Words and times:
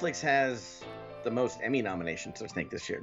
Netflix 0.00 0.20
has 0.20 0.82
the 1.24 1.30
most 1.30 1.58
Emmy 1.62 1.82
nominations, 1.82 2.40
I 2.40 2.46
think, 2.46 2.70
this 2.70 2.88
year. 2.88 3.02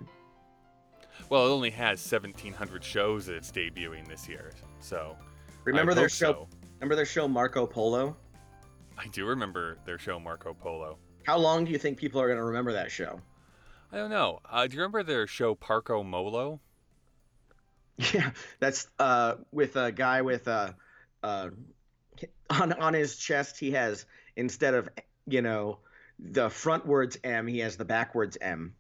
Well, 1.30 1.46
it 1.46 1.50
only 1.50 1.70
has 1.72 2.00
1,700 2.12 2.84
shows 2.84 3.28
that 3.28 3.36
it's 3.36 3.52
debuting 3.52 4.08
this 4.08 4.28
year, 4.28 4.52
so. 4.80 5.16
Remember 5.64 5.92
I 5.92 5.96
their 5.96 6.10
show? 6.10 6.32
so. 6.32 6.48
Remember 6.80 6.96
their 6.96 7.06
show 7.06 7.28
Marco 7.28 7.68
Polo? 7.68 8.16
I 8.98 9.08
do 9.10 9.26
remember 9.26 9.78
their 9.86 10.00
show 10.00 10.20
Marco 10.20 10.56
Polo. 10.56 10.98
How 11.24 11.38
long 11.38 11.66
do 11.66 11.72
you 11.72 11.78
think 11.78 12.00
people 12.00 12.20
are 12.20 12.28
going 12.28 12.40
to 12.40 12.46
remember 12.46 12.74
that 12.74 12.92
show? 12.92 13.22
I 13.92 13.98
don't 13.98 14.10
know. 14.10 14.40
Uh, 14.50 14.66
do 14.66 14.76
you 14.76 14.82
remember 14.82 15.04
their 15.04 15.28
show 15.28 15.56
Parco 15.56 16.06
Molo? 16.06 16.60
Yeah, 18.14 18.30
that's 18.60 18.88
uh, 19.00 19.36
with 19.52 19.76
a 19.76 19.92
guy 19.92 20.22
with 20.22 20.48
a 20.48 20.76
uh, 21.24 21.50
on 22.52 22.74
on 22.74 22.94
his 22.94 23.18
chest. 23.18 23.60
He 23.60 23.72
has 23.72 24.06
instead 24.36 24.76
of 24.76 24.88
you 25.26 25.42
know 25.42 25.80
the 26.20 26.48
frontwards 26.48 27.18
M, 27.24 27.48
he 27.48 27.60
has 27.60 27.78
the 27.78 27.86
backwards 27.86 28.38
M. 28.42 28.74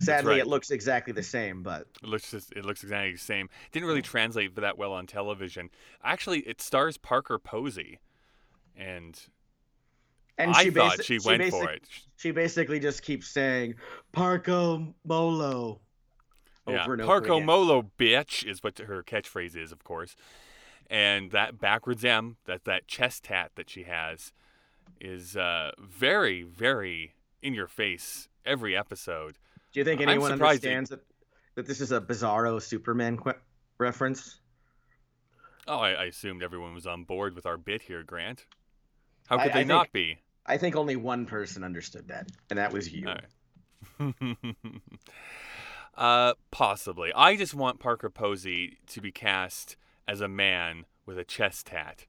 Sadly, 0.00 0.32
right. 0.32 0.40
it 0.40 0.46
looks 0.46 0.70
exactly 0.70 1.12
the 1.12 1.22
same, 1.22 1.62
but 1.62 1.86
It 2.02 2.08
looks 2.08 2.30
just, 2.30 2.52
it 2.52 2.64
looks 2.64 2.82
exactly 2.82 3.12
the 3.12 3.18
same. 3.18 3.50
Didn't 3.72 3.88
really 3.88 4.02
translate 4.02 4.54
that 4.56 4.78
well 4.78 4.92
on 4.92 5.06
television. 5.06 5.70
Actually, 6.02 6.40
it 6.40 6.62
stars 6.62 6.96
Parker 6.96 7.38
Posey, 7.38 7.98
and, 8.76 9.18
and 10.38 10.52
I 10.52 10.64
she 10.64 10.70
thought 10.70 10.98
basi- 10.98 11.04
she 11.04 11.18
went 11.24 11.40
basic- 11.40 11.60
for 11.60 11.70
it. 11.70 11.82
She 12.16 12.30
basically 12.30 12.78
just 12.78 13.02
keeps 13.02 13.28
saying 13.28 13.74
Parco 14.14 14.94
Molo 15.04 15.80
yeah, 16.66 16.82
over 16.82 16.92
and 16.94 17.02
over 17.02 17.20
Parco 17.20 17.36
again. 17.36 17.46
Molo, 17.46 17.90
bitch, 17.98 18.48
is 18.48 18.62
what 18.62 18.78
her 18.78 19.02
catchphrase 19.02 19.56
is, 19.56 19.72
of 19.72 19.84
course. 19.84 20.14
And 20.88 21.30
that 21.32 21.58
backwards 21.58 22.04
M, 22.04 22.36
that 22.44 22.64
that 22.64 22.86
chest 22.86 23.24
tat 23.24 23.52
that 23.56 23.68
she 23.70 23.84
has, 23.84 24.32
is 25.02 25.36
uh, 25.36 25.72
very, 25.80 26.42
very 26.44 27.14
in 27.42 27.54
your 27.54 27.66
face 27.66 28.28
every 28.46 28.76
episode. 28.76 29.36
Do 29.72 29.80
you 29.80 29.84
think 29.84 30.00
anyone 30.00 30.32
understands 30.32 30.90
that, 30.90 31.00
that 31.56 31.66
this 31.66 31.80
is 31.80 31.90
a 31.92 32.00
Bizarro 32.00 32.62
Superman 32.62 33.18
que- 33.18 33.34
reference? 33.78 34.38
Oh, 35.66 35.78
I, 35.78 35.90
I 35.92 36.04
assumed 36.04 36.42
everyone 36.42 36.72
was 36.72 36.86
on 36.86 37.04
board 37.04 37.34
with 37.34 37.46
our 37.46 37.56
bit 37.56 37.82
here, 37.82 38.02
Grant. 38.02 38.46
How 39.26 39.38
could 39.38 39.46
I 39.46 39.48
they 39.48 39.60
think- 39.60 39.68
not 39.68 39.92
be? 39.92 40.18
I 40.44 40.56
think 40.56 40.74
only 40.74 40.96
one 40.96 41.26
person 41.26 41.62
understood 41.62 42.08
that, 42.08 42.28
and 42.50 42.58
that 42.58 42.72
was 42.72 42.92
you. 42.92 43.06
Right. 43.06 44.14
uh, 45.96 46.34
possibly. 46.50 47.12
I 47.14 47.36
just 47.36 47.54
want 47.54 47.78
Parker 47.78 48.10
Posey 48.10 48.78
to 48.88 49.00
be 49.00 49.12
cast 49.12 49.76
as 50.08 50.20
a 50.20 50.26
man 50.26 50.84
with 51.06 51.16
a 51.16 51.24
chest 51.24 51.66
tat. 51.66 52.06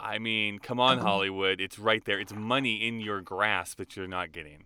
I 0.00 0.18
mean, 0.18 0.58
come 0.58 0.80
on, 0.80 0.98
Hollywood. 1.08 1.60
It's 1.60 1.78
right 1.78 2.04
there. 2.04 2.18
It's 2.20 2.34
money 2.34 2.86
in 2.86 3.00
your 3.00 3.20
grasp 3.20 3.78
that 3.78 3.96
you're 3.96 4.06
not 4.06 4.32
getting. 4.32 4.64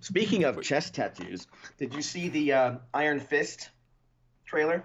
Speaking 0.00 0.44
of 0.44 0.62
chest 0.62 0.94
tattoos, 0.94 1.46
did 1.78 1.94
you 1.94 2.00
see 2.02 2.28
the 2.28 2.52
uh, 2.52 2.74
Iron 2.94 3.20
Fist 3.20 3.70
trailer? 4.46 4.84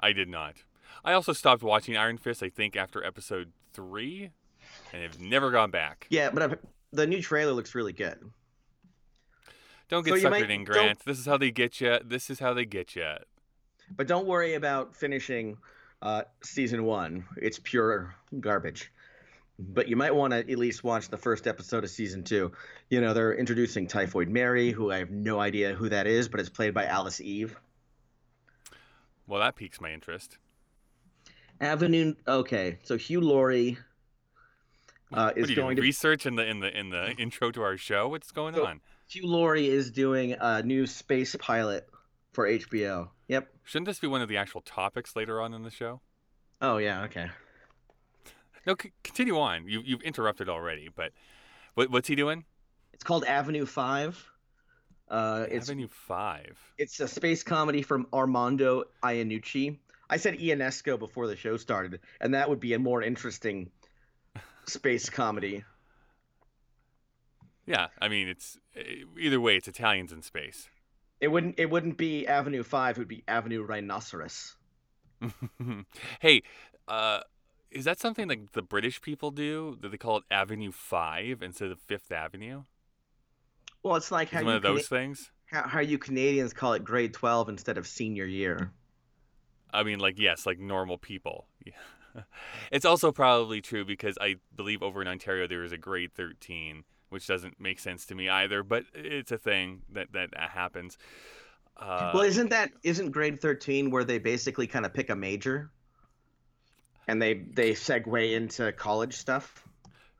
I 0.00 0.12
did 0.12 0.28
not. 0.28 0.56
I 1.04 1.12
also 1.12 1.32
stopped 1.32 1.62
watching 1.62 1.96
Iron 1.96 2.18
Fist, 2.18 2.42
I 2.42 2.48
think, 2.48 2.76
after 2.76 3.02
episode 3.04 3.52
three, 3.72 4.30
and 4.92 5.02
have 5.02 5.20
never 5.20 5.50
gone 5.50 5.70
back. 5.70 6.06
Yeah, 6.10 6.30
but 6.30 6.42
uh, 6.42 6.56
the 6.92 7.06
new 7.06 7.22
trailer 7.22 7.52
looks 7.52 7.74
really 7.74 7.92
good. 7.92 8.18
Don't 9.88 10.04
get 10.04 10.16
you 10.20 10.26
suckered 10.26 10.30
might- 10.30 10.50
in, 10.50 10.64
Grant. 10.64 11.04
This 11.04 11.18
is 11.18 11.26
how 11.26 11.36
they 11.36 11.50
get 11.50 11.80
you. 11.80 11.98
This 12.04 12.30
is 12.30 12.40
how 12.40 12.52
they 12.52 12.64
get 12.64 12.96
you. 12.96 13.14
But 13.96 14.06
don't 14.06 14.26
worry 14.26 14.54
about 14.54 14.94
finishing 14.94 15.56
uh, 16.02 16.22
season 16.42 16.84
one. 16.84 17.24
It's 17.36 17.58
pure 17.58 18.14
garbage. 18.38 18.90
But 19.58 19.88
you 19.88 19.96
might 19.96 20.14
want 20.14 20.32
to 20.32 20.38
at 20.38 20.58
least 20.58 20.82
watch 20.82 21.08
the 21.08 21.18
first 21.18 21.46
episode 21.46 21.84
of 21.84 21.90
season 21.90 22.24
two. 22.24 22.52
You 22.88 23.00
know, 23.02 23.12
they're 23.12 23.34
introducing 23.34 23.86
Typhoid 23.86 24.28
Mary, 24.28 24.70
who 24.70 24.90
I 24.90 24.98
have 24.98 25.10
no 25.10 25.38
idea 25.38 25.74
who 25.74 25.90
that 25.90 26.06
is, 26.06 26.28
but 26.28 26.40
it's 26.40 26.48
played 26.48 26.72
by 26.72 26.86
Alice 26.86 27.20
Eve. 27.20 27.54
Well, 29.26 29.40
that 29.40 29.56
piques 29.56 29.80
my 29.80 29.92
interest. 29.92 30.38
Avenue. 31.60 32.14
Okay, 32.26 32.78
so 32.84 32.96
Hugh 32.96 33.20
Laurie 33.20 33.76
uh, 35.12 35.32
is 35.36 35.50
going 35.50 35.54
doing? 35.56 35.76
to 35.76 35.82
research 35.82 36.24
in 36.24 36.36
the 36.36 36.46
in 36.48 36.60
the 36.60 36.76
in 36.78 36.88
the 36.90 37.10
intro 37.18 37.50
to 37.50 37.62
our 37.62 37.76
show? 37.76 38.08
What's 38.08 38.30
going 38.32 38.54
So- 38.54 38.66
on? 38.66 38.80
Hugh 39.08 39.26
Laurie 39.26 39.68
is 39.68 39.90
doing 39.90 40.36
a 40.40 40.62
new 40.62 40.86
space 40.86 41.34
pilot 41.36 41.86
for 42.32 42.46
HBO. 42.48 43.08
Yep. 43.30 43.48
Shouldn't 43.62 43.86
this 43.86 44.00
be 44.00 44.08
one 44.08 44.22
of 44.22 44.28
the 44.28 44.36
actual 44.36 44.60
topics 44.60 45.14
later 45.14 45.40
on 45.40 45.54
in 45.54 45.62
the 45.62 45.70
show? 45.70 46.00
Oh 46.60 46.78
yeah. 46.78 47.04
Okay. 47.04 47.28
No, 48.66 48.74
c- 48.80 48.90
continue 49.04 49.38
on. 49.38 49.68
You 49.68 49.82
you've 49.84 50.02
interrupted 50.02 50.48
already, 50.48 50.88
but 50.92 51.12
what 51.74 51.90
what's 51.92 52.08
he 52.08 52.16
doing? 52.16 52.44
It's 52.92 53.04
called 53.04 53.24
Avenue 53.24 53.66
Five. 53.66 54.20
Uh, 55.08 55.46
it's 55.48 55.68
Avenue 55.68 55.86
Five. 55.86 56.58
it's 56.76 56.98
a 56.98 57.06
space 57.06 57.44
comedy 57.44 57.82
from 57.82 58.08
Armando 58.12 58.82
Iannucci. 59.04 59.78
I 60.08 60.16
said 60.16 60.38
Ionesco 60.40 60.98
before 60.98 61.28
the 61.28 61.36
show 61.36 61.56
started, 61.56 62.00
and 62.20 62.34
that 62.34 62.50
would 62.50 62.58
be 62.58 62.74
a 62.74 62.80
more 62.80 63.00
interesting 63.00 63.70
space 64.66 65.08
comedy. 65.08 65.62
Yeah, 67.64 67.86
I 68.02 68.08
mean 68.08 68.26
it's 68.26 68.58
either 69.16 69.40
way, 69.40 69.54
it's 69.54 69.68
Italians 69.68 70.10
in 70.10 70.22
space. 70.22 70.68
It 71.20 71.28
wouldn't 71.28 71.58
it 71.58 71.70
wouldn't 71.70 71.96
be 71.96 72.26
Avenue 72.26 72.62
Five. 72.62 72.96
It 72.96 73.00
would 73.00 73.08
be 73.08 73.24
Avenue 73.28 73.62
Rhinoceros. 73.62 74.56
hey, 76.20 76.42
uh, 76.88 77.20
is 77.70 77.84
that 77.84 78.00
something 78.00 78.28
like 78.28 78.52
the 78.52 78.62
British 78.62 79.00
people 79.02 79.30
do? 79.30 79.76
That 79.80 79.90
they 79.90 79.98
call 79.98 80.18
it 80.18 80.24
Avenue 80.30 80.72
Five 80.72 81.42
instead 81.42 81.70
of 81.70 81.78
Fifth 81.80 82.10
Avenue? 82.10 82.64
Well, 83.82 83.96
it's 83.96 84.10
like 84.10 84.28
Is 84.28 84.34
how 84.34 84.40
it 84.40 84.44
one 84.44 84.54
of 84.56 84.62
those 84.62 84.88
Cana- 84.88 85.00
things? 85.00 85.30
how, 85.46 85.62
how 85.68 85.80
you 85.80 85.98
Canadians 85.98 86.52
call 86.52 86.72
it 86.74 86.84
grade 86.84 87.12
twelve 87.14 87.48
instead 87.48 87.76
of 87.78 87.86
senior 87.86 88.24
year. 88.24 88.72
I 89.72 89.82
mean, 89.82 89.98
like 90.00 90.18
yes, 90.18 90.46
like 90.46 90.58
normal 90.58 90.98
people. 90.98 91.46
Yeah. 91.64 92.22
it's 92.72 92.84
also 92.84 93.12
probably 93.12 93.60
true 93.60 93.84
because 93.84 94.16
I 94.20 94.36
believe 94.56 94.82
over 94.82 95.00
in 95.00 95.06
Ontario 95.08 95.46
there 95.46 95.62
is 95.64 95.72
a 95.72 95.78
grade 95.78 96.12
thirteen, 96.14 96.84
which 97.10 97.26
doesn't 97.26 97.60
make 97.60 97.78
sense 97.78 98.06
to 98.06 98.14
me 98.14 98.28
either. 98.28 98.62
But 98.62 98.84
it's 98.94 99.30
a 99.32 99.38
thing 99.38 99.82
that 99.92 100.12
that 100.12 100.30
happens. 100.34 100.98
Uh, 101.76 102.10
well, 102.14 102.22
isn't 102.22 102.50
that 102.50 102.70
isn't 102.82 103.10
grade 103.10 103.40
thirteen 103.40 103.90
where 103.90 104.04
they 104.04 104.18
basically 104.18 104.66
kind 104.66 104.84
of 104.84 104.92
pick 104.92 105.10
a 105.10 105.16
major, 105.16 105.70
and 107.06 107.20
they 107.20 107.34
they 107.34 107.72
segue 107.72 108.32
into 108.32 108.72
college 108.72 109.14
stuff? 109.14 109.64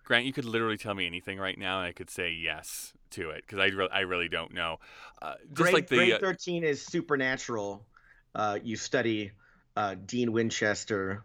Grant, 0.05 0.25
you 0.27 0.33
could 0.33 0.45
literally 0.45 0.77
tell 0.77 0.95
me 0.95 1.07
anything 1.07 1.39
right 1.39 1.57
now, 1.57 1.79
and 1.79 1.87
I 1.87 1.93
could 1.93 2.11
say 2.11 2.33
yes 2.33 2.93
to 3.11 3.31
it 3.31 3.45
because 3.47 3.59
I, 3.59 3.67
re- 3.67 3.89
I 3.93 4.01
really 4.01 4.29
don't 4.29 4.53
know. 4.53 4.79
Uh, 5.23 5.35
just 5.49 5.55
grade, 5.55 5.75
like 5.75 5.87
the 5.89 5.97
grade 5.97 6.13
uh, 6.15 6.19
13 6.19 6.65
is 6.65 6.85
supernatural 6.85 7.87
uh, 8.35 8.59
you 8.63 8.77
study 8.77 9.33
uh, 9.77 9.95
dean 10.07 10.33
winchester 10.33 11.25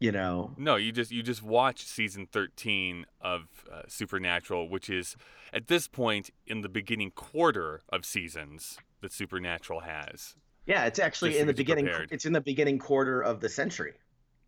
you 0.00 0.12
know 0.12 0.52
no, 0.56 0.76
you 0.76 0.92
just 0.92 1.10
you 1.10 1.22
just 1.22 1.42
watch 1.42 1.84
season 1.84 2.26
thirteen 2.26 3.04
of 3.20 3.42
uh, 3.72 3.82
Supernatural, 3.88 4.68
which 4.68 4.88
is 4.88 5.16
at 5.52 5.66
this 5.68 5.88
point 5.88 6.30
in 6.46 6.60
the 6.60 6.68
beginning 6.68 7.10
quarter 7.10 7.82
of 7.88 8.04
seasons 8.04 8.78
that 9.00 9.12
Supernatural 9.12 9.80
has. 9.80 10.36
yeah 10.66 10.84
it's 10.86 10.98
actually 10.98 11.30
Just 11.30 11.40
in 11.40 11.46
the 11.48 11.54
beginning 11.54 11.86
prepared. 11.86 12.08
it's 12.12 12.26
in 12.26 12.32
the 12.32 12.40
beginning 12.40 12.78
quarter 12.78 13.20
of 13.22 13.40
the 13.40 13.48
century 13.48 13.94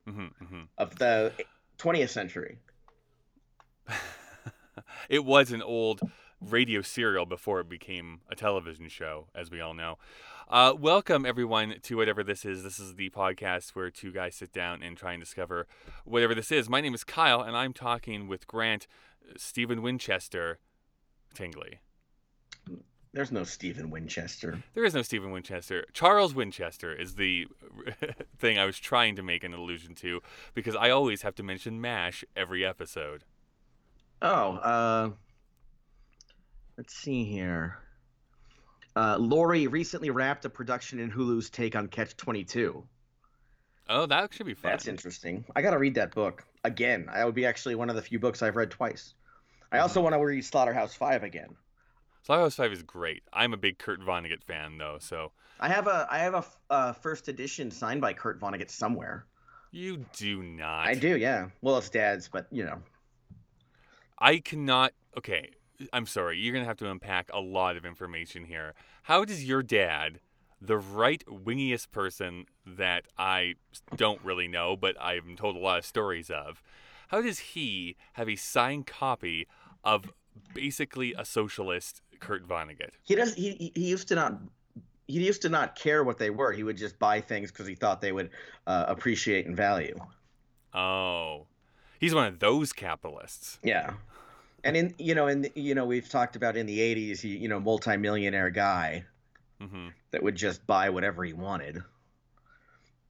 hmm 0.07 0.27
hmm 0.45 0.63
of 0.79 0.97
the 0.99 1.33
20th 1.79 2.11
century 2.11 2.59
it 5.09 5.25
was 5.25 5.51
an 5.53 5.63
old 5.63 6.01
radio 6.41 6.83
serial 6.83 7.27
before 7.27 7.61
it 7.61 7.69
became 7.69 8.21
a 8.29 8.35
television 8.35 8.89
show, 8.89 9.27
as 9.35 9.51
we 9.51 9.61
all 9.61 9.75
know. 9.75 9.99
Uh, 10.49 10.75
welcome, 10.77 11.25
everyone, 11.25 11.77
to 11.83 11.97
whatever 11.97 12.25
this 12.25 12.45
is. 12.45 12.63
This 12.65 12.81
is 12.81 12.97
the 12.97 13.11
podcast 13.11 13.71
where 13.71 13.91
two 13.91 14.11
guys 14.11 14.35
sit 14.35 14.53
down 14.53 14.83
and 14.83 14.97
try 14.97 15.13
and 15.13 15.23
discover 15.23 15.67
whatever 16.05 16.35
this 16.35 16.51
is. 16.51 16.69
My 16.69 16.81
name 16.81 16.95
is 16.95 17.05
Kyle, 17.05 17.41
and 17.41 17.57
I'm 17.57 17.73
talking 17.73 18.27
with 18.27 18.47
Grant, 18.49 18.87
Stephen 19.37 19.81
Winchester, 19.83 20.59
Tingley. 21.35 21.79
there's 23.13 23.31
no 23.31 23.45
stephen 23.45 23.91
winchester 23.91 24.63
There 24.75 24.85
is 24.85 24.95
no 24.95 25.03
Stephen 25.03 25.31
Winchester. 25.31 25.85
Charles 25.93 26.35
Winchester 26.35 26.93
is 26.93 27.15
the 27.15 27.47
thing 28.39 28.59
I 28.59 28.65
was 28.65 28.79
trying 28.79 29.15
to 29.17 29.23
make 29.23 29.45
an 29.45 29.55
allusion 29.55 29.95
to 29.97 30.21
because 30.55 30.75
I 30.75 30.91
always 30.91 31.23
have 31.23 31.35
to 31.37 31.43
mention 31.45 31.81
MASH 31.81 32.25
every 32.35 32.65
episode. 32.65 33.23
oh 34.23 34.55
uh 34.57 35.11
let's 36.81 36.95
see 36.95 37.25
here 37.25 37.77
uh, 38.97 39.19
Laurie 39.19 39.67
recently 39.67 40.09
wrapped 40.09 40.47
a 40.47 40.49
production 40.49 40.99
in 40.99 41.11
Hulu's 41.11 41.51
take 41.51 41.77
on 41.77 41.89
Catch 41.89 42.17
22. 42.17 42.83
Oh, 43.91 44.07
that 44.07 44.33
should 44.33 44.47
be 44.47 44.55
fun. 44.55 44.71
That's 44.71 44.89
interesting. 44.89 45.45
I 45.55 45.61
got 45.61 45.73
to 45.73 45.79
read 45.79 45.97
that 45.97 46.15
book 46.15 46.43
again. 46.65 47.11
That 47.13 47.27
would 47.27 47.35
be 47.35 47.45
actually 47.45 47.75
one 47.75 47.91
of 47.91 47.97
the 47.97 48.03
few 48.03 48.19
books 48.19 48.43
I've 48.43 48.57
read 48.57 48.71
twice. 48.71 49.13
I 49.71 49.81
also 49.81 50.01
want 50.01 50.15
to 50.15 50.25
read 50.25 50.43
Slaughterhouse 50.43 50.95
Five 50.95 51.23
again. 51.23 51.55
Slaughterhouse 52.23 52.57
Five 52.57 52.73
is 52.73 52.83
great. 52.83 53.25
I'm 53.31 53.53
a 53.53 53.59
big 53.59 53.77
Kurt 53.77 54.01
Vonnegut 54.01 54.43
fan, 54.43 54.79
though, 54.79 54.97
so 55.01 55.33
I 55.61 55.69
have 55.69 55.87
a 55.87 56.09
I 56.11 56.21
have 56.21 56.35
a 56.35 56.45
uh, 56.71 56.93
first 56.95 57.29
edition 57.29 57.71
signed 57.71 58.01
by 58.01 58.15
Kurt 58.15 58.41
Vonnegut 58.41 58.71
somewhere. 58.71 59.27
you 59.71 60.07
do 60.17 60.43
not. 60.43 60.87
I 60.87 60.95
do, 60.95 61.19
yeah. 61.19 61.51
Well, 61.61 61.77
it's 61.77 61.91
Dad's, 61.91 62.27
but 62.27 62.47
you 62.51 62.65
know, 62.65 62.79
I 64.19 64.39
cannot. 64.39 64.93
Okay, 65.17 65.51
I'm 65.93 66.07
sorry. 66.07 66.39
You're 66.39 66.53
gonna 66.53 66.67
have 66.67 66.79
to 66.79 66.91
unpack 66.91 67.31
a 67.33 67.41
lot 67.41 67.77
of 67.77 67.85
information 67.85 68.45
here. 68.45 68.75
How 69.05 69.25
does 69.25 69.45
your 69.45 69.63
dad, 69.63 70.21
the 70.61 70.79
right 70.79 71.25
wingiest 71.27 71.91
person 71.91 72.47
that 72.67 73.07
I 73.19 73.55
don't 73.97 74.23
really 74.23 74.49
know, 74.49 74.77
but 74.77 75.01
I've 75.01 75.27
been 75.27 75.37
told 75.37 75.57
a 75.57 75.59
lot 75.59 75.79
of 75.79 75.85
stories 75.85 76.31
of, 76.31 76.63
how 77.09 77.23
does 77.23 77.39
he 77.39 77.97
have 78.15 78.29
a 78.29 78.37
signed 78.37 78.87
copy 78.87 79.47
of 79.83 80.13
basically 80.55 81.15
a 81.19 81.25
socialist 81.25 82.03
Kurt 82.21 82.47
Vonnegut? 82.47 82.91
He 83.03 83.15
does. 83.15 83.35
He 83.35 83.73
he 83.75 83.89
used 83.89 84.09
to 84.09 84.15
not. 84.15 84.39
He 85.07 85.25
used 85.27 85.43
to 85.43 85.49
not 85.49 85.75
care 85.75 86.05
what 86.05 86.19
they 86.19 86.31
were. 86.31 86.53
He 86.53 86.63
would 86.63 86.77
just 86.77 86.97
buy 87.01 87.21
things 87.21 87.51
because 87.51 87.67
he 87.67 87.75
thought 87.75 88.01
they 88.01 88.13
would 88.13 88.31
uh, 88.69 88.85
appreciate 88.87 89.47
in 89.47 89.57
value. 89.57 89.99
Oh, 90.73 91.47
he's 91.99 92.15
one 92.15 92.29
of 92.29 92.39
those 92.39 92.73
capitalists. 92.73 93.59
Yeah, 93.65 93.95
and 94.65 94.77
in 94.77 94.95
you 94.99 95.15
know, 95.15 95.27
in 95.27 95.49
you 95.55 95.75
know, 95.75 95.85
we've 95.85 96.09
talked 96.09 96.37
about 96.37 96.57
in 96.57 96.67
the 96.67 96.79
'80s, 96.79 97.21
he 97.21 97.37
you 97.37 97.49
know, 97.49 97.61
multimillionaire 97.61 98.51
guy 98.51 99.05
hmm 99.61 99.89
that 100.11 100.23
would 100.23 100.37
just 100.37 100.67
buy 100.67 100.91
whatever 100.91 101.23
he 101.23 101.33
wanted, 101.33 101.83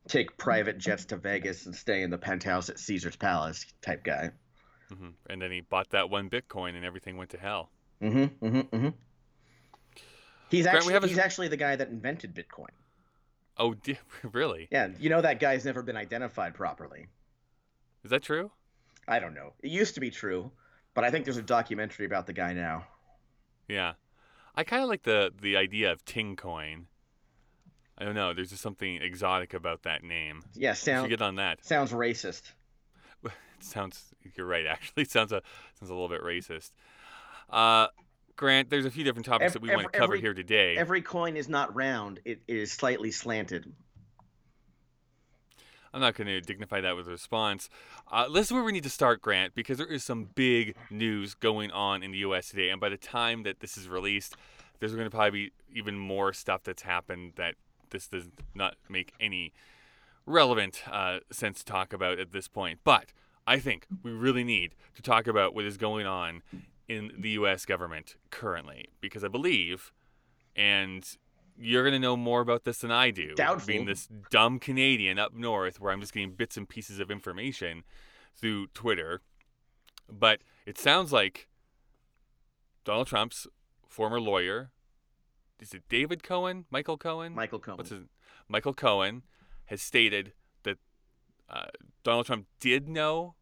take 0.08 0.36
private 0.36 0.78
jets 0.78 1.06
to 1.06 1.16
Vegas 1.16 1.66
and 1.66 1.74
stay 1.74 2.02
in 2.02 2.10
the 2.10 2.18
penthouse 2.18 2.68
at 2.68 2.78
Caesar's 2.78 3.16
Palace 3.16 3.64
type 3.82 4.02
guy. 4.04 4.30
hmm 4.88 5.10
And 5.28 5.40
then 5.40 5.50
he 5.50 5.60
bought 5.60 5.90
that 5.90 6.10
one 6.10 6.28
Bitcoin, 6.28 6.76
and 6.76 6.84
everything 6.84 7.16
went 7.16 7.30
to 7.30 7.38
hell. 7.38 7.70
Mm-hmm. 8.02 8.46
Mm-hmm. 8.46 8.76
mm-hmm. 8.76 8.88
He's 10.50 10.64
Grant, 10.64 10.78
actually 10.78 10.94
have 10.94 11.04
a- 11.04 11.08
he's 11.08 11.18
actually 11.18 11.48
the 11.48 11.56
guy 11.56 11.76
that 11.76 11.88
invented 11.88 12.34
Bitcoin. 12.34 12.70
Oh, 13.56 13.74
really? 14.32 14.68
Yeah, 14.70 14.88
you 14.98 15.10
know 15.10 15.20
that 15.20 15.38
guy's 15.38 15.64
never 15.64 15.82
been 15.82 15.96
identified 15.96 16.54
properly. 16.54 17.06
Is 18.04 18.10
that 18.10 18.22
true? 18.22 18.50
I 19.06 19.18
don't 19.18 19.34
know. 19.34 19.52
It 19.62 19.70
used 19.70 19.94
to 19.94 20.00
be 20.00 20.10
true, 20.10 20.50
but 20.94 21.04
I 21.04 21.10
think 21.10 21.24
there's 21.24 21.36
a 21.36 21.42
documentary 21.42 22.06
about 22.06 22.26
the 22.26 22.32
guy 22.32 22.52
now. 22.52 22.86
Yeah, 23.68 23.94
I 24.54 24.64
kind 24.64 24.82
of 24.82 24.88
like 24.88 25.02
the 25.02 25.32
the 25.40 25.56
idea 25.56 25.92
of 25.92 26.04
Ting 26.04 26.36
Coin. 26.36 26.86
I 27.98 28.04
don't 28.04 28.14
know. 28.14 28.32
There's 28.32 28.50
just 28.50 28.62
something 28.62 28.96
exotic 29.02 29.52
about 29.52 29.82
that 29.82 30.02
name. 30.02 30.42
Yeah, 30.54 30.72
sounds. 30.72 31.08
get 31.08 31.20
on 31.20 31.36
that. 31.36 31.64
sounds 31.64 31.92
racist. 31.92 32.52
It 33.22 33.32
sounds. 33.60 34.02
You're 34.36 34.46
right. 34.46 34.66
Actually, 34.66 35.02
it 35.02 35.10
sounds 35.10 35.32
a 35.32 35.42
sounds 35.78 35.90
a 35.90 35.94
little 35.94 36.08
bit 36.08 36.22
racist. 36.22 36.70
Uh, 37.48 37.88
Grant, 38.36 38.70
there's 38.70 38.86
a 38.86 38.90
few 38.90 39.04
different 39.04 39.26
topics 39.26 39.46
Ev- 39.48 39.52
that 39.54 39.62
we 39.62 39.68
want 39.68 39.82
to 39.92 39.98
cover 39.98 40.14
every- 40.14 40.20
here 40.22 40.32
today. 40.34 40.76
Every 40.76 41.02
coin 41.02 41.36
is 41.36 41.48
not 41.48 41.74
round; 41.74 42.20
it 42.24 42.40
is 42.48 42.72
slightly 42.72 43.10
slanted. 43.10 43.70
I'm 45.92 46.00
not 46.00 46.14
going 46.14 46.28
to 46.28 46.40
dignify 46.40 46.80
that 46.82 46.96
with 46.96 47.08
a 47.08 47.10
response. 47.10 47.68
Uh, 48.10 48.28
this 48.28 48.46
is 48.46 48.52
where 48.52 48.62
we 48.62 48.72
need 48.72 48.84
to 48.84 48.90
start, 48.90 49.20
Grant, 49.20 49.54
because 49.54 49.78
there 49.78 49.86
is 49.86 50.04
some 50.04 50.28
big 50.34 50.76
news 50.90 51.34
going 51.34 51.70
on 51.72 52.02
in 52.02 52.12
the 52.12 52.18
U.S. 52.18 52.50
today. 52.50 52.70
And 52.70 52.80
by 52.80 52.88
the 52.88 52.96
time 52.96 53.42
that 53.42 53.60
this 53.60 53.76
is 53.76 53.88
released, 53.88 54.36
there's 54.78 54.94
going 54.94 55.04
to 55.04 55.10
probably 55.10 55.30
be 55.46 55.52
even 55.78 55.98
more 55.98 56.32
stuff 56.32 56.62
that's 56.62 56.82
happened 56.82 57.32
that 57.36 57.54
this 57.90 58.06
does 58.06 58.28
not 58.54 58.76
make 58.88 59.12
any 59.20 59.52
relevant 60.26 60.82
uh, 60.90 61.18
sense 61.32 61.58
to 61.58 61.64
talk 61.64 61.92
about 61.92 62.20
at 62.20 62.32
this 62.32 62.46
point. 62.46 62.80
But 62.84 63.06
I 63.46 63.58
think 63.58 63.86
we 64.02 64.12
really 64.12 64.44
need 64.44 64.74
to 64.94 65.02
talk 65.02 65.26
about 65.26 65.54
what 65.54 65.64
is 65.64 65.76
going 65.76 66.06
on 66.06 66.42
in 66.88 67.10
the 67.18 67.30
U.S. 67.30 67.66
government 67.66 68.16
currently, 68.30 68.86
because 69.00 69.24
I 69.24 69.28
believe, 69.28 69.92
and 70.54 71.04
you're 71.60 71.82
going 71.82 71.92
to 71.92 71.98
know 71.98 72.16
more 72.16 72.40
about 72.40 72.64
this 72.64 72.78
than 72.78 72.90
I 72.90 73.10
do, 73.10 73.34
Doubtful. 73.34 73.66
being 73.66 73.84
this 73.84 74.08
dumb 74.30 74.58
Canadian 74.58 75.18
up 75.18 75.34
north 75.34 75.78
where 75.78 75.92
I'm 75.92 76.00
just 76.00 76.14
getting 76.14 76.32
bits 76.32 76.56
and 76.56 76.68
pieces 76.68 76.98
of 76.98 77.10
information 77.10 77.84
through 78.34 78.68
Twitter. 78.68 79.20
But 80.08 80.40
it 80.66 80.78
sounds 80.78 81.12
like 81.12 81.48
Donald 82.84 83.06
Trump's 83.06 83.46
former 83.86 84.20
lawyer, 84.20 84.70
is 85.60 85.74
it 85.74 85.82
David 85.88 86.22
Cohen? 86.22 86.64
Michael 86.70 86.96
Cohen? 86.96 87.34
Michael 87.34 87.58
Cohen. 87.58 87.76
What's 87.76 87.90
his 87.90 88.04
Michael 88.48 88.74
Cohen 88.74 89.22
has 89.66 89.82
stated 89.82 90.32
that 90.62 90.78
uh, 91.48 91.66
Donald 92.02 92.26
Trump 92.26 92.46
did 92.58 92.88
know 92.88 93.34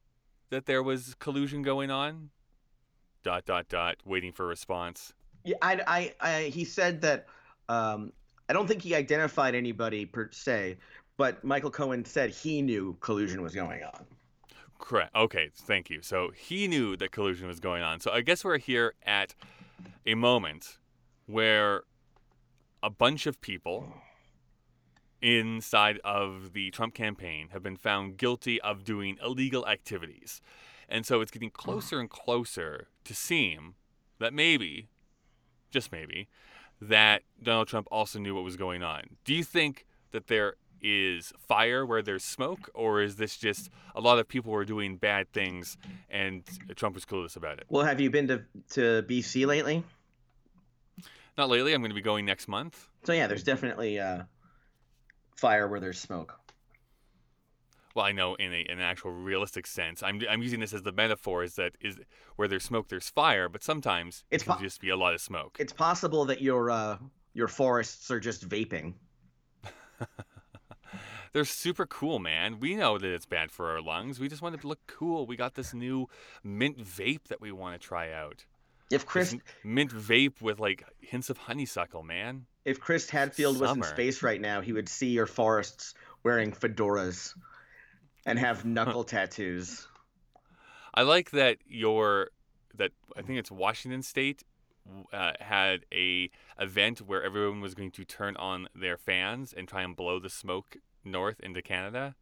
that 0.51 0.67
there 0.67 0.83
was 0.83 1.15
collusion 1.19 1.63
going 1.63 1.91
on. 1.91 2.31
Dot 3.23 3.45
dot 3.47 3.69
dot. 3.69 3.97
Waiting 4.05 4.33
for 4.33 4.45
a 4.45 4.49
response. 4.49 5.15
Yeah, 5.45 5.57
I, 5.63 5.81
I, 6.21 6.29
I, 6.29 6.43
he 6.45 6.65
said 6.65 7.01
that. 7.03 7.27
Um, 7.69 8.13
I 8.49 8.53
don't 8.53 8.67
think 8.67 8.83
he 8.83 8.95
identified 8.95 9.55
anybody 9.55 10.07
per 10.07 10.31
se, 10.33 10.79
but 11.17 11.43
Michael 11.45 11.71
Cohen 11.71 12.05
said 12.05 12.31
he 12.31 12.63
knew 12.63 12.97
collusion 13.01 13.43
was 13.43 13.55
going 13.55 13.83
on. 13.83 14.07
Correct. 14.79 15.15
Okay. 15.15 15.51
Thank 15.55 15.91
you. 15.91 16.03
So 16.03 16.31
he 16.35 16.69
knew 16.69 16.97
that 16.97 17.11
collusion 17.11 17.49
was 17.49 17.61
going 17.61 17.83
on. 17.83 18.01
So 18.01 18.13
I 18.13 18.21
guess 18.21 18.45
we're 18.45 18.59
here 18.59 18.95
at 19.05 19.35
a 20.07 20.15
moment 20.15 20.79
where 21.27 21.83
a 22.83 22.89
bunch 22.89 23.27
of 23.27 23.41
people 23.41 23.93
inside 25.21 25.99
of 26.05 26.53
the 26.53 26.71
Trump 26.71 26.95
campaign 26.95 27.49
have 27.53 27.63
been 27.63 27.77
found 27.77 28.17
guilty 28.17 28.61
of 28.61 28.85
doing 28.85 29.19
illegal 29.23 29.67
activities. 29.67 30.41
And 30.89 31.05
so 31.05 31.21
it's 31.21 31.31
getting 31.31 31.51
closer 31.51 32.01
and 32.01 32.09
closer 32.09 32.87
to 33.05 33.15
seem 33.15 33.75
that 34.21 34.33
maybe, 34.33 34.89
just 35.71 35.93
maybe, 35.93 36.29
that 36.81 37.23
Donald 37.43 37.69
Trump 37.69 37.89
also 37.91 38.19
knew 38.19 38.35
what 38.35 38.45
was 38.45 38.57
going 38.57 38.83
on. 38.83 39.03
Do 39.25 39.35
you 39.35 39.45
think 39.45 39.87
that 40.13 40.29
there 40.29 40.55
is 40.81 41.33
fire 41.39 41.85
where 41.85 42.03
there's 42.03 42.25
smoke, 42.25 42.71
or 42.75 43.03
is 43.03 43.17
this 43.17 43.37
just 43.37 43.71
a 43.95 44.01
lot 44.01 44.19
of 44.19 44.29
people 44.29 44.53
were 44.53 44.65
doing 44.65 44.97
bad 44.97 45.33
things 45.33 45.77
and 46.09 46.45
Trump 46.77 46.95
was 46.95 47.05
clueless 47.05 47.37
about 47.37 47.59
it? 47.59 47.65
Well, 47.69 47.85
have 47.85 48.01
you 48.01 48.11
been 48.11 48.29
to 48.29 48.43
to 48.71 49.03
BC 49.09 49.47
lately? 49.47 49.85
Not 51.37 51.49
lately. 51.49 51.73
I'm 51.73 51.81
going 51.81 51.91
to 51.91 51.95
be 51.95 52.01
going 52.01 52.25
next 52.25 52.49
month. 52.49 52.89
So 53.05 53.13
yeah, 53.13 53.29
there's 53.29 53.45
definitely 53.45 53.99
uh, 53.99 54.23
fire 55.37 55.69
where 55.69 55.81
there's 55.81 56.01
smoke. 56.01 56.39
Well, 57.99 58.07
I 58.07 58.13
know 58.13 58.37
in, 58.37 58.53
a, 58.53 58.61
in 58.61 58.79
an 58.79 58.81
actual 58.81 59.11
realistic 59.11 59.67
sense. 59.67 60.05
I'm, 60.05 60.23
I'm 60.31 60.41
using 60.41 60.61
this 60.61 60.73
as 60.73 60.83
the 60.83 60.93
metaphor 60.93 61.43
is 61.43 61.57
that 61.57 61.73
is 61.81 61.99
where 62.37 62.47
there's 62.47 62.63
smoke, 62.63 62.87
there's 62.87 63.09
fire, 63.09 63.49
but 63.49 63.65
sometimes 63.65 64.23
It's 64.31 64.45
it 64.45 64.47
can 64.47 64.55
po- 64.59 64.63
just 64.63 64.81
be 64.81 64.91
a 64.91 64.97
lot 64.97 65.15
of 65.15 65.21
smoke. 65.21 65.57
It's 65.59 65.73
possible 65.73 66.25
that 66.27 66.41
your 66.41 66.71
uh, 66.71 66.99
your 67.35 67.49
forests 67.49 68.09
are 68.13 68.21
just 68.21 68.49
vaping. 68.49 68.95
They're 71.33 71.45
super 71.45 71.87
cool, 71.87 72.21
man. 72.21 72.61
We 72.61 72.77
know 72.77 72.99
that 72.99 73.13
it's 73.13 73.27
bad 73.27 73.51
for 73.51 73.69
our 73.73 73.83
lungs. 73.83 74.21
We 74.21 74.29
just 74.29 74.43
want 74.43 74.61
to 74.61 74.65
look 74.65 74.79
cool. 74.87 75.27
We 75.27 75.35
got 75.35 75.57
this 75.57 75.75
new 75.75 76.07
mint 76.45 76.79
vape 76.79 77.25
that 77.31 77.41
we 77.41 77.51
want 77.51 77.81
to 77.81 77.85
try 77.85 78.13
out. 78.13 78.45
If 78.93 79.07
Chris 79.07 79.33
This 79.33 79.41
mint 79.65 79.91
vape 79.91 80.41
with 80.41 80.61
like 80.61 80.85
hints 81.01 81.31
of 81.31 81.37
honeysuckle, 81.37 82.05
man. 82.05 82.47
if 82.65 82.79
Chris 82.79 83.11
Hadfield 83.11 83.59
was 83.59 83.77
in 83.77 83.83
space 83.83 84.23
right 84.23 84.41
now, 84.41 84.61
he 84.61 84.73
would 84.73 84.89
see 84.89 85.09
your 85.09 85.27
forests 85.27 85.95
wearing 86.23 86.53
fedoras 86.53 87.35
and 88.29 88.39
have 88.39 88.65
knuckle 88.65 89.05
tattoos. 89.05 89.89
I 90.95 91.03
like 91.03 91.31
that 91.31 91.59
your 91.67 92.31
that 92.75 92.93
I 93.17 93.23
think 93.23 93.39
it's 93.39 93.51
Washington 93.51 94.03
State 94.03 94.45
uh, 95.13 95.33
had 95.41 95.85
a 95.93 96.31
event 96.59 97.01
where 97.01 97.23
everyone 97.23 97.61
was 97.61 97.75
going 97.75 97.91
to 97.93 98.05
turn 98.05 98.37
on 98.37 98.69
their 98.75 98.97
fans 98.97 99.53
and 99.53 99.67
try 99.67 99.83
and 99.83 99.97
blow 99.97 100.19
the 100.19 100.31
smoke 100.31 100.77
north 101.05 101.41
into 101.41 101.63
Canada. 101.63 102.15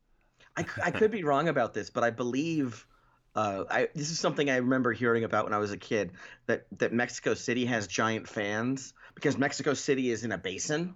I, 0.57 0.65
I 0.83 0.91
could 0.91 1.11
be 1.11 1.25
wrong 1.31 1.49
about 1.49 1.75
this, 1.75 1.91
but 1.91 2.05
I 2.05 2.11
believe 2.11 2.87
uh, 3.35 3.65
I, 3.71 3.89
this 3.95 4.11
is 4.11 4.19
something 4.19 4.49
I 4.49 4.57
remember 4.57 4.93
hearing 4.93 5.25
about 5.25 5.45
when 5.45 5.53
I 5.53 5.59
was 5.59 5.73
a 5.73 5.77
kid 5.77 6.13
that, 6.47 6.67
that 6.79 6.93
Mexico 6.93 7.35
City 7.35 7.67
has 7.67 7.87
giant 7.87 8.29
fans 8.29 8.95
because 9.15 9.37
Mexico 9.37 9.75
City 9.75 10.11
is 10.11 10.25
in 10.25 10.33
a 10.33 10.39
basin, 10.39 10.95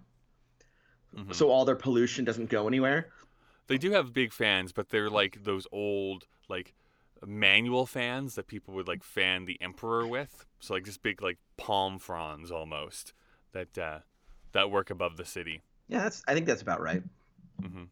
Mhm. 1.16 1.34
so 1.34 1.50
all 1.50 1.64
their 1.64 1.76
pollution 1.76 2.24
doesn't 2.24 2.50
go 2.50 2.68
anywhere. 2.68 3.10
They 3.70 3.78
do 3.78 3.92
have 3.92 4.12
big 4.12 4.32
fans, 4.32 4.72
but 4.72 4.88
they're 4.88 5.08
like 5.08 5.44
those 5.44 5.64
old 5.70 6.26
like 6.48 6.74
manual 7.24 7.86
fans 7.86 8.34
that 8.34 8.48
people 8.48 8.74
would 8.74 8.88
like 8.88 9.04
fan 9.04 9.44
the 9.44 9.56
emperor 9.60 10.08
with. 10.08 10.44
So 10.58 10.74
like 10.74 10.84
just 10.84 11.04
big 11.04 11.22
like 11.22 11.38
palm 11.56 12.00
fronds 12.00 12.50
almost 12.50 13.12
that 13.52 13.78
uh, 13.78 14.00
that 14.50 14.72
work 14.72 14.90
above 14.90 15.16
the 15.16 15.24
city. 15.24 15.62
Yeah, 15.86 16.00
that's 16.00 16.20
I 16.26 16.34
think 16.34 16.46
that's 16.46 16.62
about 16.62 16.80
right. 16.80 17.04
hmm 17.62 17.84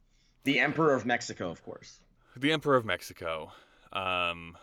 The 0.42 0.58
Emperor 0.58 0.94
of 0.94 1.06
Mexico, 1.06 1.48
of 1.48 1.62
course. 1.64 2.00
The 2.36 2.50
Emperor 2.50 2.74
of 2.74 2.84
Mexico, 2.84 3.52
um, 3.92 4.58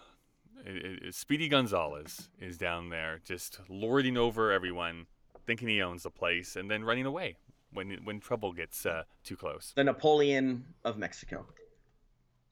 i- 0.68 0.98
i- 1.08 1.10
Speedy 1.12 1.48
Gonzales 1.48 2.30
is 2.40 2.58
down 2.58 2.90
there, 2.90 3.22
just 3.24 3.62
lording 3.70 4.18
over 4.18 4.52
everyone, 4.52 5.08
thinking 5.46 5.70
he 5.70 5.82
owns 5.82 6.04
the 6.04 6.12
place, 6.12 6.58
and 6.58 6.70
then 6.70 6.84
running 6.84 7.06
away 7.06 7.38
when 7.76 8.00
when 8.04 8.20
trouble 8.20 8.52
gets 8.52 8.86
uh, 8.86 9.04
too 9.24 9.36
close. 9.36 9.74
The 9.76 9.84
Napoleon 9.84 10.66
of 10.84 10.98
Mexico. 10.98 11.46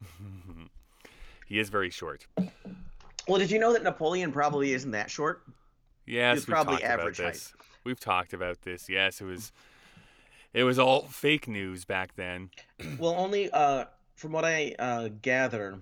he 1.48 1.60
is 1.60 1.70
very 1.70 1.90
short. 1.90 2.28
Well, 3.28 3.40
did 3.40 3.50
you 3.52 3.60
know 3.60 3.74
that 3.74 3.84
Napoleon 3.84 4.32
probably 4.32 4.74
isn't 4.74 4.92
that 4.92 5.10
short? 5.10 5.44
Yes, 6.06 6.40
He's 6.40 6.48
we've 6.48 6.54
probably 6.54 6.74
talked 6.76 6.84
about 6.86 7.00
average 7.00 7.18
height. 7.18 7.34
this. 7.34 7.54
We've 7.84 8.00
talked 8.00 8.34
about 8.34 8.62
this. 8.62 8.90
Yes, 8.90 9.22
it 9.22 9.26
was. 9.26 9.52
It 10.54 10.64
was 10.64 10.78
all 10.78 11.08
fake 11.08 11.48
news 11.48 11.84
back 11.86 12.16
then. 12.16 12.50
Well, 13.00 13.16
only 13.18 13.50
uh, 13.50 13.86
from 14.16 14.34
what 14.34 14.46
I 14.46 14.76
uh, 14.78 15.10
gather, 15.22 15.80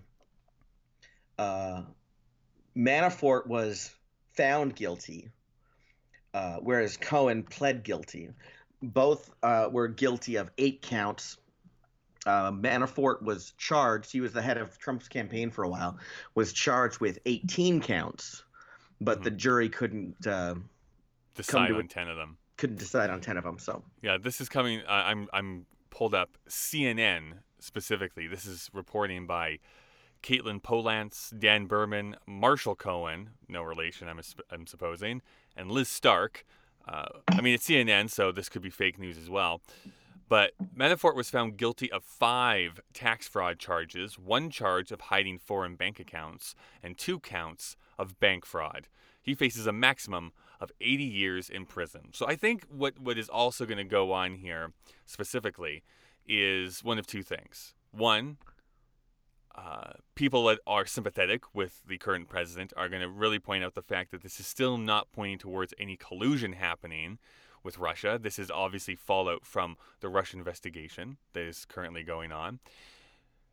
uh, 1.37 1.81
Manafort 2.77 3.47
was 3.47 3.93
found 4.33 4.75
guilty, 4.75 5.29
uh, 6.33 6.57
whereas 6.61 6.95
Cohen 6.95 7.43
pled 7.43 7.83
guilty. 7.83 8.29
Both 8.81 9.31
uh, 9.43 9.69
were 9.71 9.87
guilty 9.87 10.35
of 10.37 10.49
eight 10.57 10.81
counts. 10.81 11.37
Uh, 12.25 12.51
Manafort 12.51 13.21
was 13.21 13.53
charged. 13.57 14.11
He 14.11 14.21
was 14.21 14.33
the 14.33 14.41
head 14.41 14.57
of 14.57 14.77
Trump's 14.77 15.07
campaign 15.07 15.49
for 15.49 15.63
a 15.63 15.69
while. 15.69 15.97
Was 16.35 16.53
charged 16.53 16.99
with 16.99 17.19
18 17.25 17.81
counts, 17.81 18.43
but 18.99 19.19
Mhm. 19.19 19.23
the 19.23 19.31
jury 19.31 19.69
couldn't 19.69 20.27
uh, 20.27 20.55
Decide 21.35 21.71
on 21.71 21.79
it. 21.81 21.89
ten 21.89 22.07
of 22.09 22.17
them. 22.17 22.37
couldn't 22.57 22.77
decide 22.77 23.09
on 23.09 23.21
10 23.21 23.37
of 23.37 23.43
them. 23.43 23.57
So 23.57 23.83
Yeah, 24.03 24.17
this 24.19 24.39
is 24.39 24.49
coming. 24.49 24.83
I'm 24.87 25.27
I'm 25.33 25.65
pulled 25.89 26.13
up 26.13 26.37
CNN 26.47 27.39
specifically. 27.59 28.27
This 28.27 28.45
is 28.45 28.69
reporting 28.71 29.25
by 29.25 29.57
Caitlin 30.21 30.61
Polantz, 30.61 31.37
Dan 31.39 31.65
Berman, 31.65 32.15
Marshall 32.27 32.75
Cohen, 32.75 33.31
no 33.47 33.63
relation, 33.63 34.07
I'm 34.07 34.21
I'm 34.51 34.67
supposing, 34.67 35.21
and 35.55 35.71
Liz 35.71 35.89
Stark. 35.89 36.45
Uh, 36.87 37.05
I 37.27 37.41
mean, 37.41 37.53
it's 37.53 37.67
CNN, 37.67 38.09
so 38.09 38.31
this 38.31 38.49
could 38.49 38.61
be 38.61 38.69
fake 38.69 38.99
news 38.99 39.17
as 39.17 39.29
well. 39.29 39.61
But 40.31 40.53
Manafort 40.75 41.15
was 41.15 41.29
found 41.29 41.57
guilty 41.57 41.91
of 41.91 42.03
five 42.03 42.79
tax 42.93 43.27
fraud 43.27 43.59
charges, 43.59 44.17
one 44.17 44.49
charge 44.49 44.91
of 44.91 45.01
hiding 45.01 45.39
foreign 45.39 45.75
bank 45.75 45.99
accounts, 45.99 46.55
and 46.81 46.97
two 46.97 47.19
counts 47.19 47.75
of 47.99 48.17
bank 48.19 48.45
fraud. 48.45 48.87
He 49.21 49.35
faces 49.35 49.67
a 49.67 49.73
maximum 49.73 50.31
of 50.61 50.71
80 50.79 51.03
years 51.03 51.49
in 51.49 51.65
prison. 51.65 52.09
So 52.13 52.27
I 52.27 52.35
think 52.35 52.65
what, 52.69 52.97
what 52.97 53.17
is 53.17 53.27
also 53.27 53.65
going 53.65 53.77
to 53.77 53.83
go 53.83 54.13
on 54.13 54.35
here 54.35 54.71
specifically 55.05 55.83
is 56.25 56.83
one 56.83 56.97
of 56.97 57.05
two 57.05 57.23
things. 57.23 57.73
One, 57.91 58.37
uh, 59.55 59.91
people 60.15 60.45
that 60.45 60.59
are 60.65 60.85
sympathetic 60.85 61.43
with 61.53 61.81
the 61.85 61.97
current 61.97 62.29
president 62.29 62.73
are 62.77 62.89
going 62.89 63.01
to 63.01 63.09
really 63.09 63.39
point 63.39 63.63
out 63.63 63.75
the 63.75 63.81
fact 63.81 64.11
that 64.11 64.23
this 64.23 64.39
is 64.39 64.47
still 64.47 64.77
not 64.77 65.11
pointing 65.11 65.37
towards 65.37 65.73
any 65.77 65.97
collusion 65.97 66.53
happening 66.53 67.19
with 67.63 67.77
Russia. 67.77 68.19
This 68.21 68.39
is 68.39 68.49
obviously 68.49 68.95
fallout 68.95 69.45
from 69.45 69.75
the 69.99 70.09
Russian 70.09 70.39
investigation 70.39 71.17
that 71.33 71.43
is 71.43 71.65
currently 71.65 72.03
going 72.03 72.31
on. 72.31 72.59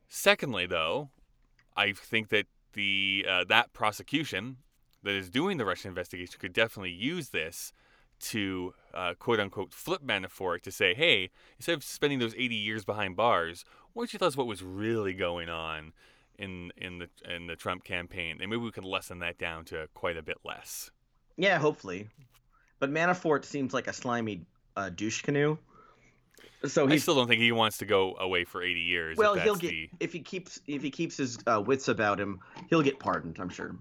Secondly, 0.09 0.67
though, 0.67 1.11
I 1.77 1.93
think 1.93 2.29
that 2.31 2.47
the 2.73 3.27
uh, 3.29 3.45
that 3.49 3.73
prosecution 3.73 4.59
that 5.03 5.15
is 5.15 5.31
doing 5.31 5.59
the 5.59 5.65
Russian 5.65 5.89
investigation 5.89 6.37
could 6.39 6.53
definitely 6.53 6.93
use 6.93 7.31
this 7.31 7.73
to 8.21 8.75
uh, 8.95 9.15
quote 9.19 9.41
unquote 9.41 9.73
flip 9.73 10.03
Manafort 10.03 10.63
to 10.63 10.73
say, 10.73 10.95
hey, 10.95 11.31
instead 11.57 11.75
of 11.75 11.85
spending 11.85 12.19
those 12.19 12.35
80 12.35 12.55
years 12.55 12.85
behind 12.85 13.17
bars, 13.17 13.65
don't 13.99 14.13
you 14.13 14.19
tell 14.19 14.29
us 14.29 14.37
what 14.37 14.47
was 14.47 14.63
really 14.63 15.15
going 15.15 15.49
on 15.49 15.93
in 16.39 16.71
in 16.77 16.99
the 16.99 17.09
in 17.35 17.47
the 17.47 17.57
Trump 17.57 17.85
campaign? 17.85 18.39
And 18.41 18.51
maybe 18.51 18.63
we 18.63 18.71
could 18.71 18.85
lessen 18.85 19.19
that 19.21 19.39
down 19.39 19.65
to 19.67 19.89
quite 19.95 20.17
a 20.17 20.23
bit 20.23 20.39
less. 20.45 20.91
yeah, 21.37 21.59
hopefully. 21.59 22.09
But 22.81 22.91
Manafort 22.93 23.45
seems 23.45 23.75
like 23.75 23.89
a 23.89 23.93
slimy 23.93 24.47
uh, 24.77 24.91
douche 24.91 25.23
canoe. 25.23 25.59
So 26.65 26.87
I 26.87 26.93
he's 26.93 27.03
still 27.03 27.15
don't 27.17 27.27
think 27.29 27.41
he 27.41 27.51
wants 27.53 27.79
to 27.79 27.85
go 27.87 28.15
away 28.19 28.45
for 28.45 28.63
80 28.63 28.81
years. 28.81 29.13
if 29.13 29.19
well, 29.19 29.35
he'll 29.35 29.55
get 29.57 29.71
the- 29.71 29.91
if 30.01 30.13
he 30.13 30.21
keeps 30.21 30.61
if 30.67 30.83
he 30.83 30.91
keeps 30.91 31.17
his 31.17 31.39
uh, 31.47 31.61
wits 31.65 31.89
about 31.89 32.19
him, 32.21 32.41
he'll 32.69 32.83
get 32.83 32.99
pardoned. 33.01 33.39
I'm 33.41 33.49
sure. 33.49 33.77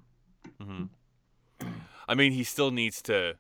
Mhm. 0.62 0.90
I 2.08 2.16
mean, 2.16 2.32
he 2.32 2.44
still 2.44 2.72
needs 2.72 3.02
to 3.04 3.36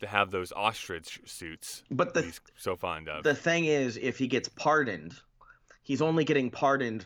to 0.00 0.06
have 0.06 0.30
those 0.30 0.50
ostrich 0.52 1.20
suits 1.26 1.82
But 1.90 2.14
that 2.14 2.20
the 2.20 2.26
he's 2.26 2.40
so 2.56 2.74
fond 2.74 3.08
of. 3.08 3.22
the 3.22 3.34
thing 3.34 3.66
is, 3.66 3.96
if 3.98 4.16
he 4.18 4.26
gets 4.28 4.48
pardoned, 4.48 5.14
he's 5.90 6.00
only 6.00 6.22
getting 6.22 6.52
pardoned 6.52 7.04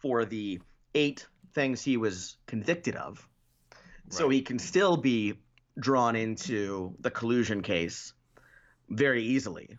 for 0.00 0.24
the 0.24 0.58
eight 0.94 1.26
things 1.52 1.82
he 1.82 1.98
was 1.98 2.38
convicted 2.46 2.96
of. 2.96 3.28
So 4.08 4.30
he 4.30 4.40
can 4.40 4.58
still 4.58 4.96
be 4.96 5.34
drawn 5.78 6.16
into 6.16 6.94
the 7.00 7.10
collusion 7.10 7.60
case 7.60 8.14
very 8.88 9.22
easily, 9.22 9.76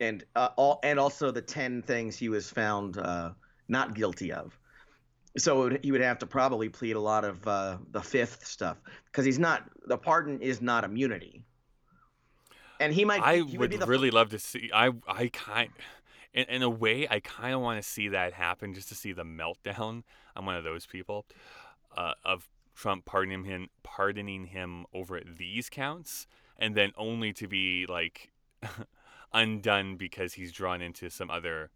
and 0.00 0.22
uh, 0.36 0.50
all 0.56 0.80
and 0.82 0.98
also 0.98 1.30
the 1.30 1.40
ten 1.40 1.80
things 1.80 2.18
he 2.18 2.28
was 2.28 2.50
found 2.50 2.98
uh, 2.98 3.30
not 3.68 3.94
guilty 3.94 4.32
of. 4.32 4.58
So 5.38 5.60
would, 5.60 5.80
he 5.82 5.90
would 5.90 6.02
have 6.02 6.18
to 6.18 6.26
probably 6.26 6.68
plead 6.68 6.96
a 6.96 7.00
lot 7.00 7.24
of 7.24 7.48
uh, 7.48 7.78
the 7.92 8.02
fifth 8.02 8.44
stuff 8.46 8.76
because 9.06 9.24
he's 9.24 9.38
not 9.38 9.62
the 9.86 9.96
pardon 9.96 10.42
is 10.42 10.60
not 10.60 10.84
immunity. 10.84 11.42
And 12.80 12.92
he 12.92 13.04
might. 13.04 13.22
I 13.22 13.36
he 13.36 13.56
would 13.56 13.72
the 13.72 13.86
really 13.86 14.10
love 14.10 14.28
to 14.30 14.38
see. 14.38 14.70
I 14.74 14.90
I 15.06 15.28
kind, 15.28 15.70
in, 16.32 16.44
in 16.44 16.62
a 16.62 16.70
way, 16.70 17.06
I 17.08 17.20
kind 17.20 17.54
of 17.54 17.60
want 17.60 17.82
to 17.82 17.88
see 17.88 18.08
that 18.08 18.32
happen, 18.32 18.74
just 18.74 18.88
to 18.88 18.94
see 18.94 19.12
the 19.12 19.24
meltdown. 19.24 20.02
I'm 20.36 20.46
one 20.46 20.56
of 20.56 20.64
those 20.64 20.86
people, 20.86 21.26
uh, 21.96 22.14
of 22.24 22.48
Trump 22.74 23.04
pardoning 23.04 23.44
him, 23.44 23.68
pardoning 23.82 24.46
him 24.46 24.86
over 24.92 25.20
these 25.20 25.68
counts, 25.68 26.26
and 26.58 26.74
then 26.74 26.92
only 26.96 27.32
to 27.34 27.48
be 27.48 27.86
like 27.88 28.30
undone 29.32 29.96
because 29.96 30.34
he's 30.34 30.52
drawn 30.52 30.80
into 30.80 31.10
some 31.10 31.30
other 31.30 31.70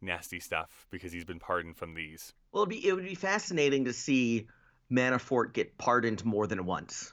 nasty 0.00 0.40
stuff 0.40 0.86
because 0.90 1.12
he's 1.12 1.24
been 1.24 1.38
pardoned 1.38 1.76
from 1.76 1.94
these. 1.94 2.34
Well, 2.52 2.62
it'd 2.64 2.70
be, 2.70 2.86
it 2.86 2.92
would 2.92 3.04
be 3.04 3.14
fascinating 3.14 3.84
to 3.84 3.92
see 3.92 4.48
Manafort 4.90 5.52
get 5.52 5.78
pardoned 5.78 6.24
more 6.24 6.46
than 6.46 6.64
once. 6.66 7.12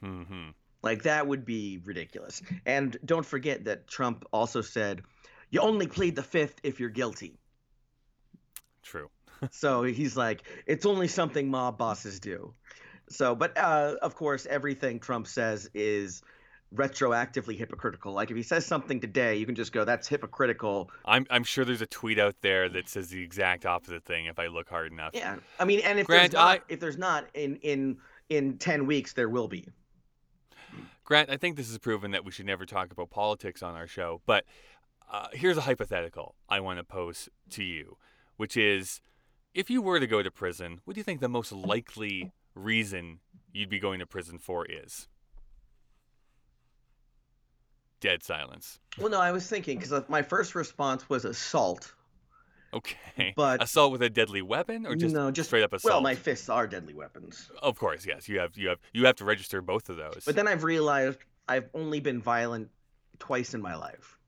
hmm 0.00 0.50
Like 0.82 1.02
that 1.04 1.26
would 1.26 1.44
be 1.44 1.78
ridiculous. 1.84 2.42
And 2.66 2.96
don't 3.04 3.26
forget 3.26 3.64
that 3.64 3.86
Trump 3.86 4.24
also 4.32 4.60
said, 4.60 5.02
"You 5.50 5.60
only 5.60 5.86
plead 5.86 6.16
the 6.16 6.22
fifth 6.22 6.60
if 6.62 6.80
you're 6.80 6.90
guilty." 6.90 7.38
True. 8.82 9.10
so 9.50 9.82
he's 9.82 10.16
like, 10.16 10.42
"It's 10.66 10.86
only 10.86 11.08
something 11.08 11.50
mob 11.50 11.78
bosses 11.78 12.20
do." 12.20 12.54
So, 13.08 13.34
but 13.34 13.56
uh, 13.58 13.96
of 14.02 14.14
course, 14.14 14.46
everything 14.46 15.00
Trump 15.00 15.26
says 15.26 15.68
is 15.74 16.22
retroactively 16.74 17.58
hypocritical. 17.58 18.12
Like 18.12 18.30
if 18.30 18.36
he 18.36 18.42
says 18.42 18.64
something 18.64 19.00
today, 19.00 19.36
you 19.36 19.46
can 19.46 19.54
just 19.54 19.72
go, 19.72 19.84
"That's 19.84 20.06
hypocritical." 20.08 20.90
I'm 21.04 21.26
I'm 21.30 21.44
sure 21.44 21.64
there's 21.64 21.82
a 21.82 21.86
tweet 21.86 22.18
out 22.18 22.36
there 22.40 22.68
that 22.68 22.88
says 22.88 23.08
the 23.08 23.22
exact 23.22 23.66
opposite 23.66 24.04
thing 24.04 24.26
if 24.26 24.38
I 24.38 24.46
look 24.46 24.68
hard 24.68 24.92
enough. 24.92 25.10
Yeah, 25.14 25.36
I 25.58 25.64
mean, 25.64 25.80
and 25.80 25.98
if 25.98 26.06
Grant, 26.06 26.32
there's 26.32 26.40
not, 26.40 26.58
I- 26.58 26.62
if 26.68 26.80
there's 26.80 26.98
not 26.98 27.26
in 27.34 27.56
in 27.56 27.98
in 28.28 28.58
ten 28.58 28.86
weeks, 28.86 29.12
there 29.12 29.28
will 29.28 29.48
be. 29.48 29.66
Grant, 31.04 31.28
I 31.28 31.36
think 31.36 31.56
this 31.56 31.68
has 31.68 31.78
proven 31.78 32.12
that 32.12 32.24
we 32.24 32.30
should 32.30 32.46
never 32.46 32.64
talk 32.64 32.92
about 32.92 33.10
politics 33.10 33.64
on 33.64 33.74
our 33.74 33.88
show, 33.88 34.22
but 34.26 34.44
uh, 35.10 35.26
here's 35.32 35.56
a 35.56 35.62
hypothetical 35.62 36.36
I 36.48 36.60
want 36.60 36.78
to 36.78 36.84
pose 36.84 37.28
to 37.50 37.64
you, 37.64 37.96
which 38.36 38.56
is 38.56 39.00
if 39.54 39.68
you 39.68 39.82
were 39.82 39.98
to 39.98 40.06
go 40.06 40.22
to 40.22 40.30
prison, 40.30 40.80
what 40.84 40.94
do 40.94 41.00
you 41.00 41.04
think 41.04 41.20
the 41.20 41.28
most 41.28 41.52
likely 41.52 42.32
reason 42.54 43.18
you'd 43.52 43.68
be 43.68 43.80
going 43.80 43.98
to 43.98 44.06
prison 44.06 44.38
for 44.38 44.64
is? 44.66 45.08
Dead 48.00 48.22
silence. 48.22 48.78
Well, 48.98 49.10
no, 49.10 49.20
I 49.20 49.32
was 49.32 49.46
thinking 49.46 49.78
because 49.78 50.08
my 50.08 50.22
first 50.22 50.54
response 50.54 51.08
was 51.08 51.24
assault. 51.24 51.92
Okay. 52.72 53.34
But- 53.36 53.62
assault 53.62 53.90
with 53.90 54.02
a 54.02 54.08
deadly 54.08 54.42
weapon 54.42 54.86
or 54.86 54.94
just, 54.94 55.14
no, 55.14 55.30
just 55.32 55.50
straight 55.50 55.64
up 55.64 55.72
assault? 55.72 55.92
Well, 55.92 56.00
my 56.00 56.14
fists 56.14 56.48
are 56.48 56.68
deadly 56.68 56.94
weapons. 56.94 57.50
Of 57.60 57.76
course, 57.76 58.06
yes. 58.06 58.28
You 58.28 58.38
have 58.38 58.56
you 58.56 58.68
have 58.68 58.78
you 58.92 59.06
have 59.06 59.16
to 59.16 59.24
register 59.24 59.60
both 59.60 59.88
of 59.88 59.96
those. 59.96 60.22
But 60.24 60.36
then 60.36 60.46
I've 60.46 60.62
realized 60.62 61.18
I've 61.48 61.68
only 61.74 61.98
been 61.98 62.22
violent 62.22 62.70
twice 63.18 63.54
in 63.54 63.60
my 63.60 63.74
life. 63.74 64.19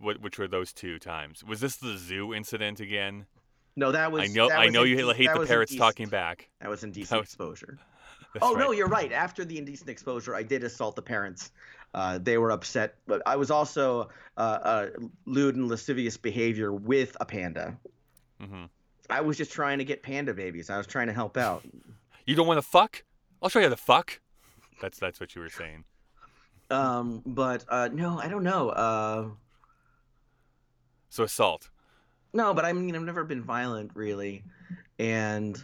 Which 0.00 0.38
were 0.38 0.48
those 0.48 0.72
two 0.72 0.98
times? 0.98 1.42
Was 1.44 1.60
this 1.60 1.76
the 1.76 1.96
zoo 1.96 2.34
incident 2.34 2.80
again? 2.80 3.26
No, 3.76 3.92
that 3.92 4.12
was. 4.12 4.22
I 4.22 4.26
know 4.32 4.50
I 4.50 4.68
know 4.68 4.82
you 4.82 4.96
hate 5.14 5.30
the 5.32 5.46
parrots 5.46 5.74
talking 5.74 6.08
back. 6.08 6.48
That 6.60 6.68
was 6.70 6.84
indecent 6.84 7.10
That 7.10 7.18
was- 7.20 7.28
exposure. 7.28 7.78
Oh 8.40 8.54
right. 8.54 8.60
no, 8.60 8.70
you're 8.70 8.86
right. 8.86 9.10
After 9.10 9.44
the 9.44 9.58
indecent 9.58 9.90
exposure, 9.90 10.36
I 10.36 10.44
did 10.44 10.62
assault 10.62 10.94
the 10.94 11.02
parents. 11.02 11.50
Uh, 11.94 12.16
they 12.22 12.38
were 12.38 12.52
upset, 12.52 12.94
but 13.08 13.20
I 13.26 13.34
was 13.34 13.50
also 13.50 14.08
uh, 14.36 14.40
uh, 14.40 14.86
lewd 15.26 15.56
and 15.56 15.66
lascivious 15.66 16.16
behavior 16.16 16.72
with 16.72 17.16
a 17.20 17.24
panda. 17.24 17.76
hmm 18.40 18.66
I 19.08 19.20
was 19.20 19.36
just 19.36 19.50
trying 19.50 19.78
to 19.78 19.84
get 19.84 20.04
panda 20.04 20.32
babies. 20.32 20.70
I 20.70 20.76
was 20.78 20.86
trying 20.86 21.08
to 21.08 21.12
help 21.12 21.36
out. 21.36 21.64
You 22.26 22.36
don't 22.36 22.46
want 22.46 22.58
to 22.58 22.62
fuck? 22.62 23.02
I'll 23.42 23.48
show 23.48 23.58
you 23.58 23.64
how 23.64 23.70
to 23.70 23.76
fuck. 23.76 24.20
That's 24.80 25.00
that's 25.00 25.18
what 25.18 25.34
you 25.34 25.40
were 25.40 25.48
saying. 25.48 25.82
Um, 26.70 27.22
but 27.26 27.64
uh, 27.68 27.88
no, 27.92 28.20
I 28.20 28.28
don't 28.28 28.44
know. 28.44 28.70
So 31.10 31.24
assault. 31.24 31.68
No, 32.32 32.54
but 32.54 32.64
I 32.64 32.72
mean, 32.72 32.94
I've 32.94 33.02
never 33.02 33.24
been 33.24 33.42
violent 33.42 33.90
really, 33.94 34.44
and 34.98 35.60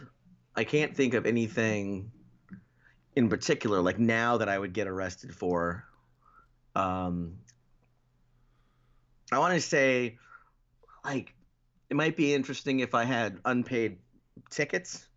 I 0.55 0.63
can't 0.65 0.95
think 0.95 1.13
of 1.13 1.25
anything 1.25 2.11
in 3.15 3.29
particular 3.29 3.81
like 3.81 3.97
now 3.97 4.37
that 4.37 4.49
I 4.49 4.59
would 4.59 4.73
get 4.73 4.87
arrested 4.87 5.33
for. 5.33 5.85
Um, 6.75 7.39
I 9.31 9.39
want 9.39 9.55
to 9.55 9.61
say, 9.61 10.17
like, 11.03 11.33
it 11.89 11.95
might 11.95 12.15
be 12.15 12.33
interesting 12.33 12.81
if 12.81 12.93
I 12.93 13.05
had 13.05 13.39
unpaid 13.45 13.97
tickets. 14.49 15.07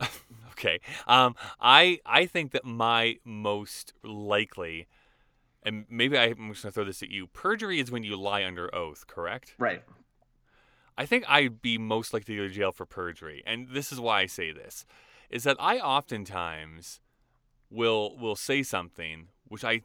Okay. 0.52 0.78
Um, 1.08 1.34
I 1.60 1.98
I 2.06 2.26
think 2.26 2.52
that 2.52 2.64
my 2.64 3.16
most 3.24 3.94
likely, 4.04 4.86
and 5.62 5.84
maybe 5.88 6.18
I'm 6.18 6.50
just 6.50 6.62
gonna 6.62 6.72
throw 6.72 6.84
this 6.84 7.02
at 7.02 7.10
you. 7.10 7.26
Perjury 7.26 7.80
is 7.80 7.90
when 7.90 8.02
you 8.02 8.16
lie 8.16 8.44
under 8.44 8.74
oath, 8.74 9.06
correct? 9.06 9.54
Right. 9.58 9.82
I 10.96 11.06
think 11.06 11.24
I'd 11.28 11.62
be 11.62 11.78
most 11.78 12.12
likely 12.12 12.36
to 12.36 12.42
go 12.42 12.48
to 12.48 12.54
jail 12.54 12.72
for 12.72 12.84
perjury. 12.84 13.42
And 13.46 13.68
this 13.70 13.92
is 13.92 14.00
why 14.00 14.20
I 14.20 14.26
say 14.26 14.52
this 14.52 14.84
is 15.30 15.44
that 15.44 15.56
I 15.58 15.78
oftentimes 15.78 17.00
will 17.70 18.16
will 18.18 18.36
say 18.36 18.62
something 18.62 19.28
which 19.48 19.64
I 19.64 19.82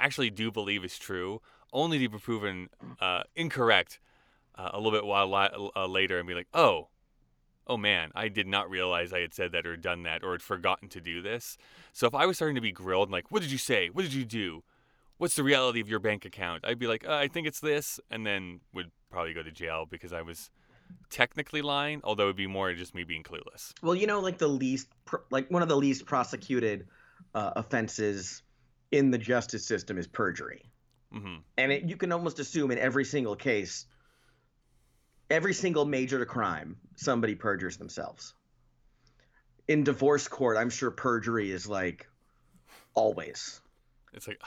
actually 0.00 0.30
do 0.30 0.50
believe 0.50 0.84
is 0.84 0.98
true, 0.98 1.40
only 1.72 1.98
to 1.98 2.08
be 2.08 2.18
proven 2.18 2.68
uh, 3.00 3.24
incorrect 3.34 4.00
uh, 4.56 4.70
a 4.72 4.78
little 4.78 4.92
bit 4.92 5.04
while 5.04 5.34
uh, 5.34 5.86
later 5.86 6.18
and 6.18 6.28
be 6.28 6.34
like, 6.34 6.48
oh, 6.54 6.88
oh 7.66 7.76
man, 7.76 8.10
I 8.14 8.28
did 8.28 8.46
not 8.46 8.70
realize 8.70 9.12
I 9.12 9.20
had 9.20 9.34
said 9.34 9.52
that 9.52 9.66
or 9.66 9.76
done 9.76 10.02
that 10.04 10.22
or 10.22 10.32
had 10.32 10.42
forgotten 10.42 10.88
to 10.90 11.00
do 11.00 11.22
this. 11.22 11.56
So 11.92 12.06
if 12.06 12.14
I 12.14 12.26
was 12.26 12.36
starting 12.36 12.54
to 12.54 12.60
be 12.60 12.72
grilled 12.72 13.08
and 13.08 13.12
like, 13.12 13.30
what 13.30 13.42
did 13.42 13.52
you 13.52 13.58
say? 13.58 13.88
What 13.88 14.02
did 14.02 14.14
you 14.14 14.24
do? 14.24 14.62
What's 15.18 15.36
the 15.36 15.44
reality 15.44 15.80
of 15.80 15.88
your 15.88 16.00
bank 16.00 16.24
account? 16.24 16.64
I'd 16.64 16.78
be 16.78 16.86
like, 16.86 17.06
uh, 17.06 17.14
I 17.14 17.28
think 17.28 17.46
it's 17.46 17.60
this, 17.60 18.00
and 18.10 18.26
then 18.26 18.60
would 18.72 18.90
probably 19.10 19.32
go 19.32 19.42
to 19.42 19.52
jail 19.52 19.86
because 19.88 20.12
I 20.12 20.22
was 20.22 20.50
technically 21.10 21.62
lying, 21.62 22.00
although 22.04 22.24
it'd 22.24 22.36
be 22.36 22.46
more 22.46 22.72
just 22.74 22.94
me 22.94 23.04
being 23.04 23.22
clueless. 23.22 23.72
Well, 23.82 23.94
you 23.94 24.06
know, 24.06 24.20
like 24.20 24.38
the 24.38 24.48
least, 24.48 24.88
like 25.30 25.50
one 25.50 25.62
of 25.62 25.68
the 25.68 25.76
least 25.76 26.06
prosecuted 26.06 26.86
uh, 27.34 27.52
offenses 27.56 28.42
in 28.90 29.10
the 29.10 29.18
justice 29.18 29.66
system 29.66 29.98
is 29.98 30.06
perjury. 30.06 30.70
Mm-hmm. 31.14 31.36
And 31.58 31.72
it, 31.72 31.84
you 31.84 31.96
can 31.96 32.12
almost 32.12 32.38
assume 32.38 32.70
in 32.70 32.78
every 32.78 33.04
single 33.04 33.36
case, 33.36 33.86
every 35.30 35.54
single 35.54 35.84
major 35.84 36.24
crime, 36.24 36.76
somebody 36.96 37.34
perjures 37.34 37.76
themselves. 37.76 38.34
In 39.68 39.84
divorce 39.84 40.28
court, 40.28 40.56
I'm 40.56 40.70
sure 40.70 40.90
perjury 40.90 41.50
is 41.50 41.66
like 41.68 42.08
always. 42.94 43.60
It's 44.14 44.28
like 44.28 44.40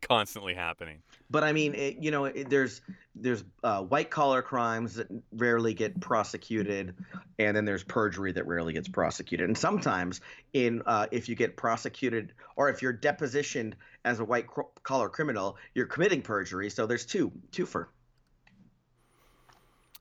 constantly 0.00 0.54
happening. 0.54 1.02
But 1.30 1.44
I 1.44 1.52
mean, 1.52 1.74
it, 1.74 1.98
you 2.00 2.10
know, 2.10 2.24
it, 2.24 2.48
there's 2.48 2.80
there's 3.14 3.44
uh, 3.62 3.82
white 3.82 4.10
collar 4.10 4.42
crimes 4.42 4.94
that 4.94 5.08
rarely 5.32 5.74
get 5.74 6.00
prosecuted, 6.00 6.94
and 7.38 7.56
then 7.56 7.64
there's 7.64 7.84
perjury 7.84 8.32
that 8.32 8.46
rarely 8.46 8.72
gets 8.72 8.88
prosecuted. 8.88 9.46
And 9.46 9.56
sometimes, 9.56 10.20
in 10.54 10.82
uh, 10.86 11.06
if 11.10 11.28
you 11.28 11.34
get 11.34 11.56
prosecuted 11.56 12.32
or 12.56 12.70
if 12.70 12.80
you're 12.80 12.94
depositioned 12.94 13.74
as 14.04 14.18
a 14.18 14.24
white 14.24 14.46
collar 14.82 15.08
criminal, 15.08 15.56
you're 15.74 15.86
committing 15.86 16.22
perjury. 16.22 16.70
So 16.70 16.86
there's 16.86 17.06
two 17.06 17.30
two 17.50 17.66
for. 17.66 17.88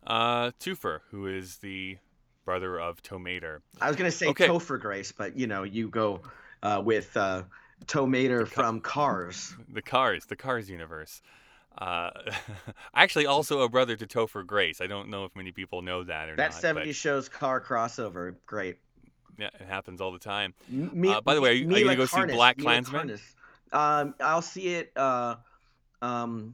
Uh, 0.08 0.52
Twofer, 0.60 1.02
who 1.12 1.28
is 1.28 1.58
the 1.58 1.98
brother 2.46 2.80
of 2.80 3.04
Tomater. 3.04 3.60
I 3.80 3.88
was 3.88 3.98
gonna 3.98 4.10
say 4.10 4.28
okay. 4.28 4.48
Topher 4.48 4.80
Grace, 4.80 5.12
but 5.12 5.38
you 5.38 5.48
know, 5.48 5.64
you 5.64 5.90
go 5.90 6.22
uh, 6.64 6.82
with 6.84 7.16
uh, 7.16 7.44
Tomater 7.86 8.48
from 8.48 8.80
Cars. 8.82 9.56
The 9.74 9.82
Cars, 9.82 10.26
the 10.26 10.36
Cars 10.36 10.70
universe. 10.70 11.22
Uh, 11.78 12.12
actually, 12.94 13.26
also 13.26 13.62
a 13.62 13.70
brother 13.70 13.96
to 13.96 14.06
Topher 14.06 14.46
Grace. 14.46 14.82
I 14.82 14.88
don't 14.88 15.10
know 15.10 15.26
if 15.26 15.36
many 15.36 15.52
people 15.52 15.82
know 15.82 16.04
that 16.04 16.30
or 16.30 16.36
that 16.36 16.52
not. 16.52 16.62
That 16.62 16.76
70s 16.76 16.96
shows 16.96 17.30
car 17.30 17.62
crossover. 17.62 18.36
Great. 18.46 18.78
Yeah, 19.38 19.50
it 19.60 19.68
happens 19.68 20.02
all 20.02 20.12
the 20.12 20.20
time. 20.20 20.54
Me, 20.70 21.14
uh, 21.14 21.22
by 21.22 21.36
the 21.36 21.42
way, 21.42 21.52
are 21.52 21.54
you, 21.54 21.62
you 21.62 21.86
going 21.86 21.88
to 21.88 21.96
go 21.96 22.06
see 22.06 22.26
Black 22.26 22.58
Klansman? 22.58 23.18
Um, 23.72 24.14
I'll 24.20 24.42
see 24.42 24.76
it. 24.76 24.92
Uh, 24.96 25.36
um, 26.02 26.54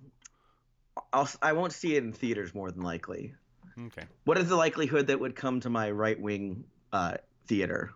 I'll, 1.12 1.30
I 1.42 1.54
won't 1.54 1.74
see 1.74 1.96
it 1.96 2.04
in 2.04 2.14
theaters 2.14 2.54
more 2.54 2.72
than 2.72 2.84
likely. 2.84 3.34
Okay. 3.88 4.04
What 4.26 4.38
is 4.38 4.50
the 4.50 4.56
likelihood 4.56 5.08
that 5.08 5.20
would 5.20 5.36
come 5.36 5.60
to 5.62 5.70
my 5.70 5.92
right 5.92 6.20
wing 6.20 6.64
uh, 6.94 7.16
theater? 7.48 7.92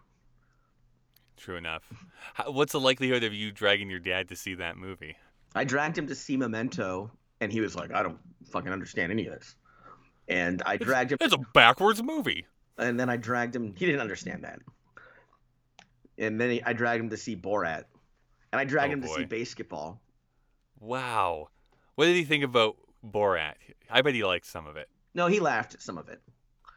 True 1.41 1.55
enough. 1.55 1.91
How, 2.35 2.51
what's 2.51 2.71
the 2.71 2.79
likelihood 2.79 3.23
of 3.23 3.33
you 3.33 3.51
dragging 3.51 3.89
your 3.89 3.99
dad 3.99 4.29
to 4.29 4.35
see 4.35 4.53
that 4.55 4.77
movie? 4.77 5.15
I 5.55 5.63
dragged 5.63 5.97
him 5.97 6.05
to 6.05 6.13
see 6.13 6.37
Memento, 6.37 7.09
and 7.39 7.51
he 7.51 7.61
was 7.61 7.75
like, 7.75 7.91
"I 7.91 8.03
don't 8.03 8.19
fucking 8.51 8.71
understand 8.71 9.11
any 9.11 9.25
of 9.25 9.33
this." 9.33 9.55
And 10.27 10.61
I 10.67 10.77
dragged 10.77 11.13
it's, 11.13 11.19
him. 11.19 11.25
It's 11.25 11.33
a 11.33 11.51
backwards 11.53 12.03
movie. 12.03 12.45
And 12.77 12.99
then 12.99 13.09
I 13.09 13.17
dragged 13.17 13.55
him. 13.55 13.73
He 13.75 13.87
didn't 13.87 14.01
understand 14.01 14.43
that. 14.43 14.59
And 16.19 16.39
then 16.39 16.51
he, 16.51 16.63
I 16.63 16.73
dragged 16.73 17.03
him 17.03 17.09
to 17.09 17.17
see 17.17 17.35
Borat, 17.35 17.85
and 18.53 18.59
I 18.59 18.63
dragged 18.63 18.91
oh, 18.91 18.93
him 18.93 19.01
boy. 19.01 19.07
to 19.07 19.13
see 19.15 19.25
Basketball. 19.25 19.99
Wow, 20.79 21.47
what 21.95 22.05
did 22.05 22.17
he 22.17 22.23
think 22.23 22.43
about 22.43 22.77
Borat? 23.03 23.55
I 23.89 24.03
bet 24.03 24.13
he 24.13 24.23
liked 24.23 24.45
some 24.45 24.67
of 24.67 24.77
it. 24.77 24.89
No, 25.15 25.25
he 25.25 25.39
laughed 25.39 25.73
at 25.73 25.81
some 25.81 25.97
of 25.97 26.07
it. 26.07 26.21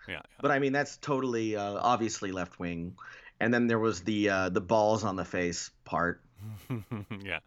Yeah, 0.09 0.14
yeah. 0.14 0.20
But 0.40 0.53
I 0.53 0.59
mean, 0.59 0.72
that's 0.72 0.96
totally 0.96 1.55
uh, 1.55 1.74
obviously 1.74 2.33
left 2.33 2.59
wing 2.59 2.96
and 3.40 3.53
then 3.53 3.66
there 3.66 3.79
was 3.79 4.03
the 4.03 4.29
uh, 4.29 4.49
the 4.49 4.61
balls 4.61 5.05
on 5.05 5.16
the 5.16 5.25
face 5.25 5.70
part. 5.85 6.20
yeah, 6.70 7.38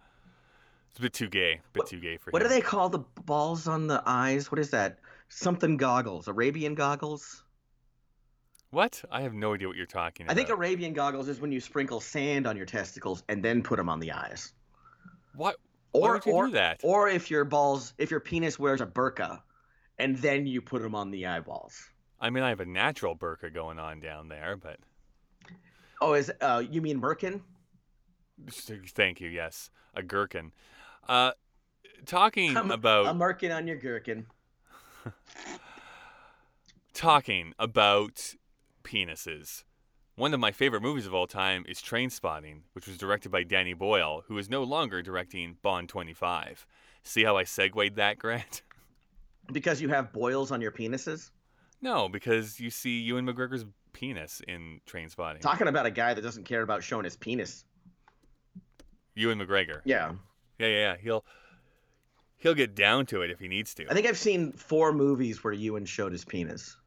it's 0.89 0.99
a 0.99 1.01
bit 1.01 1.13
too 1.13 1.29
gay. 1.29 1.53
A 1.53 1.73
bit 1.73 1.79
what, 1.81 1.87
too 1.87 1.99
gay 1.99 2.17
for 2.17 2.31
what 2.31 2.41
him. 2.41 2.47
Do 2.47 2.53
they 2.53 2.61
call 2.61 2.89
the 2.89 2.99
balls 3.25 3.67
on 3.67 3.87
the 3.87 4.01
eyes? 4.05 4.51
What 4.51 4.59
is 4.59 4.69
that? 4.71 4.99
Something 5.29 5.77
goggles, 5.77 6.27
Arabian 6.27 6.75
goggles. 6.75 7.43
What? 8.71 9.03
I 9.09 9.21
have 9.21 9.33
no 9.33 9.53
idea 9.53 9.67
what 9.67 9.77
you're 9.77 9.85
talking 9.85 10.25
about. 10.25 10.33
I 10.33 10.35
think 10.35 10.49
Arabian 10.49 10.93
goggles 10.93 11.29
is 11.29 11.39
when 11.39 11.51
you 11.51 11.61
sprinkle 11.61 12.01
sand 12.01 12.45
on 12.45 12.57
your 12.57 12.65
testicles 12.65 13.23
and 13.29 13.43
then 13.43 13.63
put 13.63 13.77
them 13.77 13.87
on 13.87 13.99
the 13.99 14.11
eyes. 14.11 14.53
What? 15.35 15.57
Why 15.91 16.09
or, 16.09 16.13
would 16.13 16.25
you 16.25 16.31
or, 16.33 16.45
do 16.47 16.53
that? 16.53 16.81
Or 16.83 17.07
if 17.07 17.31
your 17.31 17.45
balls, 17.45 17.93
if 17.97 18.11
your 18.11 18.19
penis 18.19 18.59
wears 18.59 18.81
a 18.81 18.85
burqa, 18.85 19.41
and 19.99 20.17
then 20.17 20.45
you 20.45 20.61
put 20.61 20.81
them 20.81 20.95
on 20.95 21.11
the 21.11 21.25
eyeballs. 21.25 21.89
I 22.19 22.29
mean, 22.29 22.43
I 22.43 22.49
have 22.49 22.59
a 22.59 22.65
natural 22.65 23.15
burqa 23.15 23.53
going 23.53 23.79
on 23.79 23.99
down 23.99 24.27
there, 24.27 24.57
but 24.57 24.77
Oh, 26.01 26.13
is 26.13 26.31
uh, 26.41 26.63
you 26.69 26.81
mean 26.81 27.01
Merkin? 27.01 27.41
Thank 28.49 29.19
you. 29.19 29.29
Yes, 29.29 29.69
a 29.95 30.03
gherkin. 30.03 30.51
Uh, 31.07 31.31
talking 32.05 32.55
I'm, 32.55 32.71
about 32.71 33.07
a 33.07 33.13
Merkin 33.13 33.55
on 33.55 33.67
your 33.67 33.77
gherkin. 33.77 34.27
talking 36.93 37.53
about 37.57 38.35
penises. 38.83 39.63
One 40.15 40.33
of 40.33 40.39
my 40.39 40.51
favorite 40.51 40.81
movies 40.81 41.05
of 41.05 41.13
all 41.13 41.27
time 41.27 41.63
is 41.67 41.79
Trainspotting, 41.79 42.61
which 42.73 42.87
was 42.87 42.97
directed 42.97 43.29
by 43.29 43.43
Danny 43.43 43.75
Boyle, 43.75 44.23
who 44.27 44.37
is 44.39 44.49
no 44.49 44.63
longer 44.63 45.03
directing 45.03 45.57
Bond 45.61 45.89
25. 45.89 46.65
See 47.03 47.23
how 47.23 47.37
I 47.37 47.43
segued 47.43 47.95
that, 47.97 48.17
Grant? 48.19 48.63
Because 49.51 49.79
you 49.79 49.89
have 49.89 50.11
boils 50.11 50.51
on 50.51 50.59
your 50.59 50.71
penises? 50.71 51.29
No, 51.81 52.09
because 52.09 52.59
you 52.59 52.71
see 52.71 52.99
Ewan 53.01 53.27
McGregor's 53.27 53.65
penis 53.97 54.41
in 54.47 54.79
Trainspotting. 54.87 55.41
Talking 55.41 55.67
about 55.67 55.87
a 55.87 55.91
guy 55.91 56.13
that 56.13 56.21
doesn't 56.21 56.43
care 56.43 56.61
about 56.61 56.83
showing 56.83 57.03
his 57.03 57.15
penis. 57.15 57.65
Ewan 59.15 59.39
McGregor. 59.39 59.81
Yeah. 59.85 60.13
Yeah, 60.59 60.67
yeah, 60.67 60.77
yeah. 60.77 60.95
He'll 61.01 61.25
he'll 62.37 62.53
get 62.53 62.75
down 62.75 63.07
to 63.07 63.23
it 63.23 63.31
if 63.31 63.39
he 63.39 63.47
needs 63.47 63.73
to. 63.75 63.89
I 63.89 63.93
think 63.93 64.05
I've 64.05 64.17
seen 64.17 64.51
four 64.51 64.93
movies 64.93 65.43
where 65.43 65.53
Ewan 65.53 65.85
showed 65.85 66.11
his 66.11 66.23
penis. 66.23 66.77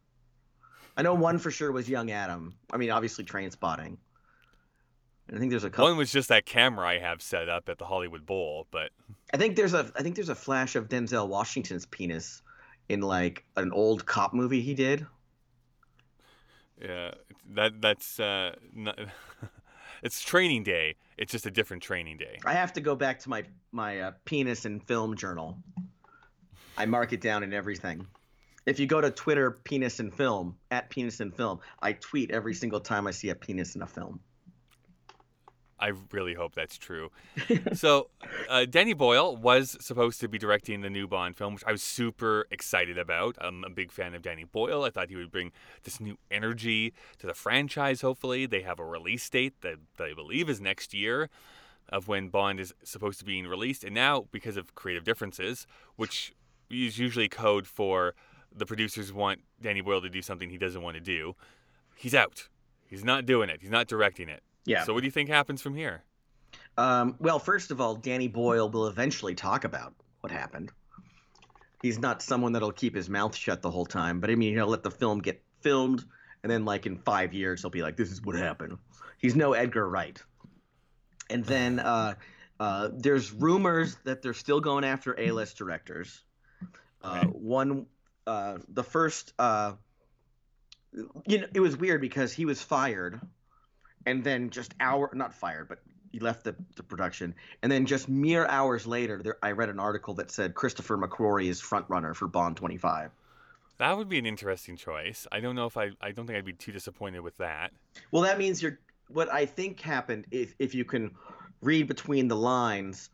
I 0.96 1.02
know 1.02 1.14
one 1.14 1.38
for 1.38 1.50
sure 1.50 1.72
was 1.72 1.88
Young 1.88 2.12
Adam. 2.12 2.54
I 2.72 2.76
mean, 2.76 2.90
obviously 2.90 3.24
Trainspotting. 3.24 3.96
I 5.32 5.38
think 5.38 5.50
there's 5.50 5.64
a 5.64 5.70
couple. 5.70 5.86
One 5.86 5.96
was 5.96 6.12
just 6.12 6.28
that 6.28 6.46
camera 6.46 6.86
I 6.86 6.98
have 6.98 7.22
set 7.22 7.48
up 7.48 7.68
at 7.68 7.78
the 7.78 7.84
Hollywood 7.84 8.24
Bowl, 8.24 8.66
but 8.70 8.90
I 9.34 9.36
think 9.36 9.56
there's 9.56 9.74
a 9.74 9.90
I 9.96 10.02
think 10.02 10.14
there's 10.14 10.28
a 10.28 10.34
flash 10.36 10.76
of 10.76 10.88
Denzel 10.88 11.28
Washington's 11.28 11.86
penis 11.86 12.42
in 12.88 13.00
like 13.00 13.44
an 13.56 13.72
old 13.72 14.06
cop 14.06 14.32
movie 14.32 14.60
he 14.60 14.74
did. 14.74 15.06
Yeah, 16.80 17.12
that 17.54 17.80
that's 17.80 18.18
uh, 18.18 18.54
not, 18.74 18.98
it's 20.02 20.20
training 20.22 20.64
day. 20.64 20.96
It's 21.18 21.32
just 21.32 21.46
a 21.46 21.50
different 21.50 21.82
training 21.82 22.16
day. 22.16 22.38
I 22.44 22.54
have 22.54 22.72
to 22.74 22.80
go 22.80 22.94
back 22.96 23.18
to 23.20 23.28
my 23.28 23.44
my 23.72 24.00
uh, 24.00 24.12
penis 24.24 24.64
and 24.64 24.82
film 24.86 25.16
journal. 25.16 25.58
I 26.78 26.86
mark 26.86 27.12
it 27.12 27.20
down 27.20 27.42
in 27.42 27.52
everything. 27.52 28.06
If 28.66 28.78
you 28.78 28.86
go 28.86 29.00
to 29.00 29.10
Twitter, 29.10 29.50
penis 29.64 30.00
and 30.00 30.14
film 30.14 30.56
at 30.70 30.90
penis 30.90 31.20
and 31.20 31.34
film, 31.34 31.60
I 31.82 31.92
tweet 31.92 32.30
every 32.30 32.54
single 32.54 32.80
time 32.80 33.06
I 33.06 33.10
see 33.10 33.30
a 33.30 33.34
penis 33.34 33.74
in 33.74 33.82
a 33.82 33.86
film. 33.86 34.20
I 35.80 35.92
really 36.12 36.34
hope 36.34 36.54
that's 36.54 36.76
true. 36.76 37.10
so, 37.72 38.10
uh, 38.50 38.66
Danny 38.66 38.92
Boyle 38.92 39.34
was 39.34 39.76
supposed 39.80 40.20
to 40.20 40.28
be 40.28 40.38
directing 40.38 40.82
the 40.82 40.90
new 40.90 41.08
Bond 41.08 41.36
film, 41.36 41.54
which 41.54 41.64
I 41.66 41.72
was 41.72 41.82
super 41.82 42.46
excited 42.50 42.98
about. 42.98 43.36
I'm 43.40 43.64
a 43.64 43.70
big 43.70 43.90
fan 43.90 44.14
of 44.14 44.20
Danny 44.20 44.44
Boyle. 44.44 44.84
I 44.84 44.90
thought 44.90 45.08
he 45.08 45.16
would 45.16 45.32
bring 45.32 45.52
this 45.84 45.98
new 45.98 46.18
energy 46.30 46.92
to 47.18 47.26
the 47.26 47.34
franchise, 47.34 48.02
hopefully. 48.02 48.44
They 48.44 48.60
have 48.60 48.78
a 48.78 48.84
release 48.84 49.28
date 49.30 49.54
that, 49.62 49.76
that 49.96 50.08
I 50.10 50.14
believe 50.14 50.50
is 50.50 50.60
next 50.60 50.92
year 50.92 51.30
of 51.88 52.08
when 52.08 52.28
Bond 52.28 52.60
is 52.60 52.74
supposed 52.84 53.18
to 53.20 53.24
be 53.24 53.44
released. 53.46 53.82
And 53.82 53.94
now, 53.94 54.26
because 54.30 54.58
of 54.58 54.74
creative 54.74 55.04
differences, 55.04 55.66
which 55.96 56.34
is 56.70 56.98
usually 56.98 57.28
code 57.28 57.66
for 57.66 58.14
the 58.54 58.66
producers 58.66 59.12
want 59.12 59.40
Danny 59.60 59.80
Boyle 59.80 60.02
to 60.02 60.10
do 60.10 60.20
something 60.20 60.50
he 60.50 60.58
doesn't 60.58 60.82
want 60.82 60.94
to 60.96 61.00
do, 61.00 61.34
he's 61.96 62.14
out. 62.14 62.48
He's 62.86 63.04
not 63.04 63.24
doing 63.24 63.48
it, 63.48 63.60
he's 63.62 63.70
not 63.70 63.86
directing 63.86 64.28
it. 64.28 64.42
Yeah. 64.64 64.84
So 64.84 64.94
what 64.94 65.00
do 65.00 65.06
you 65.06 65.10
think 65.10 65.28
happens 65.28 65.62
from 65.62 65.74
here? 65.74 66.02
Um, 66.76 67.16
well, 67.18 67.38
first 67.38 67.70
of 67.70 67.80
all, 67.80 67.94
Danny 67.94 68.28
Boyle 68.28 68.70
will 68.70 68.86
eventually 68.86 69.34
talk 69.34 69.64
about 69.64 69.94
what 70.20 70.32
happened. 70.32 70.70
He's 71.82 71.98
not 71.98 72.22
someone 72.22 72.52
that'll 72.52 72.72
keep 72.72 72.94
his 72.94 73.08
mouth 73.08 73.34
shut 73.34 73.62
the 73.62 73.70
whole 73.70 73.86
time, 73.86 74.20
but 74.20 74.30
I 74.30 74.34
mean, 74.34 74.54
he'll 74.54 74.66
let 74.66 74.82
the 74.82 74.90
film 74.90 75.20
get 75.20 75.42
filmed, 75.60 76.04
and 76.42 76.50
then 76.50 76.64
like 76.64 76.86
in 76.86 76.98
five 76.98 77.32
years, 77.32 77.62
he'll 77.62 77.70
be 77.70 77.82
like, 77.82 77.96
"This 77.96 78.10
is 78.10 78.22
what 78.22 78.36
happened." 78.36 78.78
He's 79.18 79.34
no 79.34 79.54
Edgar 79.54 79.88
Wright. 79.88 80.22
And 81.30 81.44
then 81.44 81.78
uh, 81.78 82.14
uh, 82.58 82.88
there's 82.92 83.32
rumors 83.32 83.96
that 84.04 84.22
they're 84.22 84.34
still 84.34 84.60
going 84.60 84.84
after 84.84 85.18
A-list 85.18 85.56
directors. 85.56 86.22
Uh, 87.02 87.24
One 87.26 87.86
uh, 88.26 88.58
the 88.68 88.84
first 88.84 89.32
uh, 89.38 89.72
you 91.26 91.38
know 91.38 91.46
it 91.54 91.60
was 91.60 91.76
weird 91.76 92.00
because 92.00 92.32
he 92.32 92.44
was 92.44 92.62
fired 92.62 93.20
and 94.06 94.24
then 94.24 94.50
just 94.50 94.74
hour 94.80 95.10
not 95.14 95.32
fired 95.34 95.68
but 95.68 95.78
he 96.12 96.18
left 96.18 96.42
the, 96.44 96.54
the 96.76 96.82
production 96.82 97.34
and 97.62 97.70
then 97.70 97.86
just 97.86 98.08
mere 98.08 98.46
hours 98.46 98.86
later 98.86 99.20
there, 99.22 99.36
i 99.42 99.50
read 99.52 99.68
an 99.68 99.78
article 99.78 100.14
that 100.14 100.30
said 100.30 100.54
christopher 100.54 100.96
mcquarrie 100.96 101.48
is 101.48 101.60
front 101.60 101.84
runner 101.88 102.14
for 102.14 102.26
bond 102.28 102.56
25 102.56 103.10
That 103.78 103.96
would 103.96 104.08
be 104.10 104.18
an 104.18 104.26
interesting 104.26 104.76
choice. 104.76 105.26
I 105.32 105.40
don't 105.40 105.54
know 105.56 105.64
if 105.64 105.76
I. 105.78 105.92
I 106.02 106.12
don't 106.12 106.26
think 106.26 106.36
I'd 106.36 106.44
be 106.44 106.52
too 106.52 106.70
disappointed 106.72 107.20
with 107.20 107.36
that. 107.38 107.72
well 108.10 108.22
that 108.24 108.36
means 108.38 108.60
you're 108.62 108.78
what 109.08 109.32
i 109.32 109.46
think 109.46 109.80
happened 109.80 110.26
if, 110.30 110.54
if 110.58 110.74
you 110.74 110.84
can 110.84 111.10
read 111.62 111.86
between 111.88 112.28
the 112.28 112.36
lines 112.36 113.08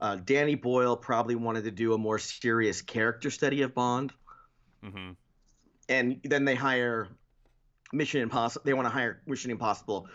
uh, 0.00 0.16
danny 0.24 0.54
boyle 0.54 0.96
probably 0.96 1.34
wanted 1.34 1.64
to 1.64 1.70
do 1.70 1.92
a 1.94 1.98
more 1.98 2.18
serious 2.20 2.82
character 2.82 3.30
study 3.30 3.62
of 3.62 3.74
bond 3.74 4.12
hmm 4.82 5.12
and 5.88 6.20
then 6.24 6.44
they 6.44 6.54
hire 6.54 7.08
Mission 7.92 8.22
Impossible. 8.22 8.62
They 8.64 8.74
want 8.74 8.86
to 8.86 8.90
hire 8.90 9.20
Mission 9.26 9.50
Impossible 9.50 10.08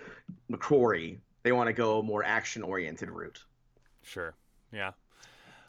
McQuarrie. 0.52 1.20
They 1.44 1.52
want 1.52 1.68
to 1.68 1.74
go 1.74 2.00
a 2.00 2.04
more 2.04 2.24
action 2.24 2.64
oriented 2.64 3.10
route. 3.10 3.40
Sure. 4.04 4.36
Yeah. 4.72 4.92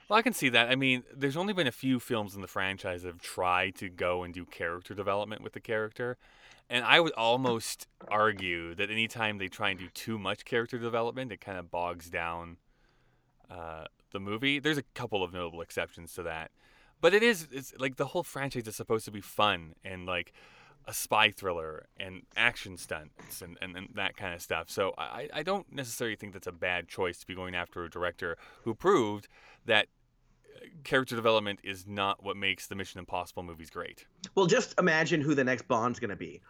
Well, 0.08 0.18
I 0.18 0.22
can 0.22 0.32
see 0.32 0.48
that. 0.48 0.70
I 0.70 0.74
mean, 0.74 1.04
there's 1.14 1.36
only 1.36 1.52
been 1.52 1.66
a 1.66 1.72
few 1.72 2.00
films 2.00 2.34
in 2.34 2.40
the 2.40 2.48
franchise 2.48 3.02
that 3.02 3.08
have 3.08 3.20
tried 3.20 3.74
to 3.76 3.90
go 3.90 4.22
and 4.22 4.32
do 4.32 4.46
character 4.46 4.94
development 4.94 5.42
with 5.42 5.52
the 5.52 5.60
character. 5.60 6.16
And 6.70 6.84
I 6.84 7.00
would 7.00 7.12
almost 7.12 7.86
argue 8.08 8.74
that 8.74 8.90
anytime 8.90 9.38
they 9.38 9.48
try 9.48 9.70
and 9.70 9.78
do 9.78 9.88
too 9.88 10.18
much 10.18 10.44
character 10.44 10.78
development, 10.78 11.32
it 11.32 11.40
kind 11.40 11.58
of 11.58 11.70
bogs 11.70 12.08
down 12.08 12.56
uh, 13.50 13.84
the 14.12 14.20
movie. 14.20 14.58
There's 14.58 14.78
a 14.78 14.82
couple 14.94 15.22
of 15.22 15.32
notable 15.32 15.60
exceptions 15.60 16.14
to 16.14 16.22
that. 16.24 16.50
But 17.00 17.14
it 17.14 17.22
is, 17.22 17.48
it's 17.52 17.72
like 17.78 17.96
the 17.96 18.06
whole 18.06 18.22
franchise 18.22 18.66
is 18.66 18.76
supposed 18.76 19.04
to 19.04 19.10
be 19.10 19.20
fun 19.20 19.74
and 19.84 20.06
like 20.06 20.32
a 20.88 20.94
spy 20.94 21.30
thriller 21.30 21.86
and 22.00 22.22
action 22.34 22.78
stunts 22.78 23.42
and, 23.42 23.58
and, 23.60 23.76
and 23.76 23.88
that 23.94 24.16
kind 24.16 24.34
of 24.34 24.40
stuff. 24.40 24.70
So 24.70 24.94
I, 24.96 25.28
I 25.34 25.42
don't 25.42 25.70
necessarily 25.70 26.16
think 26.16 26.32
that's 26.32 26.46
a 26.46 26.52
bad 26.52 26.88
choice 26.88 27.18
to 27.18 27.26
be 27.26 27.34
going 27.34 27.54
after 27.54 27.84
a 27.84 27.90
director 27.90 28.38
who 28.62 28.74
proved 28.74 29.28
that 29.66 29.88
uh, 30.56 30.60
character 30.84 31.14
development 31.14 31.60
is 31.62 31.86
not 31.86 32.24
what 32.24 32.38
makes 32.38 32.66
the 32.68 32.74
Mission 32.74 32.98
Impossible 32.98 33.42
movies 33.42 33.68
great. 33.68 34.06
Well, 34.34 34.46
just 34.46 34.74
imagine 34.78 35.20
who 35.20 35.34
the 35.34 35.44
next 35.44 35.68
Bond's 35.68 36.00
going 36.00 36.08
to 36.10 36.16
be. 36.16 36.40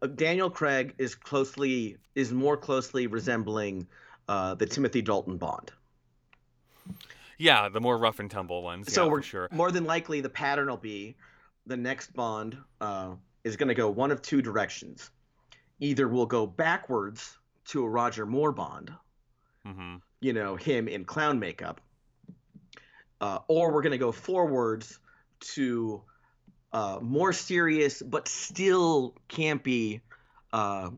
Uh, 0.00 0.06
Daniel 0.06 0.48
Craig 0.48 0.94
is 0.98 1.16
closely 1.16 1.96
is 2.14 2.32
more 2.32 2.56
closely 2.56 3.08
resembling 3.08 3.88
uh, 4.28 4.54
the 4.54 4.66
Timothy 4.66 5.02
Dalton 5.02 5.38
Bond. 5.38 5.72
Yeah, 7.36 7.68
the 7.68 7.80
more 7.80 7.98
rough 7.98 8.20
and 8.20 8.30
tumble 8.30 8.62
ones. 8.62 8.92
so 8.92 9.06
yeah, 9.06 9.10
we're 9.10 9.22
for 9.22 9.26
sure. 9.26 9.48
more 9.50 9.72
than 9.72 9.84
likely 9.84 10.20
the 10.20 10.28
pattern 10.28 10.68
will 10.68 10.76
be 10.76 11.16
the 11.66 11.76
next 11.76 12.12
Bond 12.14 12.56
uh, 12.80 13.14
is 13.44 13.56
going 13.56 13.68
to 13.68 13.74
go 13.74 13.90
one 13.90 14.10
of 14.10 14.22
two 14.22 14.42
directions. 14.42 15.10
Either 15.80 16.06
we'll 16.06 16.26
go 16.26 16.46
backwards 16.46 17.36
to 17.66 17.84
a 17.84 17.88
Roger 17.88 18.26
Moore 18.26 18.52
Bond, 18.52 18.92
hmm 19.66 19.96
you 20.20 20.32
know, 20.32 20.54
him 20.54 20.86
in 20.86 21.04
clown 21.04 21.40
makeup, 21.40 21.80
uh, 23.20 23.40
or 23.48 23.72
we're 23.72 23.82
going 23.82 23.90
to 23.90 23.98
go 23.98 24.12
forwards 24.12 25.00
to 25.40 26.00
uh, 26.72 27.00
more 27.02 27.32
serious 27.32 28.00
but 28.00 28.28
still 28.28 29.16
campy 29.28 30.00
uh, 30.52 30.90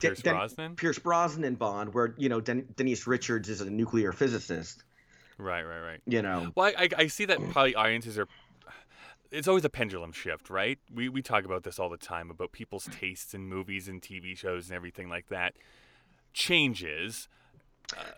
De- 0.00 0.08
Pierce 0.08 0.22
Brosnan. 0.22 0.74
Pierce 0.74 0.98
Brosnan 0.98 1.54
Bond, 1.54 1.94
where 1.94 2.14
you 2.18 2.28
know 2.28 2.40
Den- 2.40 2.66
Denise 2.76 3.06
Richards 3.06 3.48
is 3.48 3.60
a 3.60 3.70
nuclear 3.70 4.12
physicist. 4.12 4.82
Right, 5.38 5.62
right, 5.62 5.80
right. 5.80 6.00
You 6.04 6.22
know, 6.22 6.50
Well, 6.56 6.72
I, 6.76 6.84
I, 6.84 6.88
I 7.02 7.06
see 7.06 7.26
that 7.26 7.38
probably 7.50 7.76
audiences 7.76 8.18
are. 8.18 8.26
It's 9.30 9.46
always 9.46 9.64
a 9.64 9.70
pendulum 9.70 10.12
shift, 10.12 10.48
right? 10.48 10.78
We 10.92 11.08
we 11.08 11.22
talk 11.22 11.44
about 11.44 11.62
this 11.62 11.78
all 11.78 11.88
the 11.88 11.96
time 11.96 12.30
about 12.30 12.52
people's 12.52 12.88
tastes 12.90 13.34
in 13.34 13.46
movies 13.46 13.88
and 13.88 14.00
TV 14.00 14.36
shows 14.36 14.68
and 14.68 14.76
everything 14.76 15.08
like 15.08 15.28
that 15.28 15.54
changes. 16.32 17.28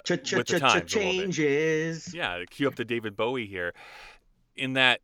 ch 0.04 0.12
ch 0.22 0.32
with 0.34 0.46
the 0.46 0.58
ch 0.58 0.60
times 0.60 0.94
a 0.94 0.98
little 0.98 1.12
bit. 1.12 1.18
changes. 1.32 2.14
Yeah, 2.14 2.44
cue 2.48 2.68
up 2.68 2.76
the 2.76 2.84
David 2.84 3.16
Bowie 3.16 3.46
here, 3.46 3.74
in 4.54 4.74
that, 4.74 5.00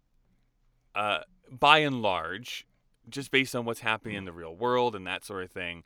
uh, 0.94 1.20
by 1.50 1.78
and 1.78 2.02
large, 2.02 2.66
just 3.08 3.30
based 3.30 3.54
on 3.54 3.64
what's 3.64 3.80
happening 3.80 4.16
in 4.16 4.24
the 4.24 4.32
real 4.32 4.54
world 4.54 4.94
and 4.94 5.06
that 5.06 5.24
sort 5.24 5.44
of 5.44 5.50
thing, 5.50 5.84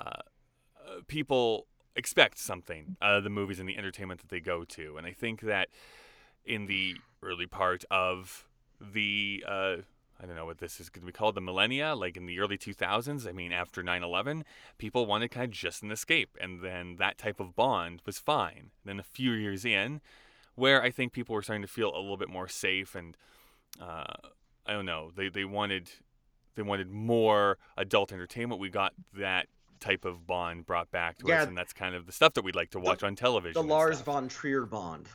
uh, 0.00 0.04
uh, 0.04 1.00
people 1.06 1.66
expect 1.96 2.38
something 2.38 2.96
out 3.02 3.18
of 3.18 3.24
the 3.24 3.30
movies 3.30 3.58
and 3.58 3.68
the 3.68 3.76
entertainment 3.76 4.20
that 4.20 4.28
they 4.28 4.40
go 4.40 4.64
to. 4.64 4.96
And 4.96 5.06
I 5.06 5.12
think 5.12 5.40
that 5.42 5.68
in 6.44 6.66
the 6.66 6.96
early 7.22 7.46
part 7.46 7.84
of 7.90 8.46
the 8.80 9.44
uh, 9.46 9.76
I 10.20 10.26
don't 10.26 10.34
know 10.34 10.46
what 10.46 10.58
this 10.58 10.80
is 10.80 10.88
going 10.88 11.02
to 11.02 11.06
be 11.06 11.12
called, 11.12 11.34
the 11.36 11.40
millennia, 11.40 11.94
like 11.94 12.16
in 12.16 12.26
the 12.26 12.40
early 12.40 12.58
2000s. 12.58 13.28
I 13.28 13.32
mean, 13.32 13.52
after 13.52 13.82
9 13.84 14.02
11, 14.02 14.44
people 14.76 15.06
wanted 15.06 15.30
kind 15.30 15.44
of 15.44 15.50
just 15.52 15.82
an 15.82 15.92
escape. 15.92 16.36
And 16.40 16.60
then 16.60 16.96
that 16.96 17.18
type 17.18 17.38
of 17.38 17.54
bond 17.54 18.02
was 18.04 18.18
fine. 18.18 18.70
Then 18.84 18.98
a 18.98 19.04
few 19.04 19.30
years 19.32 19.64
in, 19.64 20.00
where 20.56 20.82
I 20.82 20.90
think 20.90 21.12
people 21.12 21.34
were 21.36 21.42
starting 21.42 21.62
to 21.62 21.68
feel 21.68 21.90
a 21.94 22.00
little 22.00 22.16
bit 22.16 22.28
more 22.28 22.48
safe 22.48 22.96
and 22.96 23.16
uh, 23.80 24.12
I 24.66 24.72
don't 24.72 24.86
know, 24.86 25.10
they, 25.14 25.28
they 25.28 25.44
wanted 25.44 25.88
they 26.56 26.62
wanted 26.62 26.90
more 26.90 27.56
adult 27.76 28.12
entertainment. 28.12 28.60
We 28.60 28.68
got 28.70 28.92
that 29.16 29.46
type 29.78 30.04
of 30.04 30.26
bond 30.26 30.66
brought 30.66 30.90
back 30.90 31.18
to 31.18 31.28
Yeah. 31.28 31.42
us, 31.42 31.46
and 31.48 31.56
that's 31.56 31.72
kind 31.72 31.94
of 31.94 32.06
the 32.06 32.12
stuff 32.12 32.34
that 32.34 32.42
we'd 32.42 32.56
like 32.56 32.70
to 32.70 32.80
watch 32.80 33.04
on 33.04 33.14
television. 33.14 33.54
The 33.54 33.72
Lars 33.72 33.98
stuff. 33.98 34.06
von 34.06 34.28
Trier 34.28 34.66
Bond, 34.66 35.06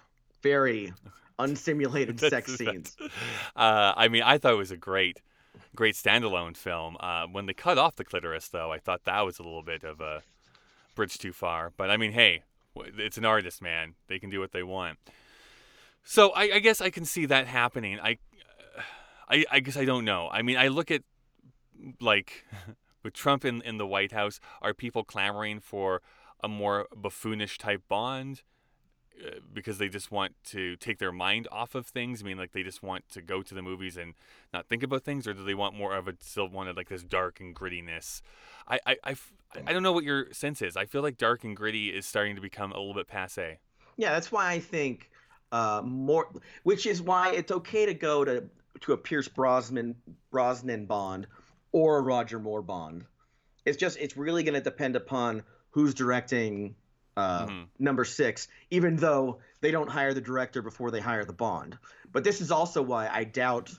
very 0.43 0.93
unsimulated 1.39 2.19
sex 2.19 2.55
scenes. 2.55 2.95
Uh, 3.55 3.93
I 3.95 4.07
mean, 4.09 4.21
I 4.21 4.37
thought 4.37 4.53
it 4.53 4.57
was 4.57 4.71
a 4.71 4.77
great, 4.77 5.21
great 5.75 5.95
standalone 5.95 6.55
film. 6.55 6.97
Uh, 6.99 7.25
when 7.31 7.47
they 7.47 7.53
cut 7.53 7.77
off 7.77 7.95
the 7.95 8.03
clitoris, 8.03 8.49
though, 8.49 8.71
I 8.71 8.77
thought 8.77 9.05
that 9.05 9.21
was 9.21 9.39
a 9.39 9.43
little 9.43 9.63
bit 9.63 9.83
of 9.83 9.99
a 10.01 10.21
bridge 10.95 11.17
too 11.17 11.33
far. 11.33 11.71
But 11.75 11.89
I 11.89 11.97
mean, 11.97 12.11
hey, 12.11 12.43
it's 12.75 13.17
an 13.17 13.25
artist, 13.25 13.61
man. 13.61 13.95
They 14.07 14.19
can 14.19 14.29
do 14.29 14.39
what 14.39 14.51
they 14.51 14.63
want. 14.63 14.99
So 16.03 16.31
I, 16.31 16.55
I 16.55 16.59
guess 16.59 16.81
I 16.81 16.89
can 16.89 17.05
see 17.05 17.25
that 17.27 17.47
happening. 17.47 17.99
I, 17.99 18.17
I, 19.29 19.45
I 19.49 19.59
guess 19.61 19.77
I 19.77 19.85
don't 19.85 20.05
know. 20.05 20.29
I 20.31 20.41
mean, 20.41 20.57
I 20.57 20.67
look 20.67 20.91
at 20.91 21.01
like 21.99 22.45
with 23.03 23.13
Trump 23.13 23.45
in 23.45 23.61
in 23.61 23.77
the 23.77 23.87
White 23.87 24.11
House, 24.11 24.39
are 24.61 24.73
people 24.73 25.03
clamoring 25.03 25.59
for 25.59 26.01
a 26.43 26.47
more 26.47 26.87
buffoonish 26.95 27.57
type 27.57 27.83
Bond? 27.87 28.43
Uh, 29.25 29.39
because 29.53 29.77
they 29.77 29.89
just 29.89 30.11
want 30.11 30.33
to 30.45 30.75
take 30.77 30.99
their 30.99 31.11
mind 31.11 31.47
off 31.51 31.75
of 31.75 31.85
things? 31.85 32.21
I 32.21 32.25
mean, 32.25 32.37
like 32.37 32.51
they 32.51 32.63
just 32.63 32.83
want 32.83 33.07
to 33.09 33.21
go 33.21 33.41
to 33.41 33.53
the 33.53 33.61
movies 33.61 33.97
and 33.97 34.13
not 34.53 34.67
think 34.67 34.83
about 34.83 35.03
things, 35.03 35.27
or 35.27 35.33
do 35.33 35.43
they 35.43 35.53
want 35.53 35.75
more 35.75 35.95
of 35.95 36.07
a 36.07 36.13
still 36.19 36.47
wanted 36.47 36.77
like 36.77 36.89
this 36.89 37.03
dark 37.03 37.39
and 37.39 37.55
grittiness? 37.55 38.21
I 38.67 38.79
I 38.85 39.15
I 39.65 39.73
don't 39.73 39.83
know 39.83 39.91
what 39.91 40.03
your 40.03 40.31
sense 40.33 40.61
is. 40.61 40.75
I 40.75 40.85
feel 40.85 41.01
like 41.01 41.17
dark 41.17 41.43
and 41.43 41.55
gritty 41.55 41.89
is 41.89 42.05
starting 42.05 42.35
to 42.35 42.41
become 42.41 42.71
a 42.71 42.77
little 42.77 42.93
bit 42.93 43.07
passe. 43.07 43.59
Yeah, 43.97 44.11
that's 44.11 44.31
why 44.31 44.51
I 44.51 44.59
think 44.59 45.11
uh, 45.51 45.81
more, 45.85 46.27
which 46.63 46.85
is 46.85 47.01
why 47.01 47.31
it's 47.33 47.51
okay 47.51 47.85
to 47.85 47.93
go 47.93 48.25
to 48.25 48.43
to 48.81 48.93
a 48.93 48.97
Pierce 48.97 49.27
Brosnan 49.27 49.95
Brosnan 50.31 50.85
Bond 50.85 51.27
or 51.71 51.97
a 51.97 52.01
Roger 52.01 52.39
Moore 52.39 52.61
Bond. 52.61 53.05
It's 53.65 53.77
just 53.77 53.97
it's 53.99 54.17
really 54.17 54.43
going 54.43 54.55
to 54.55 54.61
depend 54.61 54.95
upon 54.95 55.43
who's 55.69 55.93
directing 55.93 56.75
uh, 57.15 57.45
Mhm. 57.47 57.67
number 57.79 58.05
six, 58.05 58.47
even 58.71 58.95
though 58.95 59.39
they 59.61 59.71
don't 59.71 59.89
hire 59.89 60.13
the 60.13 60.21
director 60.21 60.61
before 60.61 60.91
they 60.91 60.99
hire 60.99 61.25
the 61.25 61.33
Bond. 61.33 61.77
But 62.11 62.23
this 62.23 62.41
is 62.41 62.51
also 62.51 62.81
why 62.81 63.07
I 63.07 63.23
doubt 63.23 63.71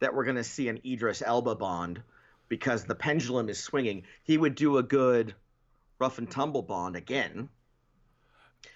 that 0.00 0.14
we're 0.14 0.24
going 0.24 0.36
to 0.36 0.44
see 0.44 0.68
an 0.68 0.80
Idris 0.84 1.22
Elba 1.24 1.54
Bond 1.54 2.02
because 2.48 2.84
the 2.84 2.94
pendulum 2.94 3.48
is 3.48 3.58
swinging. 3.62 4.04
He 4.24 4.36
would 4.36 4.54
do 4.54 4.76
a 4.78 4.82
good 4.82 5.34
rough 5.98 6.18
and 6.18 6.30
tumble 6.30 6.62
Bond 6.62 6.96
again. 6.96 7.48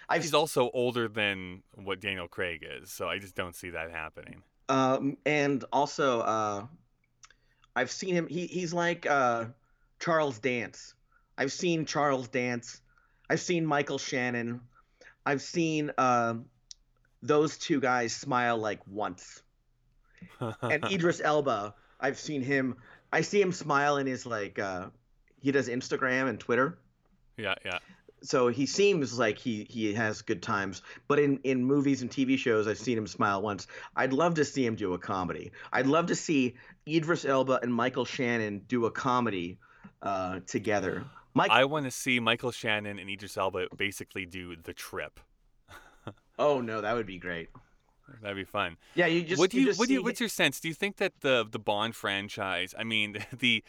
I've 0.09 0.23
He's 0.23 0.35
also 0.35 0.71
older 0.73 1.09
than 1.09 1.63
what 1.75 2.01
Daniel 2.01 2.29
Craig 2.29 2.65
is, 2.69 2.91
so 2.91 3.09
I 3.09 3.19
just 3.19 3.35
don't 3.35 3.55
see 3.55 3.71
that 3.71 3.91
happening. 3.91 4.43
Um, 4.69 5.17
and 5.27 5.65
also, 5.73 6.21
uh, 6.21 6.67
I've 7.75 7.91
seen 7.91 8.15
him. 8.15 8.27
He 8.29 8.47
he's 8.47 8.73
like 8.73 9.05
uh, 9.07 9.47
Charles 9.99 10.39
Dance. 10.39 10.95
I've 11.37 11.53
seen 11.53 11.85
Charles 11.87 12.29
Dance. 12.29 12.81
I've 13.29 13.41
seen 13.41 13.67
Michael 13.67 13.99
Shannon. 13.99 14.61
I've 15.25 15.43
seen 15.43 15.91
uh, 15.99 16.35
those 17.23 17.59
two 17.59 17.81
guys 17.81 18.15
smile 18.15 18.59
like 18.59 18.81
once. 18.87 19.43
And 20.41 20.85
Idris 20.91 21.21
Elba, 21.23 21.75
I've 22.01 22.19
seen 22.19 22.43
him. 22.43 22.77
I 23.13 23.21
see 23.21 23.41
him 23.41 23.53
smile 23.53 23.97
in 23.99 24.07
his 24.07 24.27
like 24.27 24.59
uh, 24.59 24.87
he 25.41 25.53
does 25.53 25.69
Instagram 25.69 26.29
and 26.29 26.41
Twitter. 26.41 26.79
yeah, 27.37 27.55
yeah. 27.65 27.79
So 28.23 28.49
he 28.49 28.67
seems 28.67 29.19
like 29.19 29.39
he 29.39 29.67
he 29.69 29.93
has 29.95 30.23
good 30.23 30.43
times. 30.43 30.83
But 31.07 31.19
in 31.19 31.41
in 31.45 31.65
movies 31.65 32.03
and 32.03 32.11
TV 32.11 32.39
shows, 32.39 32.67
I've 32.67 32.79
seen 32.79 32.97
him 32.97 33.07
smile 33.07 33.43
once. 33.43 33.67
I'd 33.95 34.13
love 34.13 34.35
to 34.35 34.45
see 34.45 34.65
him 34.65 34.75
do 34.75 34.95
a 34.95 34.99
comedy. 34.99 35.53
I'd 35.73 35.87
love 35.87 36.07
to 36.07 36.15
see 36.15 36.57
Idris 36.89 37.25
Elba 37.25 37.61
and 37.63 37.73
Michael 37.73 38.05
Shannon 38.05 38.63
do 38.67 38.87
a 38.87 38.91
comedy 38.91 39.59
uh, 40.03 40.41
together. 40.47 41.05
Mike, 41.37 41.51
I 41.51 41.67
want 41.67 41.85
to 41.85 41.91
see 41.91 42.19
Michael 42.19 42.51
Shannon 42.51 42.99
and 42.99 43.11
Idris 43.11 43.37
Elba 43.37 43.67
basically 43.77 44.25
do 44.25 44.57
the 44.57 44.73
trip. 44.73 45.21
oh 46.39 46.63
no, 46.63 46.81
that 46.81 46.95
would 46.95 47.07
be 47.07 47.19
great. 47.19 47.51
That'd 48.23 48.37
be 48.37 48.45
fun. 48.45 48.79
Yeah, 48.95 49.07
you 49.07 49.23
just. 49.23 49.39
what 49.39 49.51
do 49.51 49.61
you, 49.61 49.67
just 49.67 49.79
what 49.79 49.89
do 49.89 49.95
you 49.95 50.03
what's 50.03 50.19
your 50.19 50.31
sense? 50.31 50.61
Do 50.61 50.69
you 50.69 50.75
think 50.75 50.97
that 50.97 51.21
the 51.21 51.47
the 51.49 51.59
Bond 51.59 51.95
franchise, 51.95 52.75
I 52.79 52.85
mean, 52.85 53.19
the 53.39 53.63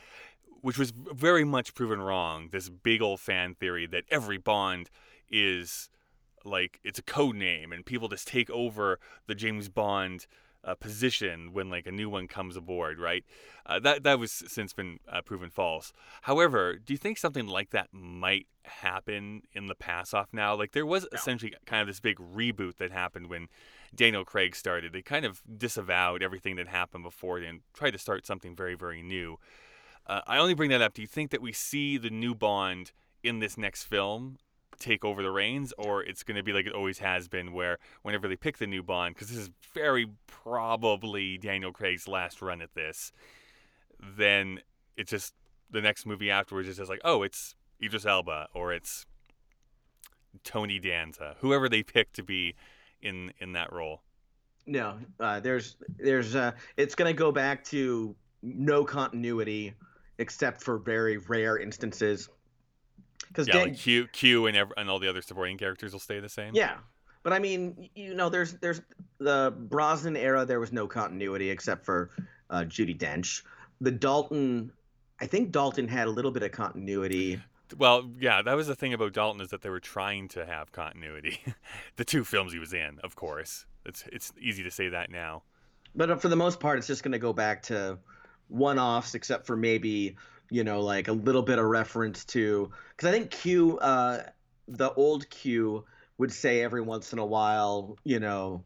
which 0.62 0.77
was 0.77 0.91
very 0.91 1.43
much 1.43 1.73
proven 1.73 2.01
wrong, 2.01 2.49
this 2.51 2.69
big 2.69 3.01
old 3.01 3.19
fan 3.19 3.56
theory 3.56 3.86
that 3.88 4.06
every 4.10 4.38
Bond 4.38 4.89
is 5.30 5.89
like 6.45 6.80
it's 6.86 6.99
a 6.99 7.03
code 7.03 7.36
name 7.36 7.73
and 7.73 7.86
people 7.86 8.08
just 8.08 8.27
take 8.27 8.49
over 8.49 8.97
the 9.27 9.36
James 9.36 9.67
Bond 9.67 10.25
uh, 10.67 10.75
position 10.75 11.53
when 11.53 11.69
like 11.69 11.88
a 11.88 11.91
new 11.91 12.10
one 12.10 12.27
comes 12.27 12.58
aboard, 12.58 12.99
right? 12.99 13.23
Uh, 13.65 13.80
that 13.80 14.03
that 14.03 14.19
was 14.19 14.32
since 14.32 14.73
been 14.73 14.99
uh, 15.12 15.21
proven 15.21 15.49
false. 15.49 15.93
However, 16.23 16.75
do 16.75 16.93
you 16.93 16.97
think 16.97 17.17
something 17.17 17.47
like 17.47 17.69
that 17.71 17.88
might 17.93 18.47
happen 18.63 19.43
in 19.53 19.67
the 19.67 19.75
pass 19.75 20.13
off 20.13 20.27
now? 20.34 20.56
Like 20.56 20.73
there 20.73 20.86
was 20.86 21.08
essentially 21.13 21.53
kind 21.65 21.82
of 21.82 21.88
this 21.88 22.01
big 22.01 22.17
reboot 22.17 22.75
that 22.77 22.91
happened 22.91 23.30
when 23.30 23.47
Daniel 23.95 24.25
Craig 24.25 24.56
started. 24.56 24.91
They 24.91 25.01
kind 25.01 25.25
of 25.25 25.41
disavowed 25.58 26.21
everything 26.21 26.58
that 26.58 26.67
happened 26.67 27.03
before 27.03 27.38
and 27.38 27.62
tried 27.73 27.91
to 27.91 27.99
start 27.99 28.27
something 28.27 28.56
very 28.56 28.75
very 28.75 29.01
new. 29.01 29.39
Uh, 30.06 30.21
I 30.27 30.38
only 30.38 30.53
bring 30.53 30.69
that 30.69 30.82
up. 30.82 30.93
Do 30.93 31.01
you 31.01 31.08
think 31.08 31.32
that 31.32 31.41
we 31.41 31.53
see 31.53 31.97
the 31.97 32.10
new 32.10 32.36
Bond 32.36 32.91
in 33.23 33.39
this 33.39 33.58
next 33.58 33.84
film 33.84 34.38
take 34.79 35.03
over 35.03 35.21
the 35.21 35.31
reins, 35.31 35.73
or 35.77 36.03
it's 36.03 36.23
going 36.23 36.37
to 36.37 36.43
be 36.43 36.53
like 36.53 36.65
it 36.65 36.73
always 36.73 36.99
has 36.99 37.27
been, 37.27 37.53
where 37.53 37.77
whenever 38.01 38.27
they 38.27 38.35
pick 38.35 38.57
the 38.57 38.67
new 38.67 38.83
Bond, 38.83 39.15
because 39.15 39.29
this 39.29 39.37
is 39.37 39.49
very 39.73 40.07
probably 40.27 41.37
Daniel 41.37 41.71
Craig's 41.71 42.07
last 42.07 42.41
run 42.41 42.61
at 42.61 42.73
this, 42.73 43.11
then 43.99 44.59
it's 44.95 45.11
just 45.11 45.33
the 45.69 45.81
next 45.81 46.05
movie 46.05 46.31
afterwards 46.31 46.67
is 46.67 46.77
just 46.77 46.89
like, 46.89 47.01
oh, 47.03 47.23
it's 47.23 47.55
Idris 47.81 48.05
Elba 48.05 48.47
or 48.53 48.73
it's 48.73 49.05
Tony 50.43 50.79
Danza, 50.79 51.35
whoever 51.39 51.69
they 51.69 51.83
pick 51.83 52.13
to 52.13 52.23
be 52.23 52.55
in 53.01 53.33
in 53.39 53.53
that 53.53 53.71
role. 53.71 54.01
No, 54.65 54.97
uh, 55.19 55.39
there's 55.39 55.77
there's 55.97 56.35
uh, 56.35 56.51
it's 56.75 56.95
gonna 56.95 57.13
go 57.13 57.31
back 57.31 57.63
to 57.65 58.15
no 58.43 58.83
continuity, 58.83 59.73
except 60.17 60.61
for 60.61 60.77
very 60.77 61.17
rare 61.17 61.57
instances. 61.57 62.29
Because 63.27 63.47
Yeah, 63.47 63.58
like 63.58 63.77
Q, 63.77 64.08
Q, 64.08 64.47
and 64.47 64.58
and 64.77 64.89
all 64.89 64.99
the 64.99 65.10
other 65.10 65.21
supporting 65.21 65.58
characters 65.58 65.93
will 65.93 65.99
stay 65.99 66.19
the 66.19 66.30
same. 66.30 66.56
yeah, 66.56 66.77
but 67.23 67.34
I 67.34 67.39
mean, 67.39 67.89
you 67.95 68.13
know, 68.13 68.30
there's 68.30 68.53
there's 68.53 68.82
the 69.19 69.53
Brosnan 69.58 70.15
era. 70.15 70.45
There 70.45 70.60
was 70.60 70.71
no 70.71 70.88
continuity 70.88 71.49
except 71.49 71.86
for 71.86 72.12
uh, 72.49 72.62
Judi 72.62 72.97
Dench. 72.97 73.43
The 73.82 73.91
Dalton, 73.91 74.71
I 75.19 75.27
think 75.27 75.51
Dalton 75.51 75.88
had 75.88 76.08
a 76.08 76.10
little 76.10 76.32
bit 76.32 76.43
of 76.43 76.51
continuity. 76.51 77.41
Well, 77.77 78.10
yeah, 78.17 78.41
that 78.43 78.53
was 78.53 78.67
the 78.67 78.77
thing 78.77 78.93
about 78.93 79.12
Dalton 79.12 79.41
is 79.41 79.49
that 79.49 79.62
they 79.62 79.69
were 79.69 79.82
trying 79.82 80.30
to 80.30 80.45
have 80.45 80.71
continuity. 80.71 81.41
the 81.97 82.06
two 82.06 82.23
films 82.23 82.53
he 82.53 82.60
was 82.60 82.71
in, 82.71 82.97
of 83.03 83.17
course. 83.17 83.65
It's 83.86 84.06
it's 84.13 84.32
easy 84.39 84.63
to 84.63 84.71
say 84.71 84.88
that 84.88 85.12
now. 85.12 85.43
But 85.93 86.10
uh, 86.10 86.15
for 86.15 86.30
the 86.30 86.38
most 86.38 86.62
part, 86.62 86.77
it's 86.77 86.88
just 86.88 87.03
going 87.03 87.12
to 87.12 87.19
go 87.19 87.34
back 87.34 87.63
to 87.63 87.99
one-offs, 88.47 89.15
except 89.15 89.45
for 89.45 89.58
maybe 89.58 90.15
you 90.49 90.63
know 90.63 90.81
like 90.81 91.07
a 91.07 91.13
little 91.13 91.43
bit 91.43 91.60
of 91.60 91.65
reference 91.65 92.25
to 92.25 92.71
because 92.95 93.10
I 93.10 93.12
think 93.12 93.31
Q, 93.31 93.77
uh, 93.79 94.23
the 94.67 94.91
old 94.93 95.29
Q, 95.29 95.86
would 96.17 96.31
say 96.31 96.62
every 96.62 96.81
once 96.81 97.13
in 97.13 97.19
a 97.19 97.25
while, 97.25 97.97
you 98.03 98.19
know, 98.19 98.63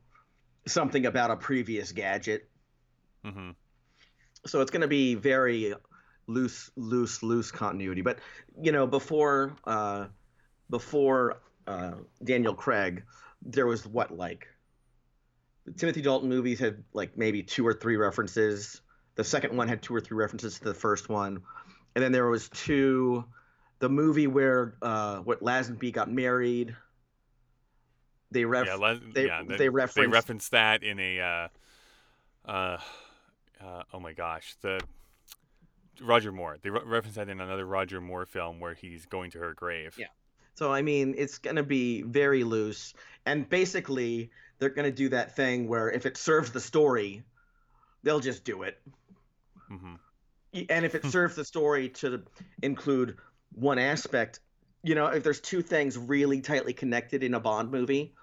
something 0.68 1.06
about 1.06 1.32
a 1.32 1.36
previous 1.36 1.92
gadget. 1.92 2.50
hmm 3.24 3.52
So 4.46 4.62
it's 4.62 4.72
going 4.72 4.82
to 4.82 4.88
be 4.88 5.16
very 5.16 5.76
loose, 6.28 6.72
loose, 6.76 7.22
loose 7.22 7.52
continuity. 7.52 8.02
But 8.02 8.20
you 8.62 8.72
know, 8.72 8.88
before 8.88 9.56
uh, 9.66 10.08
before 10.70 11.42
uh, 11.68 11.94
Daniel 12.24 12.56
Craig, 12.56 13.04
there 13.42 13.68
was 13.68 13.86
what 13.86 14.16
like 14.16 14.48
the 15.66 15.72
Timothy 15.72 16.02
Dalton 16.02 16.30
movies 16.30 16.60
had 16.60 16.84
like 16.94 17.18
maybe 17.18 17.44
two 17.44 17.66
or 17.66 17.74
three 17.74 17.98
references. 17.98 18.82
The 19.16 19.24
second 19.24 19.56
one 19.56 19.68
had 19.68 19.82
two 19.82 19.94
or 19.94 20.02
three 20.02 20.18
references 20.18 20.58
to 20.60 20.64
the 20.64 20.74
first 20.74 21.10
one, 21.10 21.44
and 21.96 22.04
then 22.04 22.12
there 22.12 22.28
was 22.28 22.50
two. 22.50 23.26
The 23.80 23.90
movie 23.90 24.28
where 24.28 24.76
uh, 24.82 25.18
what 25.20 25.42
Lazenby 25.42 25.92
got 25.92 26.12
married. 26.12 26.76
They 28.30 28.46
ref 28.46 28.68
yeah, 28.68 28.76
le- 28.76 29.00
they- 29.14 29.26
yeah, 29.26 29.42
they 29.48 29.58
they 29.58 29.70
referenced- 29.70 30.14
referenced 30.14 30.52
that 30.52 30.84
in 30.84 31.00
a 31.00 31.20
uh, 31.20 31.48
uh, 32.46 32.78
uh, 33.60 33.84
oh 33.94 34.00
my 34.00 34.14
gosh, 34.14 34.56
the 34.62 34.80
Roger 36.02 36.32
Moore. 36.32 36.58
They 36.62 36.70
re- 36.70 36.82
referenced 36.86 37.16
that 37.18 37.28
in 37.28 37.42
another 37.42 37.66
Roger 37.66 38.00
Moore 38.00 38.26
film 38.26 38.60
where 38.60 38.74
he's 38.74 39.06
going 39.06 39.32
to 39.32 39.40
her 39.40 39.54
grave. 39.54 39.96
Yeah. 39.98 40.08
So 40.56 40.72
I 40.72 40.82
mean, 40.82 41.16
it's 41.18 41.40
gonna 41.40 41.64
be 41.64 42.04
very 42.04 42.44
loose, 42.44 42.94
and 43.26 43.50
basically 43.50 44.30
they're 44.60 44.70
gonna 44.70 44.92
do 44.92 45.10
that 45.10 45.36
thing 45.36 45.68
where 45.68 45.90
if 45.92 46.06
it 46.06 46.16
serves 46.18 46.52
the 46.52 46.60
story, 46.62 47.24
they'll 48.04 48.20
just 48.20 48.44
do 48.46 48.62
it, 48.64 48.80
Mm-hmm. 49.72 49.96
And 50.54 50.86
if 50.86 50.96
it 50.96 51.06
serves 51.06 51.36
the 51.36 51.46
story 51.46 51.90
to 51.90 52.24
include 52.62 53.18
one 53.54 53.80
aspect, 53.80 54.40
you 54.84 54.96
know, 54.96 55.08
if 55.08 55.24
there's 55.24 55.42
two 55.42 55.62
things 55.62 55.98
really 55.98 56.42
tightly 56.42 56.74
connected 56.74 57.24
in 57.24 57.34
a 57.34 57.40
Bond 57.40 57.72
movie, 57.72 58.16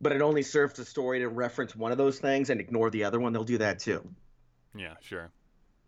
but 0.00 0.12
it 0.12 0.22
only 0.22 0.42
serves 0.42 0.74
the 0.74 0.84
story 0.84 1.20
to 1.20 1.28
reference 1.28 1.74
one 1.76 1.92
of 1.92 1.98
those 1.98 2.18
things 2.18 2.50
and 2.50 2.60
ignore 2.60 2.90
the 2.90 3.04
other 3.04 3.20
one, 3.20 3.32
they'll 3.32 3.44
do 3.44 3.58
that 3.58 3.78
too. 3.78 4.14
Yeah, 4.74 4.94
sure. 5.00 5.32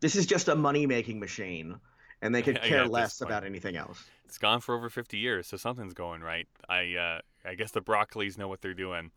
This 0.01 0.17
is 0.17 0.27
just 0.27 0.49
a 0.49 0.55
money 0.55 0.87
making 0.87 1.19
machine, 1.21 1.81
and 2.23 2.35
they 2.35 2.43
could 2.43 2.59
Yeah, 2.63 2.69
care 2.69 2.89
this 2.89 2.89
less 2.89 3.21
about 3.21 3.45
anything 3.45 3.77
else. 3.77 4.11
It's 4.25 4.39
gone 4.39 4.61
for 4.61 4.75
over 4.75 4.91
50 4.91 5.19
years, 5.19 5.47
so 5.47 5.57
something's 5.57 5.95
going 5.95 6.23
right. 6.23 6.49
I 6.69 6.95
uh, 6.95 7.21
I 7.45 7.55
guess 7.55 7.73
the 7.73 7.81
Broccoli's 7.81 8.39
know 8.39 8.49
what 8.49 8.63
they're 8.63 8.75
doing. 8.75 9.11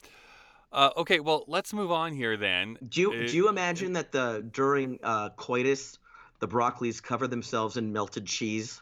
Uh, 0.71 0.91
okay, 0.97 1.19
well, 1.19 1.45
let's 1.47 1.73
move 1.73 1.91
on 1.91 2.13
here 2.13 2.35
then. 2.37 2.77
Do 2.87 3.01
you 3.01 3.13
Uh, 3.13 3.25
do 3.25 3.35
you 3.35 3.49
imagine 3.49 3.93
that 3.93 4.11
the 4.11 4.47
during 4.51 4.99
uh, 5.03 5.29
coitus, 5.31 5.97
the 6.39 6.47
broccolis 6.47 7.01
cover 7.01 7.27
themselves 7.27 7.77
in 7.77 7.91
melted 7.91 8.25
cheese? 8.25 8.81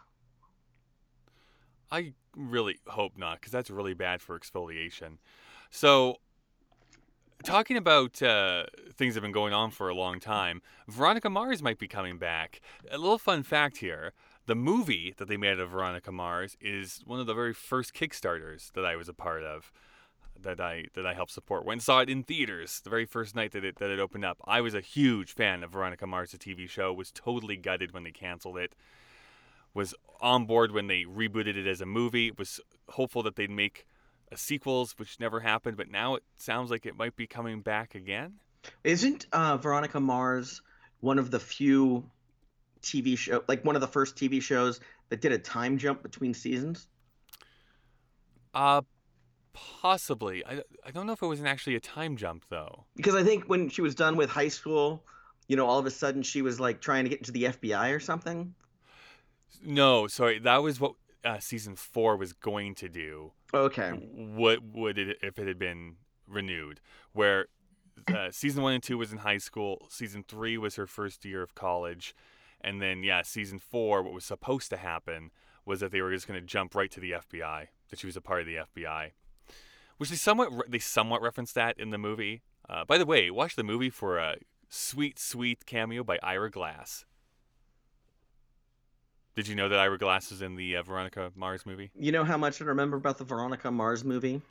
I 1.91 2.13
really 2.35 2.79
hope 2.87 3.17
not, 3.17 3.39
because 3.39 3.51
that's 3.51 3.69
really 3.69 3.93
bad 3.93 4.21
for 4.21 4.37
exfoliation. 4.37 5.17
So, 5.69 6.17
talking 7.43 7.77
about 7.77 8.21
uh, 8.21 8.65
things 8.93 9.13
that 9.13 9.19
have 9.19 9.23
been 9.23 9.31
going 9.31 9.53
on 9.53 9.71
for 9.71 9.89
a 9.89 9.95
long 9.95 10.19
time, 10.19 10.61
Veronica 10.87 11.29
Mars 11.29 11.61
might 11.61 11.79
be 11.79 11.87
coming 11.87 12.17
back. 12.17 12.61
A 12.91 12.97
little 12.97 13.19
fun 13.19 13.43
fact 13.43 13.77
here 13.77 14.13
the 14.47 14.55
movie 14.55 15.13
that 15.17 15.27
they 15.27 15.37
made 15.37 15.59
of 15.59 15.69
Veronica 15.69 16.11
Mars 16.11 16.55
is 16.61 17.01
one 17.05 17.19
of 17.19 17.25
the 17.25 17.33
very 17.33 17.53
first 17.53 17.93
Kickstarters 17.93 18.71
that 18.73 18.85
I 18.85 18.95
was 18.95 19.09
a 19.09 19.13
part 19.13 19.43
of. 19.43 19.71
That 20.45 20.61
I 20.61 20.85
that 20.93 21.05
I 21.05 21.13
helped 21.13 21.31
support. 21.31 21.65
Went 21.65 21.79
and 21.79 21.83
saw 21.83 21.99
it 21.99 22.09
in 22.09 22.23
theaters 22.23 22.79
the 22.79 22.89
very 22.89 23.05
first 23.05 23.35
night 23.35 23.51
that 23.51 23.65
it 23.65 23.77
that 23.79 23.89
it 23.89 23.99
opened 23.99 24.23
up. 24.23 24.37
I 24.45 24.61
was 24.61 24.73
a 24.73 24.79
huge 24.79 25.33
fan 25.33 25.63
of 25.63 25.71
Veronica 25.71 26.07
Mars, 26.07 26.31
the 26.31 26.37
TV 26.37 26.69
show. 26.69 26.93
Was 26.93 27.11
totally 27.11 27.57
gutted 27.57 27.93
when 27.93 28.03
they 28.03 28.11
canceled 28.11 28.57
it 28.57 28.75
was 29.75 29.93
on 30.21 30.45
board 30.45 30.71
when 30.71 30.87
they 30.87 31.03
rebooted 31.03 31.55
it 31.55 31.67
as 31.67 31.81
a 31.81 31.85
movie. 31.85 32.31
Was 32.31 32.59
hopeful 32.89 33.21
that 33.23 33.35
they'd 33.35 33.51
make 33.51 33.85
a 34.31 34.37
sequels, 34.37 34.95
which 34.97 35.19
never 35.19 35.41
happened. 35.41 35.77
But 35.77 35.91
now 35.91 36.15
it 36.15 36.23
sounds 36.37 36.71
like 36.71 36.87
it 36.87 36.97
might 36.97 37.15
be 37.15 37.27
coming 37.27 37.61
back 37.61 37.93
again. 37.93 38.35
Isn't 38.83 39.27
uh, 39.31 39.57
Veronica 39.57 39.99
Mars 39.99 40.61
one 41.01 41.19
of 41.19 41.29
the 41.29 41.39
few 41.39 42.09
TV 42.81 43.15
show, 43.15 43.43
like 43.47 43.63
one 43.63 43.75
of 43.75 43.81
the 43.81 43.87
first 43.87 44.15
TV 44.15 44.41
shows 44.41 44.79
that 45.09 45.21
did 45.21 45.31
a 45.31 45.37
time 45.37 45.77
jump 45.77 46.01
between 46.01 46.33
seasons? 46.33 46.87
Uh, 48.55 48.81
possibly. 49.55 50.45
I, 50.45 50.61
I 50.85 50.91
don't 50.91 51.07
know 51.07 51.13
if 51.13 51.21
it 51.21 51.27
was 51.27 51.41
actually 51.41 51.75
a 51.75 51.79
time 51.79 52.17
jump 52.17 52.45
though. 52.49 52.85
Because 52.95 53.15
I 53.15 53.23
think 53.23 53.45
when 53.45 53.69
she 53.69 53.81
was 53.81 53.95
done 53.95 54.15
with 54.15 54.29
high 54.29 54.49
school, 54.49 55.03
you 55.47 55.55
know, 55.55 55.65
all 55.65 55.79
of 55.79 55.85
a 55.85 55.91
sudden 55.91 56.21
she 56.21 56.41
was 56.41 56.59
like 56.59 56.81
trying 56.81 57.05
to 57.05 57.09
get 57.09 57.19
into 57.19 57.31
the 57.31 57.43
FBI 57.43 57.95
or 57.95 57.99
something. 57.99 58.53
No, 59.63 60.07
sorry, 60.07 60.39
that 60.39 60.61
was 60.61 60.79
what 60.79 60.93
uh, 61.23 61.39
season 61.39 61.75
four 61.75 62.17
was 62.17 62.33
going 62.33 62.75
to 62.75 62.89
do. 62.89 63.31
Okay. 63.53 63.91
What 63.91 64.63
would 64.63 64.97
it 64.97 65.17
if 65.21 65.39
it 65.39 65.47
had 65.47 65.59
been 65.59 65.95
renewed? 66.27 66.81
Where 67.13 67.47
uh, 68.07 68.27
season 68.31 68.63
one 68.63 68.73
and 68.73 68.83
two 68.83 68.97
was 68.97 69.11
in 69.11 69.19
high 69.19 69.37
school, 69.37 69.87
season 69.89 70.23
three 70.27 70.57
was 70.57 70.75
her 70.75 70.87
first 70.87 71.25
year 71.25 71.41
of 71.41 71.55
college, 71.55 72.15
and 72.61 72.81
then 72.81 73.03
yeah, 73.03 73.21
season 73.21 73.59
four, 73.59 74.03
what 74.03 74.13
was 74.13 74.25
supposed 74.25 74.69
to 74.71 74.77
happen 74.77 75.31
was 75.65 75.79
that 75.79 75.91
they 75.91 76.01
were 76.01 76.11
just 76.11 76.27
going 76.27 76.39
to 76.39 76.45
jump 76.45 76.75
right 76.75 76.91
to 76.91 76.99
the 76.99 77.11
FBI, 77.11 77.67
that 77.89 77.99
she 77.99 78.05
was 78.05 78.15
a 78.15 78.21
part 78.21 78.41
of 78.41 78.47
the 78.47 78.55
FBI, 78.55 79.11
which 79.97 80.09
they 80.09 80.15
somewhat 80.15 80.51
re- 80.51 80.65
they 80.67 80.79
somewhat 80.79 81.21
referenced 81.21 81.55
that 81.55 81.79
in 81.79 81.89
the 81.91 81.97
movie. 81.97 82.41
Uh, 82.69 82.83
by 82.85 82.97
the 82.97 83.05
way, 83.05 83.29
watch 83.29 83.55
the 83.55 83.63
movie 83.63 83.89
for 83.89 84.17
a 84.17 84.37
sweet, 84.69 85.19
sweet 85.19 85.65
cameo 85.65 86.03
by 86.03 86.17
Ira 86.23 86.49
Glass. 86.49 87.05
Did 89.35 89.47
you 89.47 89.55
know 89.55 89.67
that 89.67 89.79
Ira 89.79 89.97
Glass 89.97 90.31
is 90.31 90.41
in 90.41 90.55
the 90.55 90.77
uh, 90.77 90.83
Veronica 90.83 91.31
Mars 91.35 91.65
movie? 91.65 91.91
You 91.99 92.11
know 92.11 92.23
how 92.23 92.37
much 92.37 92.61
I 92.61 92.65
remember 92.65 92.95
about 92.97 93.17
the 93.17 93.25
Veronica 93.25 93.69
Mars 93.69 94.03
movie? 94.05 94.41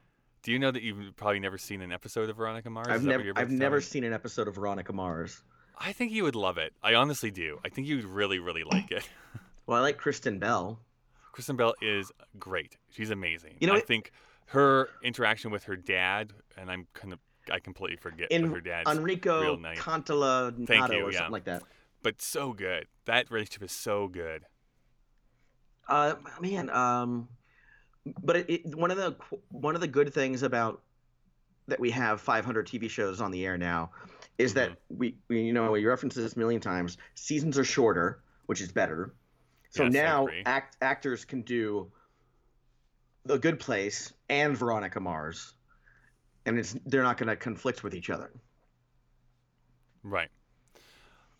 Do 0.42 0.52
you 0.52 0.58
know 0.58 0.70
that 0.70 0.82
you've 0.82 1.16
probably 1.16 1.40
never 1.40 1.56
seen 1.56 1.80
an 1.80 1.90
episode 1.90 2.28
of 2.28 2.36
Veronica 2.36 2.68
Mars? 2.68 2.88
I've 2.88 2.96
Is 2.96 3.04
that 3.04 3.16
what 3.16 3.24
never 3.26 3.38
I've 3.38 3.50
never 3.50 3.80
seen 3.80 4.04
an 4.04 4.12
episode 4.12 4.46
of 4.46 4.54
Veronica 4.56 4.92
Mars. 4.92 5.42
I 5.78 5.92
think 5.92 6.12
you 6.12 6.22
would 6.24 6.36
love 6.36 6.58
it. 6.58 6.74
I 6.82 6.94
honestly 6.94 7.30
do. 7.30 7.58
I 7.64 7.70
think 7.70 7.88
you'd 7.88 8.04
really, 8.04 8.38
really 8.38 8.64
like 8.64 8.90
it. 8.90 9.08
Well, 9.66 9.78
I 9.78 9.80
like 9.80 9.96
Kristen 9.96 10.38
Bell. 10.38 10.78
Kristen 11.32 11.56
Bell 11.56 11.72
is 11.80 12.12
great. 12.38 12.76
She's 12.90 13.08
amazing. 13.08 13.54
You 13.60 13.66
know 13.68 13.72
I 13.72 13.76
what- 13.76 13.86
think 13.86 14.12
her 14.46 14.88
interaction 15.02 15.50
with 15.50 15.64
her 15.64 15.76
dad, 15.76 16.32
and 16.56 16.70
I'm 16.70 16.86
kind 16.94 17.12
of 17.12 17.18
I 17.50 17.58
completely 17.60 17.96
forget 17.96 18.30
In 18.30 18.50
her 18.50 18.60
dad's. 18.60 18.88
Enrico. 18.90 19.56
Cantala 19.76 20.66
Thank 20.66 20.92
you, 20.92 21.04
or 21.04 21.12
yeah. 21.12 21.18
something 21.18 21.32
like 21.32 21.44
that. 21.44 21.62
but 22.02 22.22
so 22.22 22.52
good. 22.52 22.86
That 23.04 23.30
relationship 23.30 23.62
is 23.64 23.72
so 23.72 24.08
good. 24.08 24.44
Uh, 25.88 26.14
man, 26.40 26.70
um, 26.70 27.28
but 28.22 28.36
it, 28.36 28.50
it, 28.50 28.74
one 28.76 28.90
of 28.90 28.96
the 28.96 29.16
one 29.50 29.74
of 29.74 29.80
the 29.80 29.86
good 29.88 30.12
things 30.14 30.42
about 30.42 30.80
that 31.68 31.80
we 31.80 31.90
have 31.90 32.20
500 32.20 32.66
TV 32.66 32.88
shows 32.88 33.20
on 33.20 33.30
the 33.30 33.44
air 33.44 33.56
now 33.58 33.90
is 34.38 34.54
that 34.54 34.70
Mm-hmm. 34.70 34.98
we, 34.98 35.16
we 35.28 35.42
you 35.42 35.52
know 35.52 35.70
we 35.70 35.84
referenced 35.84 36.16
this 36.16 36.34
a 36.34 36.38
million 36.38 36.60
times. 36.60 36.96
Seasons 37.14 37.58
are 37.58 37.64
shorter, 37.64 38.22
which 38.46 38.60
is 38.62 38.72
better. 38.72 39.14
So 39.70 39.84
Yes, 39.84 39.92
now 39.92 40.28
act, 40.46 40.76
actors 40.82 41.24
can 41.24 41.42
do 41.42 41.90
The 43.24 43.38
Good 43.38 43.58
Place 43.58 44.12
and 44.28 44.56
Veronica 44.56 45.00
Mars, 45.00 45.54
and 46.46 46.58
it's 46.58 46.76
they're 46.86 47.02
not 47.02 47.16
going 47.16 47.28
to 47.28 47.36
conflict 47.36 47.82
with 47.82 47.94
each 47.94 48.10
other. 48.10 48.30
Right. 50.02 50.28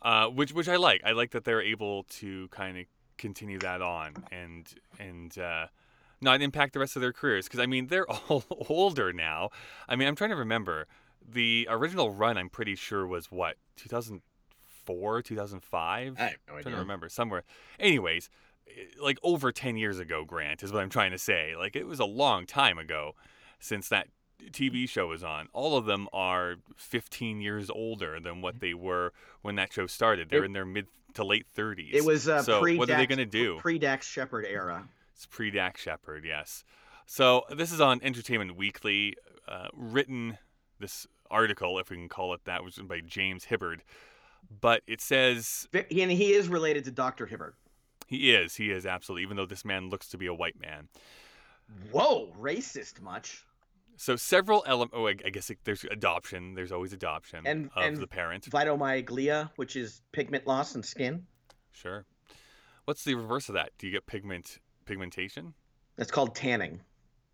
Uh, 0.02 0.28
which 0.28 0.52
which 0.52 0.68
I 0.68 0.76
like. 0.76 1.02
I 1.04 1.12
like 1.12 1.30
that 1.32 1.44
they're 1.44 1.62
able 1.62 2.04
to 2.04 2.48
kind 2.48 2.78
of 2.78 2.84
continue 3.16 3.58
that 3.60 3.80
on 3.80 4.14
and 4.32 4.66
and 4.98 5.36
uh, 5.38 5.66
not 6.20 6.42
impact 6.42 6.72
the 6.72 6.80
rest 6.80 6.96
of 6.96 7.02
their 7.02 7.12
careers 7.12 7.46
because 7.46 7.60
I 7.60 7.66
mean 7.66 7.86
they're 7.86 8.10
all 8.28 8.44
older 8.68 9.12
now. 9.12 9.50
I 9.88 9.96
mean 9.96 10.08
I'm 10.08 10.16
trying 10.16 10.30
to 10.30 10.36
remember 10.36 10.86
the 11.26 11.66
original 11.70 12.10
run. 12.10 12.36
I'm 12.36 12.50
pretty 12.50 12.74
sure 12.74 13.06
was 13.06 13.30
what 13.30 13.56
2004, 13.76 15.22
2005. 15.22 16.16
I 16.18 16.22
have 16.22 16.32
no 16.48 16.54
I'm 16.54 16.62
trying 16.62 16.74
to 16.74 16.80
remember 16.80 17.08
somewhere. 17.08 17.44
Anyways, 17.78 18.28
like 19.00 19.18
over 19.22 19.52
10 19.52 19.76
years 19.76 19.98
ago, 19.98 20.24
Grant 20.24 20.62
is 20.62 20.72
what 20.72 20.82
I'm 20.82 20.90
trying 20.90 21.12
to 21.12 21.18
say. 21.18 21.54
Like 21.56 21.76
it 21.76 21.86
was 21.86 22.00
a 22.00 22.04
long 22.04 22.46
time 22.46 22.78
ago 22.78 23.14
since 23.60 23.88
that 23.88 24.08
TV 24.50 24.88
show 24.88 25.08
was 25.08 25.22
on. 25.22 25.48
All 25.52 25.76
of 25.76 25.86
them 25.86 26.08
are 26.12 26.56
15 26.76 27.40
years 27.40 27.70
older 27.70 28.18
than 28.20 28.42
what 28.42 28.60
they 28.60 28.74
were 28.74 29.12
when 29.42 29.54
that 29.56 29.72
show 29.72 29.86
started. 29.86 30.28
They're 30.28 30.42
It- 30.42 30.46
in 30.46 30.52
their 30.52 30.66
mid 30.66 30.86
to 31.14 31.24
late 31.24 31.46
30s. 31.56 31.94
It 31.94 32.04
was 32.04 32.28
uh, 32.28 32.42
so 32.42 32.60
pre 32.60 32.76
what 32.76 32.90
are 32.90 32.96
they 32.96 33.06
going 33.06 33.18
to 33.18 33.24
do? 33.24 33.58
Pre 33.60 33.78
Dax 33.78 34.06
Shepard 34.06 34.44
era. 34.46 34.88
It's 35.14 35.26
pre 35.26 35.50
Dax 35.50 35.80
Shepard, 35.80 36.24
yes. 36.24 36.64
So 37.06 37.44
this 37.54 37.70
is 37.70 37.80
on 37.80 38.00
Entertainment 38.02 38.56
Weekly, 38.56 39.14
uh, 39.46 39.68
written 39.74 40.38
this 40.80 41.06
article, 41.30 41.78
if 41.78 41.90
we 41.90 41.96
can 41.96 42.08
call 42.08 42.34
it 42.34 42.40
that, 42.46 42.64
was 42.64 42.76
by 42.78 43.00
James 43.00 43.46
Hibberd. 43.46 43.80
But 44.60 44.82
it 44.86 45.00
says 45.00 45.68
And 45.72 46.10
he 46.10 46.32
is 46.32 46.48
related 46.48 46.84
to 46.86 46.90
Dr. 46.90 47.26
Hibbert. 47.26 47.54
He 48.06 48.34
is, 48.34 48.56
he 48.56 48.70
is 48.70 48.86
absolutely, 48.86 49.22
even 49.22 49.36
though 49.36 49.46
this 49.46 49.64
man 49.64 49.88
looks 49.90 50.08
to 50.08 50.18
be 50.18 50.26
a 50.26 50.34
white 50.34 50.60
man. 50.60 50.88
Whoa, 51.90 52.32
racist 52.40 53.00
much. 53.00 53.44
So 53.96 54.16
several 54.16 54.64
elements. 54.66 54.94
Oh, 54.96 55.06
I, 55.06 55.10
I 55.24 55.30
guess 55.30 55.50
it, 55.50 55.58
there's 55.64 55.84
adoption. 55.90 56.54
There's 56.54 56.72
always 56.72 56.92
adoption 56.92 57.46
And- 57.46 57.70
of 57.76 57.84
and- 57.84 57.96
the 57.96 58.06
parent. 58.06 58.48
Vitomyoglia, 58.50 59.50
which 59.56 59.76
is 59.76 60.02
pigment 60.12 60.46
loss 60.46 60.74
in 60.74 60.82
skin. 60.82 61.26
Sure. 61.72 62.04
What's 62.84 63.04
the 63.04 63.14
reverse 63.14 63.48
of 63.48 63.54
that? 63.54 63.70
Do 63.78 63.86
you 63.86 63.92
get 63.92 64.06
pigment 64.06 64.58
pigmentation? 64.84 65.54
That's 65.96 66.10
called 66.10 66.34
tanning. 66.34 66.80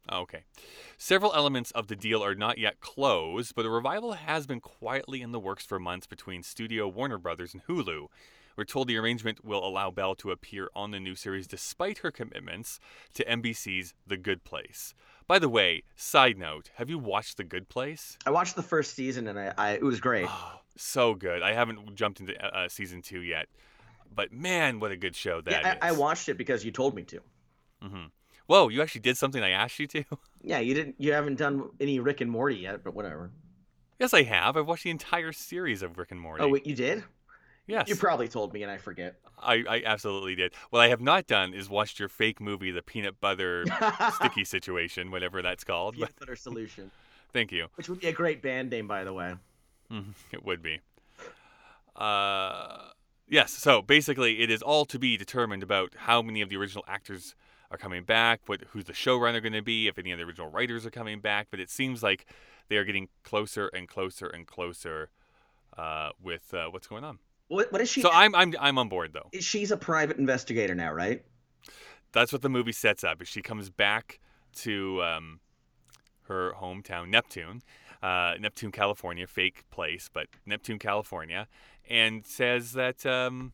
Oh, 0.09 0.21
okay. 0.21 0.45
Several 0.97 1.33
elements 1.35 1.71
of 1.73 1.89
the 1.89 1.97
deal 1.97 2.25
are 2.25 2.35
not 2.35 2.59
yet 2.59 2.81
closed, 2.81 3.55
but 3.55 3.67
a 3.67 3.71
revival 3.71 4.13
has 4.13 4.47
been 4.47 4.61
quietly 4.61 5.23
in 5.23 5.33
the 5.33 5.41
works 5.41 5.65
for 5.65 5.79
months 5.79 6.07
between 6.07 6.43
Studio 6.43 6.89
Warner 6.89 7.19
Brothers 7.19 7.53
and 7.55 7.65
Hulu. 7.65 8.07
We're 8.57 8.65
told 8.65 8.89
the 8.89 8.97
arrangement 8.97 9.45
will 9.45 9.67
allow 9.67 9.91
Bell 9.91 10.15
to 10.17 10.31
appear 10.31 10.69
on 10.75 10.91
the 10.91 11.01
new 11.01 11.15
series 11.15 11.47
despite 11.47 11.99
her 11.99 12.11
commitments 12.11 12.79
to 13.15 13.25
NBC's 13.25 13.95
The 14.07 14.17
Good 14.17 14.45
Place. 14.45 14.95
By 15.27 15.39
the 15.39 15.49
way, 15.49 15.85
side 15.97 16.37
note, 16.37 16.71
have 16.75 16.91
you 16.91 16.99
watched 16.99 17.37
The 17.37 17.45
Good 17.45 17.69
Place? 17.69 18.19
I 18.27 18.31
watched 18.31 18.57
the 18.57 18.63
first 18.63 18.95
season 18.95 19.29
and 19.29 19.39
I, 19.39 19.55
I 19.57 19.71
it 19.73 19.83
was 19.83 20.01
great. 20.01 20.27
Oh, 20.29 20.61
so 20.77 21.15
good. 21.15 21.43
I 21.43 21.53
haven't 21.53 21.95
jumped 21.95 22.21
into 22.21 22.37
uh, 22.45 22.65
uh, 22.65 22.69
season 22.69 23.01
two 23.03 23.21
yet, 23.21 23.47
but 24.15 24.33
man, 24.33 24.81
what 24.81 24.91
a 24.91 24.97
good 24.97 25.15
show 25.15 25.41
that 25.41 25.53
is. 25.53 25.61
yeah, 25.63 25.75
I, 25.81 25.89
I 25.89 25.93
watched 25.93 26.29
it 26.29 26.35
because 26.37 26.65
you 26.65 26.73
told 26.73 26.95
me 26.95 27.05
to. 27.05 27.21
Mm-hmm. 27.83 28.05
Whoa, 28.47 28.69
you 28.69 28.83
actually 28.83 29.03
did 29.03 29.17
something 29.17 29.43
I 29.43 29.51
asked 29.51 29.79
you 29.79 29.87
to? 29.89 30.05
Yeah, 30.43 30.59
you 30.61 30.73
didn't. 30.73 30.95
You 30.97 31.13
haven't 31.13 31.37
done 31.37 31.69
any 31.81 32.01
Rick 32.01 32.23
and 32.23 32.31
Morty 32.31 32.57
yet, 32.57 32.83
but 32.83 32.95
whatever. 32.95 33.31
yes, 33.99 34.15
I 34.15 34.23
have. 34.23 34.57
I've 34.57 34.67
watched 34.67 34.85
the 34.85 34.91
entire 34.91 35.33
series 35.33 35.83
of 35.83 35.99
Rick 35.99 36.13
and 36.13 36.19
Morty. 36.21 36.43
Oh, 36.43 36.49
wait, 36.49 36.67
you 36.67 36.75
did? 36.75 37.05
Yes. 37.71 37.89
You 37.89 37.97
probably 37.97 38.29
told 38.29 38.53
me 38.53 38.63
and 38.63 38.71
I 38.71 38.77
forget. 38.79 39.17
I, 39.43 39.65
I 39.69 39.83
absolutely 39.87 40.35
did. 40.35 40.53
What 40.71 40.81
I 40.81 40.89
have 40.89 41.01
not 41.01 41.27
done 41.27 41.55
is 41.55 41.69
watched 41.71 41.99
your 41.99 42.09
fake 42.09 42.41
movie, 42.41 42.71
the 42.71 42.83
peanut 42.83 43.21
butter 43.21 43.65
sticky 44.15 44.45
situation, 44.45 45.11
whatever 45.11 45.41
that's 45.43 45.65
called. 45.65 45.95
Peanut 45.95 46.15
butter 46.21 46.37
solution, 46.37 46.91
thank 47.33 47.51
you. 47.53 47.69
which 47.77 47.89
would 47.89 48.01
be 48.01 48.09
a 48.09 48.13
great 48.13 48.43
band 48.43 48.71
name, 48.71 48.87
by 48.87 49.05
the 49.05 49.13
way. 49.13 49.35
Mhm, 49.91 50.15
It 50.33 50.45
would 50.45 50.63
be. 50.63 50.81
Uh, 51.97 52.91
yes. 53.29 53.53
So 53.53 53.83
basically, 53.83 54.41
it 54.41 54.51
is 54.51 54.63
all 54.63 54.85
to 54.87 54.99
be 54.99 55.17
determined 55.17 55.63
about 55.63 55.95
how 55.97 56.23
many 56.23 56.41
of 56.41 56.49
the 56.49 56.57
original 56.57 56.85
actors 56.89 57.35
are 57.71 57.77
coming 57.79 58.03
back, 58.05 58.41
what 58.47 58.63
who's 58.71 58.85
the 58.85 58.93
showrunner 58.93 59.41
going 59.43 59.53
to 59.53 59.63
be, 59.63 59.87
if 59.89 59.99
any 59.99 60.11
of 60.13 60.19
the 60.19 60.25
original 60.25 60.49
writers 60.49 60.85
are 60.87 60.91
coming 60.91 61.21
back. 61.21 61.49
But 61.51 61.61
it 61.61 61.71
seems 61.71 62.03
like 62.03 62.27
they 62.69 62.77
are 62.77 62.85
getting 62.85 63.09
closer 63.25 63.69
and 63.69 63.89
closer 63.89 64.27
and 64.27 64.47
closer 64.47 65.11
uh, 65.77 66.11
with 66.23 66.53
uh, 66.55 66.67
what's 66.71 66.87
going 66.87 67.05
on. 67.05 67.19
What, 67.51 67.73
what 67.73 67.81
is 67.81 67.91
she? 67.91 68.01
So 68.01 68.11
I'm 68.13 68.33
I'm 68.37 68.55
I'm 68.61 68.79
on 68.79 68.89
board 68.89 69.13
though. 69.13 69.29
She's 69.41 69.73
a 69.73 69.77
private 69.77 70.19
investigator 70.19 70.73
now, 70.73 70.93
right? 70.93 71.25
That's 72.13 72.33
what 72.33 72.43
the 72.43 72.49
movie 72.49 72.71
sets 72.71 73.03
up. 73.03 73.21
Is 73.21 73.27
she 73.27 73.43
comes 73.43 73.71
back 73.71 74.21
to 74.59 75.03
um, 75.03 75.41
her 76.29 76.53
hometown, 76.53 77.09
Neptune, 77.09 77.63
uh, 78.05 78.35
Neptune, 78.39 78.71
California, 78.71 79.27
fake 79.27 79.65
place, 79.69 80.09
but 80.13 80.29
Neptune, 80.47 80.79
California, 80.79 81.49
and 81.89 82.25
says 82.25 82.73
that 82.75 83.05
um, 83.05 83.53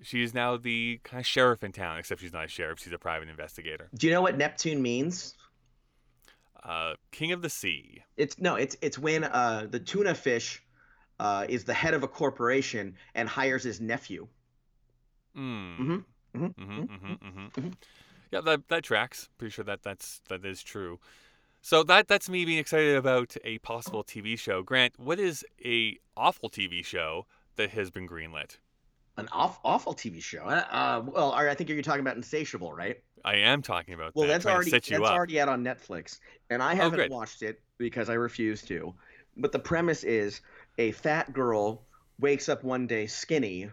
she 0.00 0.22
is 0.22 0.32
now 0.32 0.56
the 0.56 0.98
kind 1.04 1.20
of 1.20 1.26
sheriff 1.26 1.62
in 1.62 1.72
town. 1.72 1.98
Except 1.98 2.22
she's 2.22 2.32
not 2.32 2.46
a 2.46 2.48
sheriff; 2.48 2.80
she's 2.80 2.94
a 2.94 2.98
private 2.98 3.28
investigator. 3.28 3.90
Do 3.94 4.06
you 4.06 4.14
know 4.14 4.22
what 4.22 4.38
Neptune 4.38 4.80
means? 4.80 5.34
Uh, 6.64 6.94
King 7.12 7.32
of 7.32 7.42
the 7.42 7.50
Sea. 7.50 8.02
It's 8.16 8.40
no, 8.40 8.54
it's 8.54 8.78
it's 8.80 8.98
when 8.98 9.24
uh, 9.24 9.66
the 9.68 9.78
tuna 9.78 10.14
fish 10.14 10.62
uh, 11.20 11.46
is 11.48 11.64
the 11.64 11.74
head 11.74 11.94
of 11.94 12.02
a 12.02 12.08
corporation 12.08 12.96
and 13.14 13.28
hires 13.28 13.62
his 13.64 13.80
nephew. 13.80 14.28
Mm. 15.36 15.78
Mhm, 15.78 16.04
mhm, 16.34 16.54
Mm-hmm, 16.58 16.82
mm-hmm, 16.82 17.12
mm-hmm. 17.12 17.46
mhm. 17.60 17.74
Yeah, 18.32 18.40
that 18.42 18.68
that 18.68 18.84
tracks. 18.84 19.28
Pretty 19.38 19.52
sure 19.52 19.64
that 19.64 19.82
that's 19.82 20.20
that 20.28 20.44
is 20.44 20.62
true. 20.62 20.98
So 21.62 21.82
that 21.84 22.08
that's 22.08 22.28
me 22.28 22.44
being 22.44 22.58
excited 22.58 22.96
about 22.96 23.36
a 23.44 23.58
possible 23.58 24.04
TV 24.04 24.36
show. 24.36 24.62
Grant, 24.62 24.98
what 24.98 25.18
is 25.20 25.44
a 25.64 25.98
awful 26.16 26.50
TV 26.50 26.82
show 26.82 27.26
that 27.56 27.70
has 27.70 27.90
been 27.90 28.08
greenlit? 28.08 28.58
An 29.18 29.28
off, 29.32 29.58
awful 29.64 29.94
TV 29.94 30.20
show. 30.20 30.42
Uh, 30.44 30.64
uh, 30.70 31.02
well, 31.06 31.32
I 31.32 31.54
think 31.54 31.70
you're 31.70 31.80
talking 31.82 32.00
about 32.02 32.16
Insatiable, 32.16 32.72
right? 32.72 32.98
I 33.24 33.36
am 33.36 33.62
talking 33.62 33.94
about 33.94 34.14
Well, 34.14 34.26
that. 34.26 34.34
that's 34.34 34.46
already 34.46 34.70
to 34.70 34.76
set 34.76 34.90
you 34.90 34.98
that's 34.98 35.10
up. 35.10 35.16
already 35.16 35.40
out 35.40 35.48
on 35.48 35.64
Netflix, 35.64 36.20
and 36.50 36.62
I 36.62 36.74
haven't 36.74 36.98
good. 36.98 37.10
watched 37.10 37.42
it 37.42 37.60
because 37.78 38.10
I 38.10 38.14
refuse 38.14 38.62
to. 38.64 38.94
But 39.36 39.52
the 39.52 39.58
premise 39.58 40.04
is 40.04 40.40
a 40.78 40.92
fat 40.92 41.32
girl 41.32 41.82
wakes 42.18 42.48
up 42.48 42.64
one 42.64 42.86
day 42.86 43.06
skinny, 43.06 43.70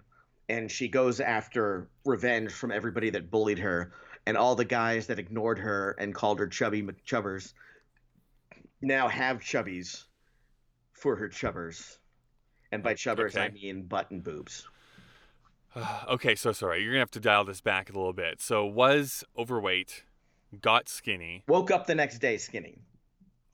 and 0.50 0.70
she 0.72 0.88
goes 0.88 1.20
after 1.20 1.90
revenge 2.06 2.52
from 2.52 2.72
everybody 2.72 3.10
that 3.12 3.32
bullied 3.32 3.60
her, 3.60 3.94
and 4.26 4.38
all 4.38 4.56
the 4.56 4.66
guys 4.66 5.08
that 5.08 5.20
ignored 5.20 5.60
her 5.60 5.96
and 6.00 6.14
called 6.14 6.40
her 6.40 6.48
chubby 6.48 6.82
McChubbers 6.82 7.54
now 8.82 9.08
have 9.08 9.40
chubbies 9.40 10.04
for 10.92 11.16
her 11.16 11.30
chubbers, 11.30 11.98
and 12.72 12.84
by 12.84 12.94
chubbers 12.94 13.38
I 13.38 13.50
mean 13.50 13.84
button 13.84 14.20
boobs. 14.20 14.68
okay, 16.10 16.36
so 16.36 16.52
sorry. 16.52 16.82
You're 16.82 16.92
gonna 16.92 17.00
have 17.00 17.12
to 17.12 17.20
dial 17.20 17.46
this 17.46 17.62
back 17.62 17.90
a 17.90 17.94
little 17.94 18.14
bit. 18.14 18.42
So 18.42 18.66
was 18.66 19.24
overweight, 19.38 20.04
got 20.62 20.88
skinny. 20.90 21.44
Woke 21.48 21.72
up 21.72 21.88
the 21.88 21.96
next 21.96 22.20
day 22.20 22.38
skinny. 22.38 22.80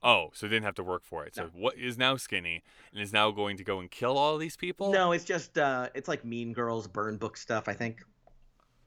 Oh, 0.02 0.30
so 0.32 0.46
they 0.46 0.50
didn't 0.56 0.64
have 0.64 0.76
to 0.76 0.84
work 0.84 1.04
for 1.04 1.24
it. 1.26 1.34
So 1.34 1.44
No. 1.44 1.50
what 1.54 1.76
is 1.76 1.98
now 1.98 2.16
skinny 2.16 2.62
and 2.92 3.02
is 3.02 3.12
now 3.12 3.30
going 3.30 3.56
to 3.58 3.64
go 3.64 3.80
and 3.80 3.90
kill 3.90 4.16
all 4.16 4.38
these 4.38 4.56
people? 4.56 4.92
No, 4.92 5.12
it's 5.12 5.24
just 5.24 5.58
uh, 5.58 5.88
it's 5.94 6.08
like 6.08 6.24
Mean 6.24 6.52
Girls, 6.52 6.86
Burn 6.86 7.16
Book 7.18 7.36
stuff, 7.36 7.68
I 7.68 7.74
think. 7.74 8.02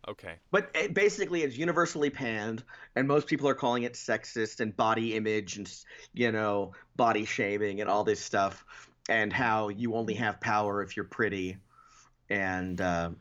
Okay. 0.08 0.34
But 0.52 0.70
it, 0.76 0.94
basically, 0.94 1.44
it's 1.44 1.58
universally 1.58 2.10
panned, 2.10 2.64
and 2.96 3.08
most 3.08 3.28
people 3.28 3.48
are 3.48 3.54
calling 3.54 3.84
it 3.84 3.94
sexist 3.94 4.60
and 4.60 4.76
body 4.76 5.16
image 5.16 5.58
and 5.58 5.72
you 6.14 6.32
know 6.32 6.74
body 6.96 7.26
shaming 7.26 7.80
and 7.80 7.90
all 7.90 8.04
this 8.04 8.20
stuff, 8.20 8.66
and 9.08 9.32
how 9.32 9.70
you 9.70 9.96
only 9.96 10.16
have 10.16 10.42
power 10.42 10.82
if 10.82 10.98
you're 10.98 11.06
pretty, 11.06 11.58
and 12.30 12.82
uh, 12.82 13.12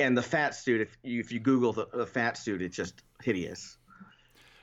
and 0.00 0.16
the 0.16 0.22
fat 0.22 0.54
suit. 0.56 0.80
If 0.80 0.98
you 1.04 1.20
if 1.20 1.30
you 1.30 1.38
Google 1.38 1.72
the, 1.72 1.86
the 1.92 2.06
fat 2.06 2.36
suit, 2.38 2.60
it's 2.62 2.76
just 2.76 3.02
hideous. 3.22 3.76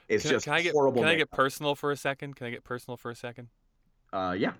It's 0.10 0.24
Can, 0.24 0.32
just 0.32 0.46
can 0.46 0.54
I 0.54 0.62
get 0.62 0.74
horrible. 0.74 1.02
can 1.02 1.10
I 1.10 1.16
get 1.16 1.32
personal 1.32 1.76
for 1.76 1.92
a 1.92 1.98
second? 1.98 2.36
Can 2.36 2.48
I 2.48 2.50
get 2.50 2.64
personal 2.64 2.98
for 2.98 3.12
a 3.12 3.16
second? 3.16 3.50
uh, 4.12 4.36
yeah. 4.38 4.54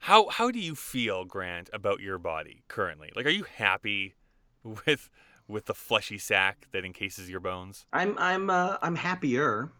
How 0.00 0.28
how 0.28 0.50
do 0.50 0.58
you 0.60 0.74
feel, 0.74 1.24
Grant, 1.24 1.68
about 1.72 2.00
your 2.00 2.18
body 2.18 2.62
currently? 2.68 3.10
Like, 3.14 3.26
are 3.26 3.30
you 3.30 3.44
happy 3.44 4.14
with 4.62 5.10
with 5.48 5.66
the 5.66 5.74
fleshy 5.74 6.18
sack 6.18 6.68
that 6.72 6.84
encases 6.84 7.28
your 7.28 7.40
bones? 7.40 7.86
I'm 7.92 8.16
I'm 8.18 8.48
uh, 8.50 8.76
I'm 8.80 8.94
happier. 8.94 9.72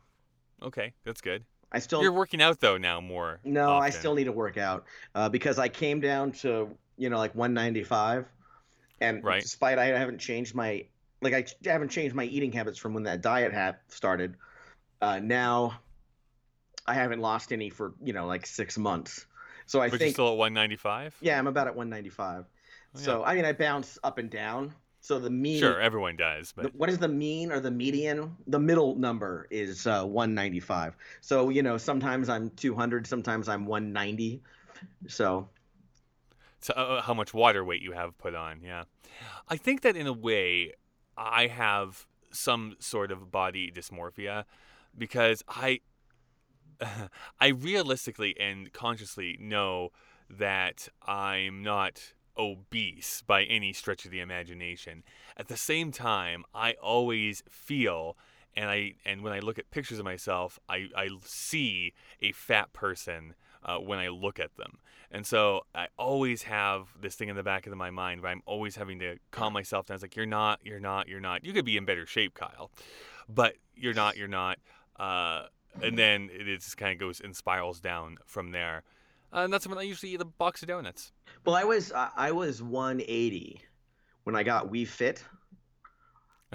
Okay, 0.62 0.93
that's 1.05 1.21
good. 1.21 1.45
I 1.71 1.79
still 1.79 2.03
You're 2.03 2.12
working 2.12 2.43
out 2.43 2.61
though 2.61 2.79
now 2.79 3.01
more. 3.01 3.41
no, 3.45 3.77
I 3.77 3.91
still 3.91 4.14
need 4.14 4.25
to 4.25 4.33
work 4.33 4.57
out 4.57 4.85
uh, 5.14 5.29
because 5.29 5.59
I 5.59 5.69
came 5.69 6.01
down 6.01 6.33
to 6.33 6.69
you 6.97 7.11
know 7.11 7.19
like 7.19 7.35
195, 7.35 8.27
and 9.01 9.23
Right. 9.23 9.43
despite 9.43 9.79
I 9.79 9.87
haven't 9.87 10.19
changed 10.19 10.55
my 10.55 10.85
like 11.21 11.35
I 11.35 11.45
haven't 11.69 11.91
changed 11.91 12.14
my 12.14 12.25
eating 12.25 12.53
habits 12.53 12.79
from 12.79 12.95
when 12.95 13.05
that 13.05 13.21
diet 13.23 13.53
had 13.53 13.77
started. 13.89 14.37
Uh, 15.01 15.19
now 15.21 15.79
I 16.87 16.95
haven't 16.95 17.21
lost 17.21 17.53
any 17.53 17.71
for 17.71 17.95
you 18.03 18.12
know 18.12 18.27
like 18.27 18.47
six 18.47 18.79
months. 18.79 19.27
So 19.66 19.81
I 19.81 19.91
But 19.91 19.93
you're 20.01 20.07
think 20.07 20.14
still 20.14 20.29
at 20.29 20.37
195. 20.39 21.16
yeah, 21.21 21.39
I'm 21.39 21.47
about 21.47 21.66
at 21.66 21.77
195. 21.77 22.45
Oh, 22.45 22.99
yeah. 22.99 23.05
So 23.05 23.25
I 23.25 23.35
mean 23.35 23.45
I 23.45 23.53
bounce 23.53 23.99
up 24.03 24.19
and 24.19 24.31
down. 24.31 24.75
So 25.01 25.19
the 25.19 25.31
mean 25.31 25.61
Sure, 25.61 25.81
everyone 25.81 26.16
does, 26.16 26.53
the- 26.53 26.62
but 26.62 26.75
what 26.75 26.89
is 26.91 26.99
the 26.99 27.09
mean 27.09 27.53
or 27.53 27.61
the 27.61 27.71
median? 27.71 28.37
The 28.47 28.59
middle 28.59 28.97
number 28.97 29.47
is 29.51 29.87
uh, 29.87 30.05
195. 30.05 30.97
So 31.21 31.51
you 31.51 31.62
know, 31.62 31.77
sometimes 31.79 32.29
I'm 32.29 32.51
200, 32.51 33.07
sometimes 33.07 33.49
I'm 33.49 33.66
190. 33.66 34.43
So 35.07 35.49
so, 36.61 36.73
uh, 36.75 37.03
how 37.03 37.14
much 37.14 37.33
water 37.33 37.64
weight 37.64 37.83
you 37.83 37.93
have 37.93 38.16
put 38.19 38.35
on. 38.35 38.61
Yeah, 38.62 38.85
I 39.49 39.57
think 39.57 39.83
that 39.83 39.97
in 39.97 40.07
a 40.07 40.12
way, 40.12 40.73
I 41.19 41.49
have 41.49 42.07
some 42.31 42.77
sort 42.79 43.11
of 43.11 43.31
body 43.31 43.71
dysmorphia 43.71 44.45
because 44.97 45.43
I, 45.49 45.81
I 47.41 47.49
realistically 47.49 48.39
and 48.39 48.73
consciously 48.73 49.37
know 49.41 49.91
that 50.31 50.89
I'm 51.07 51.62
not 51.62 52.12
obese 52.37 53.23
by 53.27 53.43
any 53.45 53.73
stretch 53.73 54.05
of 54.05 54.12
the 54.12 54.21
imagination. 54.21 55.03
At 55.37 55.49
the 55.49 55.57
same 55.57 55.91
time, 55.91 56.45
I 56.55 56.75
always 56.75 57.43
feel 57.51 58.16
and 58.57 58.71
I 58.71 58.95
and 59.05 59.23
when 59.23 59.33
I 59.33 59.39
look 59.39 59.59
at 59.59 59.71
pictures 59.71 59.99
of 59.99 60.05
myself, 60.05 60.59
I, 60.69 60.89
I 60.97 61.09
see 61.25 61.95
a 62.21 62.33
fat 62.33 62.73
person 62.73 63.35
uh, 63.65 63.79
when 63.79 63.99
I 63.99 64.09
look 64.09 64.39
at 64.39 64.57
them. 64.57 64.79
And 65.11 65.27
so 65.27 65.63
I 65.75 65.89
always 65.99 66.43
have 66.43 66.89
this 67.01 67.15
thing 67.15 67.29
in 67.29 67.37
the 67.37 67.43
back 67.43 67.67
of 67.67 67.75
my 67.77 67.91
mind 67.91 68.21
where 68.21 68.31
I'm 68.31 68.43
always 68.45 68.77
having 68.77 68.99
to 68.99 69.17
calm 69.31 69.53
myself 69.53 69.87
down. 69.87 69.95
It's 69.95 70.03
like, 70.03 70.17
you're 70.17 70.27
not, 70.27 70.61
you're 70.65 70.81
not, 70.81 71.09
you're 71.09 71.21
not. 71.21 71.45
You 71.45 71.53
could 71.53 71.65
be 71.65 71.77
in 71.77 71.85
better 71.85 72.05
shape, 72.05 72.35
Kyle, 72.35 72.71
but 73.29 73.57
you're 73.75 73.95
not, 73.95 74.17
you're 74.17 74.29
not. 74.29 74.59
Uh, 74.99 75.45
and 75.83 75.97
then 75.97 76.29
it 76.33 76.45
just 76.61 76.77
kind 76.77 76.93
of 76.93 76.99
goes 76.99 77.21
and 77.21 77.35
spirals 77.35 77.81
down 77.81 78.19
from 78.27 78.51
there. 78.51 78.83
Uh, 79.33 79.41
and 79.41 79.53
that's 79.53 79.67
when 79.67 79.79
I 79.79 79.83
usually 79.83 80.13
eat 80.13 80.21
a 80.21 80.25
box 80.25 80.63
of 80.63 80.69
donuts. 80.69 81.13
well, 81.45 81.55
I 81.55 81.65
was 81.65 81.93
I, 81.93 82.33
was 82.33 82.63
180 82.63 83.61
when 84.25 84.35
I 84.35 84.43
got 84.43 84.71
Wii 84.71 84.87
Fit, 84.87 85.23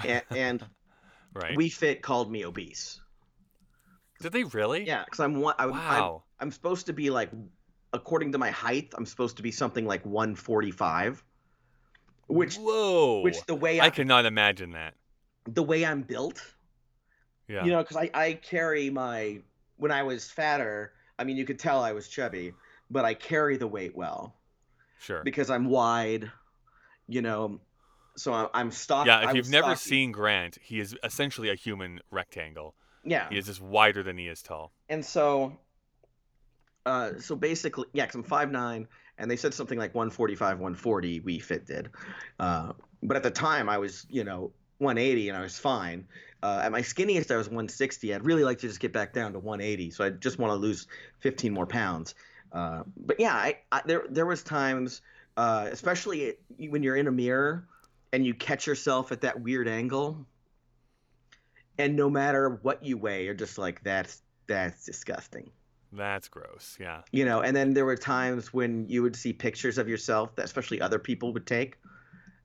and, 0.04 0.24
and 0.32 0.66
Right. 1.34 1.58
Wii 1.58 1.72
Fit 1.72 2.02
called 2.02 2.32
me 2.32 2.46
obese. 2.46 3.02
Did 4.20 4.32
they 4.32 4.44
really? 4.44 4.86
Yeah, 4.86 5.04
because 5.06 5.20
I'm 5.20 5.40
one. 5.42 5.56
I, 5.58 5.66
I'm, 5.66 5.72
Wow. 5.72 6.24
I'm 6.44 6.52
supposed 6.52 6.86
to 6.88 6.94
be 6.94 7.10
like, 7.10 7.30
according 7.94 8.34
to 8.34 8.38
my 8.38 8.52
height, 8.52 8.94
I'm 8.98 9.06
supposed 9.06 9.38
to 9.38 9.44
be 9.44 9.50
something 9.52 9.86
like 9.86 10.06
145, 10.06 11.24
which 12.28 12.58
Whoa. 12.58 13.22
which 13.22 13.42
the 13.46 13.56
way 13.56 13.80
I, 13.80 13.86
I 13.86 13.90
cannot 13.90 14.26
imagine 14.26 14.72
that. 14.72 14.94
the 15.46 15.64
way 15.64 15.86
I'm 15.86 16.02
built, 16.02 16.42
Yeah. 17.48 17.64
you 17.64 17.72
know, 17.72 17.82
because 17.82 17.96
I 17.98 18.10
I 18.14 18.34
carry 18.34 18.90
my 18.90 19.40
when 19.78 19.92
I 19.92 20.04
was 20.04 20.30
fatter. 20.30 20.92
I 21.18 21.24
mean, 21.24 21.38
you 21.38 21.46
could 21.46 21.60
tell 21.60 21.82
I 21.82 21.94
was 21.94 22.08
chubby, 22.10 22.54
but 22.90 23.06
I 23.06 23.14
carry 23.14 23.56
the 23.58 23.68
weight 23.68 23.96
well 23.96 24.36
sure. 25.00 25.22
because 25.24 25.50
I'm 25.50 25.66
wide, 25.66 26.30
you 27.08 27.22
know. 27.22 27.62
So 28.18 28.34
I'm, 28.34 28.48
I'm 28.54 28.72
stocky. 28.72 29.08
Yeah, 29.10 29.30
if 29.30 29.36
you've 29.36 29.50
never 29.50 29.76
stocky. 29.76 29.90
seen 29.90 30.12
Grant, 30.12 30.58
he 30.62 30.80
is 30.82 30.96
essentially 31.04 31.50
a 31.50 31.56
human 31.56 32.00
rectangle. 32.12 32.76
yeah, 33.06 33.28
He 33.30 33.38
is 33.38 33.46
just 33.48 33.62
wider 33.62 34.04
than 34.04 34.18
he 34.18 34.28
is 34.28 34.42
tall. 34.44 34.72
and 34.90 35.04
so 35.04 35.58
uh 36.86 37.12
so 37.20 37.36
basically 37.36 37.86
yeah 37.94 38.06
because 38.06 38.16
i'm 38.16 38.24
5'9 38.24 38.88
and 39.18 39.30
they 39.30 39.36
said 39.36 39.54
something 39.54 39.78
like 39.78 39.94
145 39.94 40.60
140 40.60 41.22
Wii 41.22 41.42
Fit 41.42 41.66
did. 41.66 41.90
Uh 42.40 42.74
but 43.02 43.18
at 43.18 43.24
the 43.24 43.32
time 43.32 43.70
i 43.70 43.78
was 43.78 44.06
you 44.10 44.24
know 44.24 44.52
180 44.80 45.30
and 45.30 45.38
i 45.38 45.42
was 45.42 45.58
fine. 45.58 46.08
Uh, 46.42 46.60
at 46.64 46.72
my 46.74 46.82
skinniest 46.82 47.32
i 47.32 47.38
was 47.38 47.48
160 47.48 48.14
i'd 48.14 48.26
really 48.26 48.44
like 48.44 48.58
to 48.60 48.68
just 48.68 48.80
get 48.80 48.92
back 48.92 49.14
down 49.14 49.32
to 49.32 49.40
180 49.40 49.92
so 49.92 50.04
i 50.04 50.10
just 50.10 50.40
want 50.40 50.52
to 50.52 50.56
lose 50.56 50.88
15 51.20 51.54
more 51.54 51.66
pounds. 51.66 52.16
Uh, 52.52 52.84
but 52.98 53.20
yeah 53.20 53.34
I, 53.34 53.58
I 53.72 53.82
there 53.86 54.04
there 54.10 54.26
was 54.26 54.44
times 54.44 55.02
uh, 55.38 55.68
especially 55.72 56.36
when 56.70 56.84
you're 56.84 56.98
in 56.98 57.08
a 57.08 57.12
mirror 57.12 57.68
and 58.12 58.26
you 58.26 58.36
catch 58.36 58.68
yourself 58.68 59.12
at 59.12 59.22
that 59.22 59.42
weird 59.42 59.68
angle 59.68 60.26
and 61.80 61.96
no 61.96 62.10
matter 62.10 62.60
what 62.62 62.84
you 62.84 62.98
weigh 62.98 63.26
you're 63.26 63.34
just 63.34 63.58
like 63.58 63.84
that's 63.84 64.22
that's 64.48 64.86
disgusting 64.86 65.50
That's 65.96 66.28
gross. 66.28 66.78
Yeah. 66.80 67.02
you 67.12 67.24
know 67.26 67.42
and 67.42 67.56
then 67.56 67.74
there 67.74 67.86
were 67.86 67.96
times 67.96 68.54
when 68.54 68.88
you 68.90 69.02
would 69.04 69.16
see 69.16 69.34
pictures 69.34 69.78
of 69.78 69.88
yourself 69.88 70.36
that 70.36 70.46
especially 70.46 70.82
other 70.82 70.98
people 71.00 71.34
would 71.34 71.46
take 71.46 71.78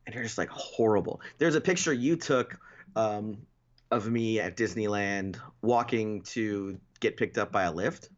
and 0.06 0.14
you're 0.14 0.24
just 0.24 0.38
like 0.38 0.50
horrible 0.50 1.20
there's 1.38 1.54
a 1.54 1.60
picture 1.60 1.92
you 1.92 2.16
took 2.16 2.58
um, 2.96 3.38
of 3.90 4.10
me 4.10 4.38
at 4.40 4.56
disneyland 4.56 5.36
walking 5.62 6.20
to 6.22 6.78
get 7.00 7.16
picked 7.16 7.38
up 7.38 7.50
by 7.52 7.62
a 7.64 7.72
lift 7.72 8.10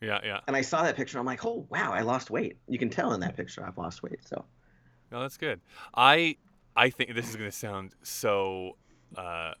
Yeah, 0.00 0.20
yeah. 0.24 0.40
and 0.46 0.54
i 0.56 0.60
saw 0.62 0.82
that 0.82 0.94
picture 0.96 1.18
i'm 1.18 1.26
like 1.26 1.44
oh 1.44 1.66
wow 1.70 1.92
i 1.92 2.02
lost 2.02 2.30
weight 2.30 2.58
you 2.68 2.78
can 2.78 2.90
tell 2.90 3.12
in 3.14 3.20
that 3.20 3.36
picture 3.36 3.64
i've 3.66 3.78
lost 3.78 4.02
weight 4.02 4.20
so 4.26 4.44
No, 5.10 5.20
that's 5.22 5.38
good. 5.38 5.60
I 5.94 6.36
I 6.76 6.90
think 6.90 7.14
this 7.14 7.28
is 7.30 7.34
going 7.36 7.50
to 7.50 7.56
sound 7.56 7.94
so 8.02 8.76
uh, 9.16 9.54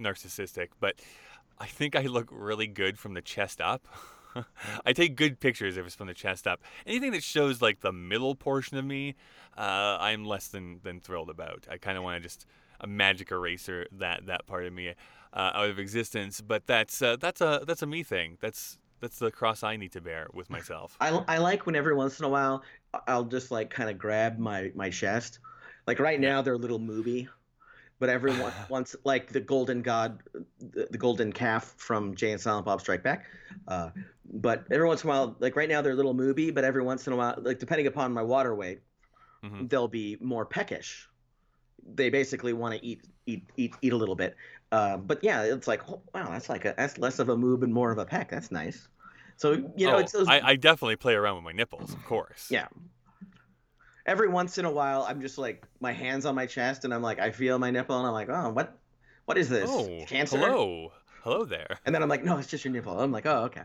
narcissistic, 0.00 0.68
but 0.80 0.94
I 1.58 1.66
think 1.66 1.96
I 1.96 2.02
look 2.02 2.28
really 2.30 2.66
good 2.68 2.98
from 2.98 3.12
the 3.14 3.20
chest 3.22 3.60
up. 3.60 3.86
I 4.84 4.92
take 4.92 5.16
good 5.16 5.40
pictures 5.40 5.76
if 5.76 5.86
it's 5.86 5.94
from 5.94 6.06
the 6.06 6.14
chest 6.14 6.46
up. 6.46 6.62
Anything 6.86 7.12
that 7.12 7.22
shows 7.22 7.62
like 7.62 7.80
the 7.80 7.92
middle 7.92 8.34
portion 8.34 8.76
of 8.76 8.84
me, 8.84 9.14
uh, 9.56 9.98
I'm 10.00 10.24
less 10.24 10.48
than 10.48 10.80
than 10.82 11.00
thrilled 11.00 11.30
about. 11.30 11.66
I 11.70 11.78
kind 11.78 11.96
of 11.96 12.04
want 12.04 12.16
to 12.16 12.20
just 12.20 12.46
a 12.80 12.86
magic 12.86 13.30
eraser 13.30 13.86
that 13.92 14.26
that 14.26 14.46
part 14.46 14.66
of 14.66 14.72
me 14.72 14.88
uh, 14.88 14.92
out 15.54 15.70
of 15.70 15.78
existence. 15.78 16.40
But 16.40 16.66
that's 16.66 17.00
uh, 17.02 17.16
that's 17.16 17.40
a 17.40 17.62
that's 17.66 17.82
a 17.82 17.86
me 17.86 18.02
thing. 18.02 18.38
That's 18.40 18.78
that's 19.00 19.18
the 19.18 19.30
cross 19.30 19.62
I 19.62 19.76
need 19.76 19.92
to 19.92 20.00
bear 20.00 20.28
with 20.32 20.50
myself. 20.50 20.96
I, 21.00 21.10
I 21.28 21.38
like 21.38 21.66
when 21.66 21.76
every 21.76 21.94
once 21.94 22.18
in 22.18 22.24
a 22.24 22.28
while 22.28 22.62
I'll 23.06 23.24
just 23.24 23.50
like 23.50 23.70
kind 23.70 23.90
of 23.90 23.98
grab 23.98 24.38
my 24.38 24.72
my 24.74 24.90
chest. 24.90 25.38
Like 25.86 26.00
right 26.00 26.18
now 26.18 26.42
they're 26.42 26.54
a 26.54 26.58
little 26.58 26.78
movie, 26.78 27.28
but 27.98 28.08
every 28.08 28.30
one, 28.38 28.52
once 28.68 28.94
like 29.04 29.32
the 29.32 29.40
golden 29.40 29.82
god, 29.82 30.22
the, 30.60 30.86
the 30.90 30.98
golden 30.98 31.32
calf 31.32 31.74
from 31.76 32.14
Jay 32.14 32.32
and 32.32 32.40
Silent 32.40 32.66
Bob 32.66 32.80
Strike 32.80 33.02
Back. 33.02 33.24
Uh, 33.68 33.90
but 34.32 34.64
every 34.70 34.86
once 34.86 35.02
in 35.04 35.10
a 35.10 35.12
while, 35.12 35.36
like 35.38 35.56
right 35.56 35.68
now 35.68 35.80
they're 35.82 35.92
a 35.92 35.96
little 35.96 36.14
movie, 36.14 36.50
but 36.50 36.64
every 36.64 36.82
once 36.82 37.06
in 37.06 37.12
a 37.12 37.16
while, 37.16 37.34
like 37.42 37.58
depending 37.58 37.86
upon 37.86 38.12
my 38.12 38.22
water 38.22 38.54
weight, 38.54 38.80
Mhm. 39.44 39.68
they'll 39.68 39.88
be 39.88 40.16
more 40.20 40.44
peckish. 40.44 41.08
They 41.94 42.10
basically 42.10 42.52
want 42.52 42.74
to 42.74 42.84
eat 42.84 43.06
eat 43.26 43.48
eat 43.56 43.74
eat 43.80 43.92
a 43.92 43.96
little 43.96 44.16
bit. 44.16 44.36
Uh, 44.72 44.96
but 44.96 45.22
yeah, 45.22 45.42
it's 45.42 45.68
like 45.68 45.88
oh, 45.88 46.02
wow, 46.14 46.30
that's 46.30 46.48
like 46.48 46.64
a 46.64 46.74
that's 46.76 46.98
less 46.98 47.18
of 47.18 47.28
a 47.28 47.36
moob 47.36 47.62
and 47.62 47.72
more 47.72 47.92
of 47.92 47.98
a 47.98 48.04
peck. 48.04 48.30
That's 48.30 48.50
nice. 48.50 48.88
So 49.36 49.52
you 49.76 49.86
know, 49.86 49.96
Oh, 49.96 49.98
it's 49.98 50.12
those, 50.12 50.26
I, 50.28 50.40
I 50.40 50.56
definitely 50.56 50.96
play 50.96 51.14
around 51.14 51.36
with 51.36 51.44
my 51.44 51.52
nipples, 51.52 51.92
of 51.92 52.04
course. 52.04 52.48
Yeah. 52.50 52.66
Every 54.06 54.28
once 54.28 54.56
in 54.56 54.64
a 54.64 54.70
while 54.70 55.04
I'm 55.06 55.20
just 55.20 55.36
like 55.36 55.66
my 55.80 55.92
hands 55.92 56.24
on 56.24 56.34
my 56.34 56.46
chest 56.46 56.84
and 56.84 56.94
I'm 56.94 57.02
like 57.02 57.18
I 57.18 57.30
feel 57.30 57.58
my 57.58 57.70
nipple 57.70 57.98
and 57.98 58.06
I'm 58.06 58.12
like 58.14 58.28
oh 58.30 58.50
what 58.50 58.78
what 59.26 59.36
is 59.36 59.48
this? 59.48 59.68
Oh, 59.68 60.04
cancer? 60.06 60.38
hello, 60.38 60.92
hello 61.22 61.44
there. 61.44 61.78
and 61.84 61.94
then 61.94 62.02
I'm 62.02 62.08
like 62.08 62.24
no 62.24 62.38
it's 62.38 62.48
just 62.48 62.64
your 62.64 62.72
nipple. 62.72 62.98
I'm 62.98 63.12
like 63.12 63.26
oh 63.26 63.44
okay. 63.44 63.62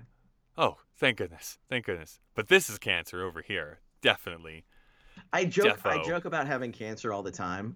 Oh, 0.58 0.78
thank 0.98 1.18
goodness, 1.18 1.60
thank 1.70 1.86
goodness. 1.86 2.20
But 2.36 2.50
this 2.50 2.70
is 2.70 2.78
cancer 2.78 3.24
over 3.24 3.42
here, 3.42 3.80
definitely. 4.02 4.66
I 5.32 5.46
joke 5.46 5.80
I 5.86 6.04
joke 6.04 6.26
about 6.26 6.48
having 6.48 6.72
cancer 6.72 7.14
all 7.14 7.24
the 7.24 7.32
time 7.32 7.76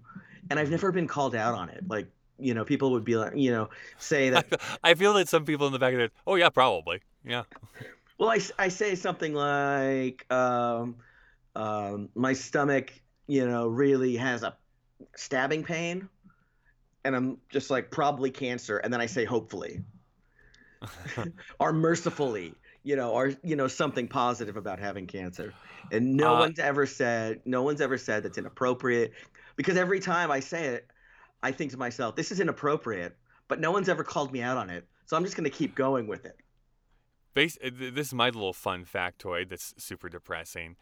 and 0.50 0.58
I've 0.58 0.70
never 0.70 0.92
been 0.92 1.06
called 1.06 1.34
out 1.34 1.54
on 1.54 1.68
it. 1.68 1.84
Like 1.88 2.08
you 2.38 2.54
know 2.54 2.64
people 2.64 2.90
would 2.92 3.04
be 3.04 3.16
like 3.16 3.32
you 3.36 3.50
know 3.50 3.70
say 3.98 4.30
that 4.30 4.60
I 4.82 4.94
feel 4.94 5.14
that 5.14 5.28
some 5.28 5.44
people 5.44 5.66
in 5.66 5.72
the 5.72 5.78
back 5.78 5.92
of 5.92 5.98
their, 5.98 6.10
oh 6.26 6.34
yeah, 6.34 6.48
probably, 6.48 7.00
yeah. 7.24 7.44
well 8.18 8.30
I, 8.30 8.40
I 8.58 8.68
say 8.68 8.94
something 8.94 9.34
like 9.34 10.30
um, 10.32 10.96
um, 11.56 12.10
my 12.16 12.34
stomach 12.34 12.92
you 13.28 13.46
know 13.48 13.68
really 13.68 14.16
has 14.16 14.44
a 14.44 14.56
stabbing 15.16 15.64
pain 15.64 16.08
and 17.04 17.16
I'm 17.16 17.38
just 17.48 17.70
like 17.70 17.90
probably 17.90 18.30
cancer 18.30 18.78
and 18.78 18.92
then 18.92 19.00
I 19.00 19.06
say 19.06 19.24
hopefully. 19.24 19.82
Or 21.60 21.72
mercifully 21.72 22.54
you 22.82 22.96
know 22.96 23.10
or 23.12 23.32
you 23.42 23.56
know 23.56 23.68
something 23.68 24.08
positive 24.08 24.56
about 24.56 24.78
having 24.78 25.06
cancer. 25.06 25.56
And 25.90 26.16
no 26.16 26.34
Uh, 26.34 26.38
one's 26.38 26.58
ever 26.58 26.86
said 26.86 27.40
no 27.44 27.62
one's 27.62 27.80
ever 27.80 27.98
said 27.98 28.22
that's 28.22 28.38
inappropriate 28.38 29.12
because 29.56 29.76
every 29.76 30.00
time 30.00 30.30
i 30.30 30.40
say 30.40 30.66
it 30.66 30.90
i 31.42 31.52
think 31.52 31.70
to 31.72 31.78
myself 31.78 32.16
this 32.16 32.32
is 32.32 32.40
inappropriate 32.40 33.16
but 33.48 33.60
no 33.60 33.70
one's 33.72 33.88
ever 33.88 34.04
called 34.04 34.32
me 34.32 34.42
out 34.42 34.56
on 34.56 34.70
it 34.70 34.86
so 35.06 35.16
i'm 35.16 35.24
just 35.24 35.36
going 35.36 35.44
to 35.44 35.50
keep 35.56 35.74
going 35.74 36.06
with 36.08 36.26
it. 36.26 36.36
Bas- 37.34 37.58
uh, 37.62 37.70
this 37.72 38.08
is 38.08 38.14
my 38.14 38.26
little 38.26 38.52
fun 38.52 38.84
factoid 38.84 39.50
that's 39.50 39.74
super 39.78 40.08
depressing. 40.08 40.76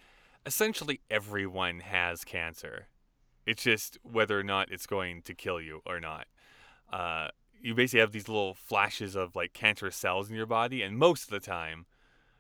Essentially, 0.47 1.01
everyone 1.11 1.81
has 1.81 2.25
cancer. 2.25 2.89
It's 3.47 3.63
just 3.63 3.99
whether 4.03 4.39
or 4.39 4.43
not 4.43 4.71
it's 4.71 4.87
going 4.87 5.23
to 5.23 5.35
kill 5.35 5.61
you 5.61 5.81
or 5.87 6.01
not. 6.01 6.27
Uh, 6.93 7.29
you 7.61 7.75
basically 7.75 8.01
have 8.01 8.13
these 8.13 8.29
little 8.29 8.55
flashes 8.55 9.17
of 9.17 9.35
like 9.35 9.53
cancerous 9.53 9.97
cells 9.97 10.29
in 10.29 10.37
your 10.37 10.47
body, 10.47 10.83
and 10.83 10.99
most 10.99 11.25
of 11.25 11.31
the 11.31 11.41
time, 11.41 11.87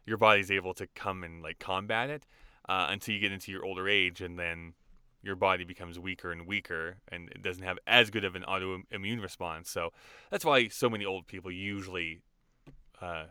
your 0.07 0.19
body's 0.19 0.51
able 0.51 0.75
to 0.75 0.87
come 0.95 1.25
and 1.25 1.43
like 1.43 1.59
combat 1.59 2.11
it 2.11 2.27
uh, 2.69 2.87
until 2.91 3.15
you 3.15 3.21
get 3.21 3.33
into 3.33 3.51
your 3.51 3.65
older 3.65 3.89
age, 3.89 4.21
and 4.21 4.39
then 4.39 4.75
your 5.23 5.37
body 5.37 5.65
becomes 5.65 5.99
weaker 5.99 6.31
and 6.31 6.47
weaker, 6.47 6.97
and 7.11 7.31
it 7.31 7.43
doesn't 7.43 7.65
have 7.65 7.79
as 7.87 8.11
good 8.11 8.25
of 8.25 8.35
an 8.35 8.45
autoimmune 8.47 9.23
response. 9.23 9.71
So 9.71 9.91
that's 10.31 10.45
why 10.45 10.69
so 10.69 10.91
many 10.91 11.07
old 11.07 11.27
people 11.27 11.51
usually 11.51 12.21
uh, 13.01 13.25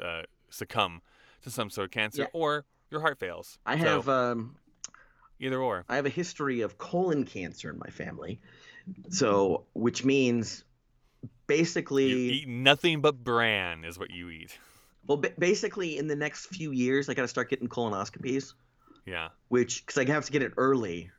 uh, 0.00 0.22
succumb 0.50 1.02
to 1.42 1.50
some 1.50 1.70
sort 1.70 1.86
of 1.86 1.90
cancer, 1.90 2.22
Yeah. 2.22 2.28
or 2.32 2.64
your 2.90 3.00
heart 3.00 3.18
fails. 3.18 3.58
I 3.66 3.78
So, 3.78 3.84
have 3.84 4.08
um, 4.08 4.56
either 5.40 5.58
or. 5.60 5.84
I 5.88 5.96
have 5.96 6.06
a 6.06 6.10
history 6.10 6.60
of 6.62 6.78
colon 6.78 7.24
cancer 7.24 7.70
in 7.70 7.78
my 7.78 7.90
family, 7.90 8.40
so 9.10 9.64
which 9.74 10.04
means 10.04 10.64
You 11.22 11.28
basically, 11.46 12.12
eat 12.12 12.48
nothing 12.48 13.00
but 13.00 13.22
bran, 13.22 13.84
is 13.84 13.98
what 13.98 14.10
you 14.10 14.30
eat. 14.30 14.58
well, 15.06 15.18
ba- 15.18 15.32
basically 15.38 15.98
in 15.98 16.06
the 16.08 16.16
next 16.16 16.46
few 16.46 16.70
years, 16.72 17.08
I 17.08 17.14
got 17.14 17.22
to 17.22 17.28
start 17.28 17.50
getting 17.50 17.68
colonoscopies, 17.68 18.54
Yeah. 19.06 19.28
which 19.48 19.84
because 19.84 19.98
I 19.98 20.04
have 20.12 20.24
to 20.26 20.32
get 20.32 20.42
it 20.42 20.52
early. 20.56 21.10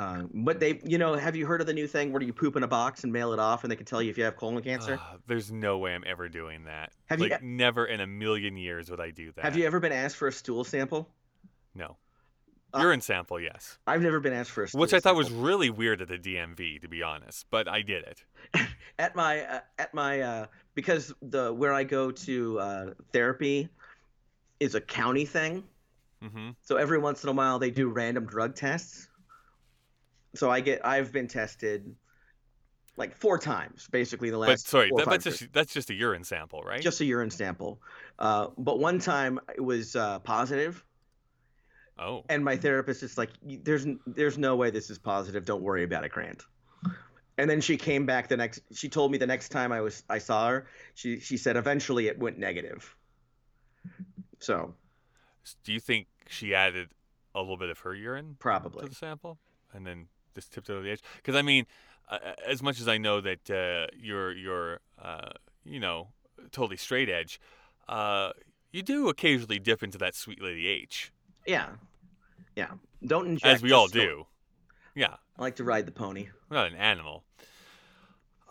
Uh, 0.00 0.22
but 0.32 0.58
they, 0.60 0.80
you 0.82 0.96
know, 0.96 1.14
have 1.14 1.36
you 1.36 1.44
heard 1.44 1.60
of 1.60 1.66
the 1.66 1.74
new 1.74 1.86
thing 1.86 2.10
where 2.10 2.22
you 2.22 2.32
poop 2.32 2.56
in 2.56 2.62
a 2.62 2.68
box 2.68 3.04
and 3.04 3.12
mail 3.12 3.34
it 3.34 3.38
off, 3.38 3.64
and 3.64 3.70
they 3.70 3.76
can 3.76 3.84
tell 3.84 4.00
you 4.00 4.08
if 4.08 4.16
you 4.16 4.24
have 4.24 4.34
colon 4.34 4.62
cancer? 4.62 4.98
Ah, 4.98 5.16
there's 5.26 5.52
no 5.52 5.76
way 5.76 5.94
I'm 5.94 6.04
ever 6.06 6.26
doing 6.26 6.64
that. 6.64 6.92
Have 7.10 7.20
you 7.20 7.28
like 7.28 7.42
e- 7.42 7.44
never 7.44 7.84
in 7.84 8.00
a 8.00 8.06
million 8.06 8.56
years 8.56 8.90
would 8.90 8.98
I 8.98 9.10
do 9.10 9.30
that. 9.32 9.44
have 9.44 9.58
you 9.58 9.66
ever 9.66 9.78
been 9.78 9.92
asked 9.92 10.16
for 10.16 10.26
a 10.28 10.32
stool 10.32 10.64
sample? 10.64 11.06
No. 11.74 11.98
Uh, 12.72 12.78
Urine 12.80 13.02
sample, 13.02 13.38
yes. 13.38 13.78
I've 13.86 14.00
never 14.00 14.20
been 14.20 14.32
asked 14.32 14.52
for 14.52 14.62
a 14.62 14.68
stool 14.68 14.80
Which 14.80 14.94
I 14.94 15.00
thought 15.00 15.16
was 15.16 15.30
really 15.30 15.68
weird 15.68 16.00
at 16.00 16.08
the 16.08 16.16
DMV, 16.16 16.80
to 16.80 16.88
be 16.88 17.02
honest, 17.02 17.44
but 17.50 17.68
I 17.68 17.82
did 17.82 18.04
it. 18.04 18.24
at 18.98 19.14
my 19.14 19.42
uh, 19.42 19.60
at 19.78 19.92
my 19.92 20.22
uh, 20.22 20.46
because 20.74 21.12
the 21.20 21.52
where 21.52 21.74
I 21.74 21.84
go 21.84 22.10
to 22.10 22.58
uh, 22.58 22.86
therapy 23.12 23.68
is 24.60 24.74
a 24.74 24.80
county 24.80 25.26
thing. 25.26 25.62
hmm 26.22 26.50
So 26.62 26.76
every 26.76 26.98
once 26.98 27.22
in 27.22 27.28
a 27.28 27.32
while 27.32 27.58
they 27.58 27.70
do 27.70 27.90
random 27.90 28.24
drug 28.24 28.54
tests. 28.54 29.09
So 30.34 30.50
I 30.50 30.60
get 30.60 30.84
I've 30.84 31.12
been 31.12 31.28
tested 31.28 31.94
like 32.96 33.16
four 33.16 33.38
times 33.38 33.88
basically 33.90 34.28
in 34.28 34.32
the 34.32 34.38
But 34.38 34.48
last. 34.48 34.68
sorry, 34.68 34.90
four 34.90 34.98
that, 35.00 35.08
that's 35.08 35.24
just 35.24 35.52
that's 35.52 35.72
just 35.72 35.90
a 35.90 35.94
urine 35.94 36.24
sample, 36.24 36.62
right? 36.62 36.80
just 36.80 37.00
a 37.00 37.04
urine 37.04 37.30
sample. 37.30 37.80
Uh, 38.18 38.48
but 38.58 38.78
one 38.78 38.98
time 38.98 39.40
it 39.54 39.60
was 39.60 39.96
uh, 39.96 40.18
positive, 40.20 40.84
oh, 41.98 42.24
and 42.28 42.44
my 42.44 42.56
therapist 42.56 43.02
is 43.02 43.16
like, 43.18 43.30
"There's 43.42 43.86
there's 44.06 44.38
no 44.38 44.56
way 44.56 44.70
this 44.70 44.90
is 44.90 44.98
positive. 44.98 45.44
Don't 45.44 45.62
worry 45.62 45.82
about 45.84 46.04
it, 46.04 46.12
Grant." 46.12 46.42
And 47.38 47.48
then 47.48 47.62
she 47.62 47.78
came 47.78 48.04
back 48.04 48.28
the 48.28 48.36
next. 48.36 48.60
She 48.72 48.88
told 48.88 49.10
me 49.10 49.18
the 49.18 49.26
next 49.26 49.48
time 49.48 49.72
I 49.72 49.80
was 49.80 50.04
I 50.10 50.18
saw 50.18 50.48
her, 50.48 50.66
she 50.94 51.20
she 51.20 51.36
said 51.36 51.56
eventually 51.56 52.06
it 52.08 52.18
went 52.18 52.38
negative. 52.38 52.94
So 54.40 54.74
do 55.64 55.72
you 55.72 55.80
think 55.80 56.06
she 56.28 56.54
added 56.54 56.88
a 57.34 57.40
little 57.40 57.56
bit 57.56 57.70
of 57.70 57.78
her 57.80 57.94
urine 57.94 58.36
probably 58.38 58.82
To 58.82 58.88
the 58.88 58.94
sample 58.94 59.38
and 59.72 59.86
then 59.86 60.06
just 60.34 60.52
tipped 60.52 60.70
over 60.70 60.82
the 60.82 60.90
edge? 60.90 61.00
Because 61.16 61.36
I 61.36 61.42
mean, 61.42 61.66
uh, 62.08 62.18
as 62.46 62.62
much 62.62 62.80
as 62.80 62.88
I 62.88 62.98
know 62.98 63.20
that 63.20 63.50
uh, 63.50 63.86
you're 63.98 64.32
you're 64.32 64.80
uh, 65.02 65.30
you 65.64 65.80
know 65.80 66.08
totally 66.52 66.76
straight 66.76 67.08
edge, 67.08 67.40
uh, 67.88 68.30
you 68.72 68.82
do 68.82 69.08
occasionally 69.08 69.58
dip 69.58 69.82
into 69.82 69.98
that 69.98 70.14
sweet 70.14 70.40
lady 70.42 70.66
H, 70.68 71.12
yeah, 71.46 71.70
yeah. 72.56 72.68
Don't 73.04 73.26
inject. 73.26 73.46
as 73.56 73.62
we 73.62 73.72
all 73.72 73.88
snort. 73.88 74.06
do. 74.08 74.26
Yeah, 74.94 75.14
I 75.38 75.42
like 75.42 75.56
to 75.56 75.64
ride 75.64 75.86
the 75.86 75.92
pony. 75.92 76.28
I'm 76.50 76.56
not 76.56 76.66
an 76.66 76.76
animal. 76.76 77.24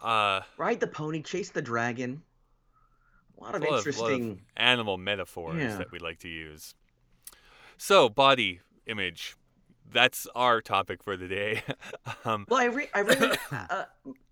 Uh, 0.02 0.42
Ride 0.58 0.80
the 0.80 0.88
pony, 0.88 1.22
chase 1.22 1.50
the 1.50 1.62
dragon. 1.62 2.24
A 3.38 3.44
lot 3.44 3.56
of 3.56 3.62
a 3.62 3.66
lot 3.66 3.68
of- 3.68 3.72
lot 3.72 3.80
of 3.80 3.88
interesting. 3.88 4.42
animal 4.56 4.98
metaphors 4.98 5.62
Yeah. 5.62 5.76
that 5.78 5.92
we 5.92 6.00
like 6.00 6.20
to 6.20 6.30
use. 6.30 6.74
So, 7.78 8.08
body 8.10 8.62
image. 8.86 9.36
That's 9.92 10.28
our 10.36 10.62
topic 10.62 11.04
for 11.04 11.18
the 11.18 11.28
day. 11.28 11.64
um, 12.26 12.46
Well, 12.50 12.60
I, 12.60 12.66
re- 12.66 12.90
I 12.94 13.00
really, 13.00 13.38
uh, 13.52 13.86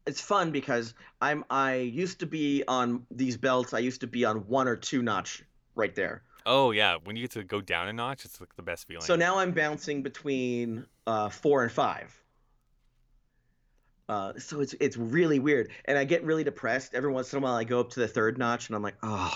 it's 0.05 0.21
fun 0.21 0.51
because 0.51 0.93
I'm 1.21 1.43
I 1.49 1.75
used 1.75 2.19
to 2.19 2.25
be 2.25 2.63
on 2.67 3.05
these 3.11 3.37
belts. 3.37 3.73
I 3.73 3.79
used 3.79 4.01
to 4.01 4.07
be 4.07 4.23
on 4.25 4.47
one 4.47 4.67
or 4.67 4.75
two 4.75 5.01
notch 5.01 5.43
right 5.75 5.93
there. 5.95 6.23
oh 6.45 6.71
yeah, 6.71 6.97
when 7.03 7.15
you 7.15 7.23
get 7.23 7.31
to 7.31 7.43
go 7.43 7.59
down 7.61 7.87
a 7.87 7.93
notch, 7.93 8.23
it's 8.25 8.39
like 8.39 8.55
the 8.55 8.63
best 8.63 8.87
feeling. 8.87 9.03
So 9.03 9.15
now 9.15 9.39
I'm 9.39 9.51
bouncing 9.51 10.03
between 10.03 10.85
uh, 11.05 11.29
four 11.29 11.63
and 11.63 11.71
five. 11.71 12.13
Uh, 14.09 14.33
so 14.37 14.61
it's 14.61 14.73
it's 14.79 14.95
really 14.95 15.39
weird, 15.39 15.69
and 15.85 15.97
I 15.97 16.05
get 16.05 16.23
really 16.23 16.43
depressed 16.45 16.93
every 16.93 17.11
once 17.11 17.33
in 17.33 17.39
a 17.39 17.41
while. 17.41 17.55
I 17.55 17.65
go 17.65 17.81
up 17.81 17.89
to 17.91 17.99
the 17.99 18.07
third 18.07 18.37
notch, 18.37 18.69
and 18.69 18.75
I'm 18.75 18.81
like, 18.81 18.95
oh, 19.03 19.33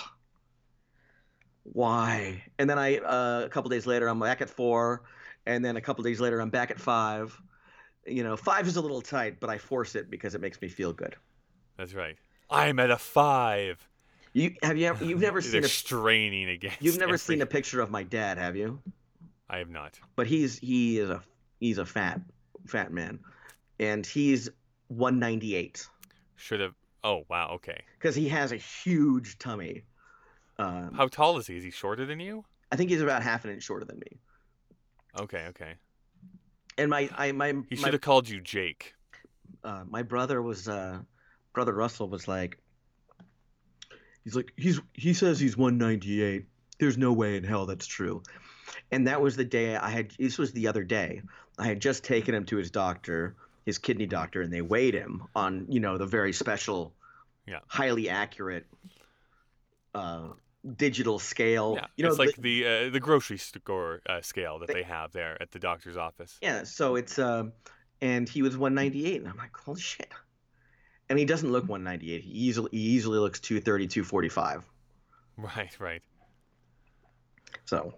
why? 1.63 2.43
And 2.57 2.69
then 2.69 2.80
I 2.80 2.97
uh, 2.97 3.43
a 3.45 3.49
couple 3.49 3.69
days 3.69 3.86
later, 3.86 4.07
I'm 4.07 4.19
back 4.19 4.39
at 4.41 4.49
four, 4.49 5.03
and 5.46 5.64
then 5.64 5.78
a 5.78 5.82
couple 5.82 6.04
days 6.04 6.20
later, 6.20 6.39
I'm 6.39 6.50
back 6.50 6.72
at 6.72 6.80
five. 6.80 7.39
You 8.06 8.24
know, 8.24 8.36
five 8.36 8.68
is 8.68 8.76
a 8.78 8.82
little 8.82 9.02
tight, 9.02 9.39
but 9.39 9.50
I 9.50 9.58
force 9.58 9.96
it 9.96 10.10
because 10.10 10.34
it 10.36 10.42
makes 10.42 10.62
me 10.62 10.68
feel 10.68 10.92
good. 10.94 11.16
That's 11.78 11.94
right. 11.94 12.18
I'm 12.50 12.80
at 12.80 12.92
a 12.92 12.98
five. 12.98 13.88
You 14.34 14.56
have 14.64 14.78
you 14.78 14.88
ever, 14.88 15.04
you've 15.04 15.20
never 15.30 15.42
seen 15.42 15.64
a 15.64 15.68
straining 15.68 16.50
against. 16.50 16.82
you've 16.82 17.00
never 17.00 17.18
seen 17.18 17.42
a 17.42 17.46
picture 17.46 17.82
of 17.82 17.92
my 17.92 18.04
dad, 18.04 18.38
have 18.38 18.56
you? 18.56 18.80
I 19.50 19.58
have 19.58 19.70
not. 19.70 20.00
But 20.16 20.28
he's 20.28 20.58
he 20.58 20.98
is 21.00 21.10
a 21.10 21.22
he's 21.60 21.78
a 21.78 21.86
fat 21.86 22.22
fat 22.66 22.92
man, 22.94 23.20
and 23.80 24.06
he's 24.06 24.50
198 24.88 25.88
Should 26.36 26.60
have. 26.60 26.74
Oh 27.04 27.24
wow. 27.30 27.52
Okay. 27.56 27.82
because 27.98 28.16
he 28.16 28.30
has 28.30 28.52
a 28.52 28.58
huge 28.58 29.38
tummy. 29.39 29.84
Um, 30.60 30.94
How 30.94 31.08
tall 31.08 31.38
is 31.39 31.48
he? 31.48 31.58
Is 31.58 31.64
he 31.64 31.72
shorter 31.72 32.06
than 32.06 32.20
you? 32.20 32.46
I 32.72 32.76
think 32.76 32.89
he's 32.92 33.02
about 33.02 33.24
half 33.24 33.44
an 33.46 33.52
inch 33.52 33.64
shorter 33.64 33.86
than 33.86 34.00
me. 34.00 34.20
Okay. 35.20 35.45
Okay. 35.49 35.74
And 36.78 36.89
my 36.89 37.09
I 37.18 37.32
my 37.32 37.53
He 37.70 37.76
should 37.76 37.93
have 37.93 38.01
called 38.01 38.28
you 38.30 38.41
Jake. 38.41 38.93
uh, 39.64 39.84
my 39.89 40.03
brother 40.03 40.41
was 40.41 40.68
uh, 40.68 40.99
brother 41.53 41.74
Russell 41.74 42.07
was 42.09 42.28
like 42.28 42.57
he's 44.24 44.36
like 44.36 44.53
he's 44.55 44.80
he 44.93 45.14
says 45.14 45.39
he's 45.39 45.57
198. 45.57 46.45
There's 46.80 46.97
no 46.97 47.14
way 47.14 47.38
in 47.38 47.43
hell 47.43 47.66
that's 47.66 47.86
true. 47.88 48.24
And 48.91 49.07
that 49.07 49.22
was 49.22 49.36
the 49.36 49.45
day 49.45 49.76
I 49.76 49.89
had 49.89 50.12
this 50.18 50.38
was 50.38 50.53
the 50.53 50.68
other 50.68 50.84
day. 50.84 51.22
I 51.59 51.68
had 51.68 51.82
just 51.82 52.03
taken 52.03 52.34
him 52.34 52.45
to 52.45 52.55
his 52.57 52.72
doctor, 52.72 53.36
his 53.66 53.78
kidney 53.78 54.07
doctor, 54.07 54.41
and 54.41 54.51
they 54.51 54.62
weighed 54.62 54.93
him 54.95 55.24
on, 55.36 55.66
you 55.70 55.80
know, 55.82 55.97
the 55.97 56.05
very 56.07 56.32
special, 56.34 56.93
Yeah. 57.45 57.59
highly 57.68 58.09
accurate 58.09 58.66
uh, 59.93 60.30
digital 60.76 61.18
scale. 61.20 61.76
Yeah. 61.78 61.88
you 61.95 62.03
know, 62.03 62.09
it's 62.12 62.20
like 62.20 62.36
the- 62.36 62.64
the 62.64 62.88
uh, 62.88 62.89
the 62.91 62.99
grocery 62.99 63.38
store 63.38 64.01
uh, 64.07 64.22
scale 64.22 64.59
that 64.59 64.68
They- 64.68 64.74
they 64.76 64.84
have 64.84 65.12
there 65.12 65.41
at 65.41 65.51
the 65.51 65.59
doctor's 65.59 65.97
office. 65.97 66.38
Yeah, 66.41 66.64
so 66.64 66.95
it's 66.95 67.18
um, 67.20 67.53
and 68.01 68.28
he 68.28 68.41
was 68.41 68.57
198, 68.57 69.22
and 69.22 69.30
I'm 69.30 69.38
like, 69.38 69.55
holy 69.55 69.80
shit. 69.82 70.12
And 71.09 71.20
he 71.20 71.26
doesn't 71.26 71.51
look 71.51 71.68
198. 71.68 72.22
He 72.22 72.30
easily 72.32 72.70
he 72.72 72.78
easily 72.80 73.20
looks 73.20 73.39
230, 73.39 73.88
245. 73.88 74.64
Right. 75.38 75.80
Right. 75.80 76.01
So 77.66 77.93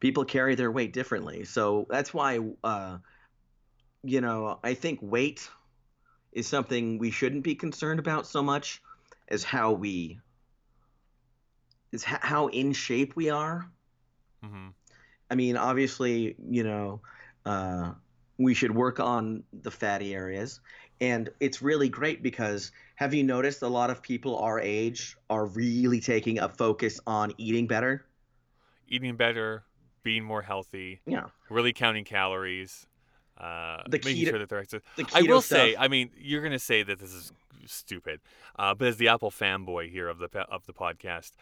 people 0.00 0.24
carry 0.24 0.54
their 0.54 0.70
weight 0.70 0.92
differently. 0.92 1.44
So 1.44 1.86
that's 1.88 2.12
why, 2.12 2.40
uh, 2.62 2.98
you 4.02 4.20
know, 4.20 4.58
I 4.62 4.74
think 4.74 4.98
weight 5.02 5.48
is 6.32 6.46
something 6.46 6.98
we 6.98 7.10
shouldn't 7.10 7.44
be 7.44 7.54
concerned 7.54 8.00
about 8.00 8.26
so 8.26 8.42
much 8.42 8.82
as 9.28 9.44
how 9.44 9.72
we 9.72 10.20
is 11.92 12.02
h- 12.04 12.18
how 12.20 12.48
in 12.48 12.72
shape 12.72 13.14
we 13.16 13.30
are. 13.30 13.70
hmm 14.42 14.68
I 15.30 15.34
mean, 15.34 15.56
obviously, 15.56 16.36
you 16.50 16.62
know, 16.62 17.00
uh, 17.46 17.92
we 18.38 18.52
should 18.52 18.74
work 18.74 19.00
on 19.00 19.44
the 19.62 19.70
fatty 19.70 20.14
areas. 20.14 20.60
And 21.00 21.30
it's 21.40 21.62
really 21.62 21.88
great 21.88 22.22
because 22.22 22.70
have 22.96 23.14
you 23.14 23.22
noticed 23.24 23.62
a 23.62 23.68
lot 23.68 23.88
of 23.88 24.02
people 24.02 24.36
our 24.38 24.60
age 24.60 25.16
are 25.30 25.46
really 25.46 26.00
taking 26.00 26.38
a 26.38 26.48
focus 26.50 27.00
on 27.06 27.32
eating 27.38 27.66
better? 27.66 28.04
Eating 28.88 29.16
better, 29.16 29.64
being 30.02 30.22
more 30.22 30.42
healthy, 30.42 31.00
Yeah. 31.06 31.26
really 31.48 31.72
counting 31.72 32.04
calories, 32.04 32.86
uh, 33.38 33.82
The 33.88 34.00
making 34.04 34.24
keto- 34.24 34.28
sure 34.28 34.38
that 34.38 34.48
they're 34.50 34.58
exercising. 34.58 34.86
The 34.96 35.06
I 35.14 35.22
will 35.22 35.40
stuff, 35.40 35.58
say, 35.58 35.76
I 35.78 35.88
mean, 35.88 36.10
you're 36.16 36.42
gonna 36.42 36.58
say 36.58 36.82
that 36.82 36.98
this 36.98 37.14
is 37.14 37.32
stupid, 37.64 38.20
uh, 38.58 38.74
but 38.74 38.88
as 38.88 38.96
the 38.98 39.08
Apple 39.08 39.30
fanboy 39.30 39.90
here 39.90 40.08
of 40.08 40.18
the 40.18 40.28
of 40.50 40.66
the 40.66 40.72
podcast, 40.74 41.32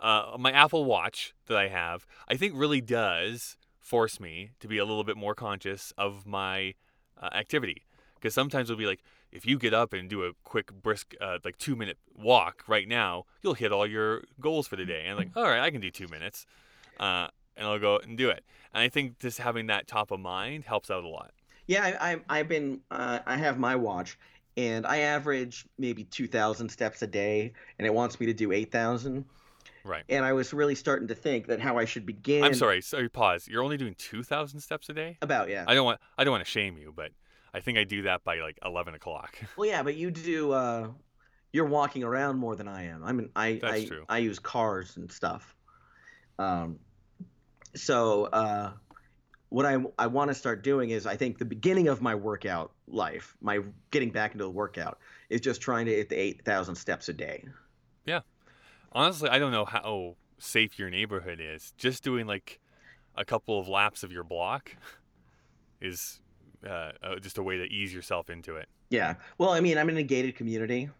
uh, 0.00 0.36
my 0.38 0.50
Apple 0.50 0.84
Watch 0.84 1.34
that 1.46 1.56
I 1.56 1.68
have, 1.68 2.06
I 2.28 2.36
think 2.36 2.54
really 2.56 2.80
does 2.80 3.56
force 3.78 4.20
me 4.20 4.50
to 4.60 4.68
be 4.68 4.78
a 4.78 4.84
little 4.84 5.04
bit 5.04 5.16
more 5.16 5.34
conscious 5.34 5.92
of 5.98 6.26
my 6.26 6.74
uh, 7.20 7.28
activity. 7.32 7.86
Because 8.14 8.34
sometimes 8.34 8.70
it'll 8.70 8.78
be 8.78 8.86
like, 8.86 9.02
if 9.32 9.46
you 9.46 9.58
get 9.58 9.72
up 9.72 9.92
and 9.92 10.08
do 10.08 10.24
a 10.24 10.32
quick 10.44 10.72
brisk, 10.72 11.14
uh, 11.20 11.38
like 11.44 11.56
two 11.56 11.76
minute 11.76 11.98
walk 12.16 12.64
right 12.66 12.88
now, 12.88 13.24
you'll 13.42 13.54
hit 13.54 13.72
all 13.72 13.86
your 13.86 14.22
goals 14.40 14.66
for 14.66 14.76
the 14.76 14.84
day. 14.84 15.02
And 15.02 15.12
I'm 15.12 15.16
like, 15.16 15.36
all 15.36 15.44
right, 15.44 15.60
I 15.60 15.70
can 15.70 15.80
do 15.80 15.90
two 15.90 16.08
minutes, 16.08 16.46
uh, 16.98 17.28
and 17.56 17.66
I'll 17.66 17.78
go 17.78 17.98
and 17.98 18.16
do 18.16 18.28
it. 18.30 18.44
And 18.74 18.82
I 18.82 18.88
think 18.88 19.18
just 19.18 19.38
having 19.38 19.66
that 19.66 19.86
top 19.86 20.10
of 20.10 20.20
mind 20.20 20.64
helps 20.64 20.90
out 20.90 21.04
a 21.04 21.08
lot. 21.08 21.32
Yeah, 21.66 21.84
I, 21.84 22.12
I, 22.12 22.20
I've 22.40 22.48
been. 22.48 22.80
Uh, 22.90 23.20
I 23.26 23.36
have 23.36 23.58
my 23.58 23.76
watch, 23.76 24.18
and 24.56 24.86
I 24.86 24.98
average 24.98 25.66
maybe 25.78 26.04
2,000 26.04 26.68
steps 26.68 27.02
a 27.02 27.06
day, 27.06 27.52
and 27.78 27.86
it 27.86 27.94
wants 27.94 28.18
me 28.18 28.26
to 28.26 28.34
do 28.34 28.50
8,000. 28.50 29.24
Right. 29.84 30.04
And 30.08 30.24
I 30.24 30.32
was 30.32 30.52
really 30.52 30.74
starting 30.74 31.08
to 31.08 31.14
think 31.14 31.46
that 31.46 31.60
how 31.60 31.78
I 31.78 31.84
should 31.84 32.04
begin. 32.04 32.44
I'm 32.44 32.54
sorry. 32.54 32.80
Sorry. 32.82 33.08
Pause. 33.08 33.48
You're 33.48 33.62
only 33.62 33.76
doing 33.76 33.94
two 33.96 34.22
thousand 34.22 34.60
steps 34.60 34.88
a 34.88 34.92
day. 34.92 35.18
About 35.22 35.48
yeah. 35.48 35.64
I 35.66 35.74
don't 35.74 35.84
want. 35.84 36.00
I 36.18 36.24
don't 36.24 36.32
want 36.32 36.44
to 36.44 36.50
shame 36.50 36.76
you, 36.76 36.92
but 36.94 37.12
I 37.54 37.60
think 37.60 37.78
I 37.78 37.84
do 37.84 38.02
that 38.02 38.24
by 38.24 38.40
like 38.40 38.58
eleven 38.64 38.94
o'clock. 38.94 39.36
Well, 39.56 39.68
yeah, 39.68 39.82
but 39.82 39.96
you 39.96 40.10
do. 40.10 40.52
Uh, 40.52 40.88
you're 41.52 41.66
walking 41.66 42.04
around 42.04 42.38
more 42.38 42.54
than 42.54 42.68
I 42.68 42.84
am. 42.84 43.02
I 43.02 43.12
mean, 43.12 43.30
I 43.34 43.58
That's 43.60 43.74
I, 43.74 43.84
true. 43.84 44.04
I 44.08 44.18
use 44.18 44.38
cars 44.38 44.96
and 44.96 45.10
stuff. 45.10 45.54
Um, 46.38 46.78
so 47.74 48.24
uh, 48.26 48.72
what 49.48 49.66
I 49.66 49.78
I 49.98 50.06
want 50.06 50.30
to 50.30 50.34
start 50.34 50.62
doing 50.62 50.90
is 50.90 51.06
I 51.06 51.16
think 51.16 51.38
the 51.38 51.44
beginning 51.44 51.88
of 51.88 52.02
my 52.02 52.14
workout 52.14 52.72
life, 52.86 53.36
my 53.40 53.60
getting 53.90 54.10
back 54.10 54.32
into 54.32 54.44
the 54.44 54.50
workout, 54.50 54.98
is 55.28 55.40
just 55.40 55.60
trying 55.60 55.86
to 55.86 55.92
hit 55.92 56.08
the 56.08 56.16
eight 56.16 56.44
thousand 56.44 56.76
steps 56.76 57.08
a 57.08 57.12
day. 57.12 57.44
Honestly, 58.92 59.28
I 59.28 59.38
don't 59.38 59.52
know 59.52 59.64
how 59.64 60.16
safe 60.38 60.78
your 60.78 60.90
neighborhood 60.90 61.40
is. 61.40 61.72
Just 61.76 62.02
doing 62.02 62.26
like 62.26 62.60
a 63.16 63.24
couple 63.24 63.58
of 63.58 63.68
laps 63.68 64.02
of 64.02 64.12
your 64.12 64.24
block 64.24 64.76
is 65.80 66.20
uh, 66.66 66.92
uh, 67.02 67.16
just 67.20 67.38
a 67.38 67.42
way 67.42 67.58
to 67.58 67.64
ease 67.64 67.92
yourself 67.94 68.30
into 68.30 68.56
it. 68.56 68.68
Yeah. 68.90 69.14
Well, 69.38 69.50
I 69.50 69.60
mean, 69.60 69.78
I'm 69.78 69.88
in 69.88 69.96
a 69.96 70.02
gated 70.02 70.36
community, 70.36 70.90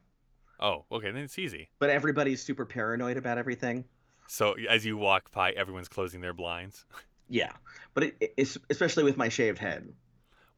Oh, 0.63 0.85
okay, 0.93 1.11
then 1.11 1.23
it's 1.23 1.39
easy. 1.39 1.71
but 1.79 1.89
everybody's 1.89 2.43
super 2.43 2.67
paranoid 2.67 3.17
about 3.17 3.39
everything. 3.39 3.85
So 4.29 4.55
as 4.69 4.85
you 4.85 4.97
walk 4.99 5.33
by, 5.33 5.53
everyone's 5.53 5.89
closing 5.89 6.21
their 6.21 6.35
blinds. 6.35 6.85
Yeah. 7.33 7.53
But 7.95 8.03
it, 8.03 8.35
it's 8.37 8.59
especially 8.71 9.05
with 9.05 9.17
my 9.17 9.29
shaved 9.29 9.59
head. 9.59 9.93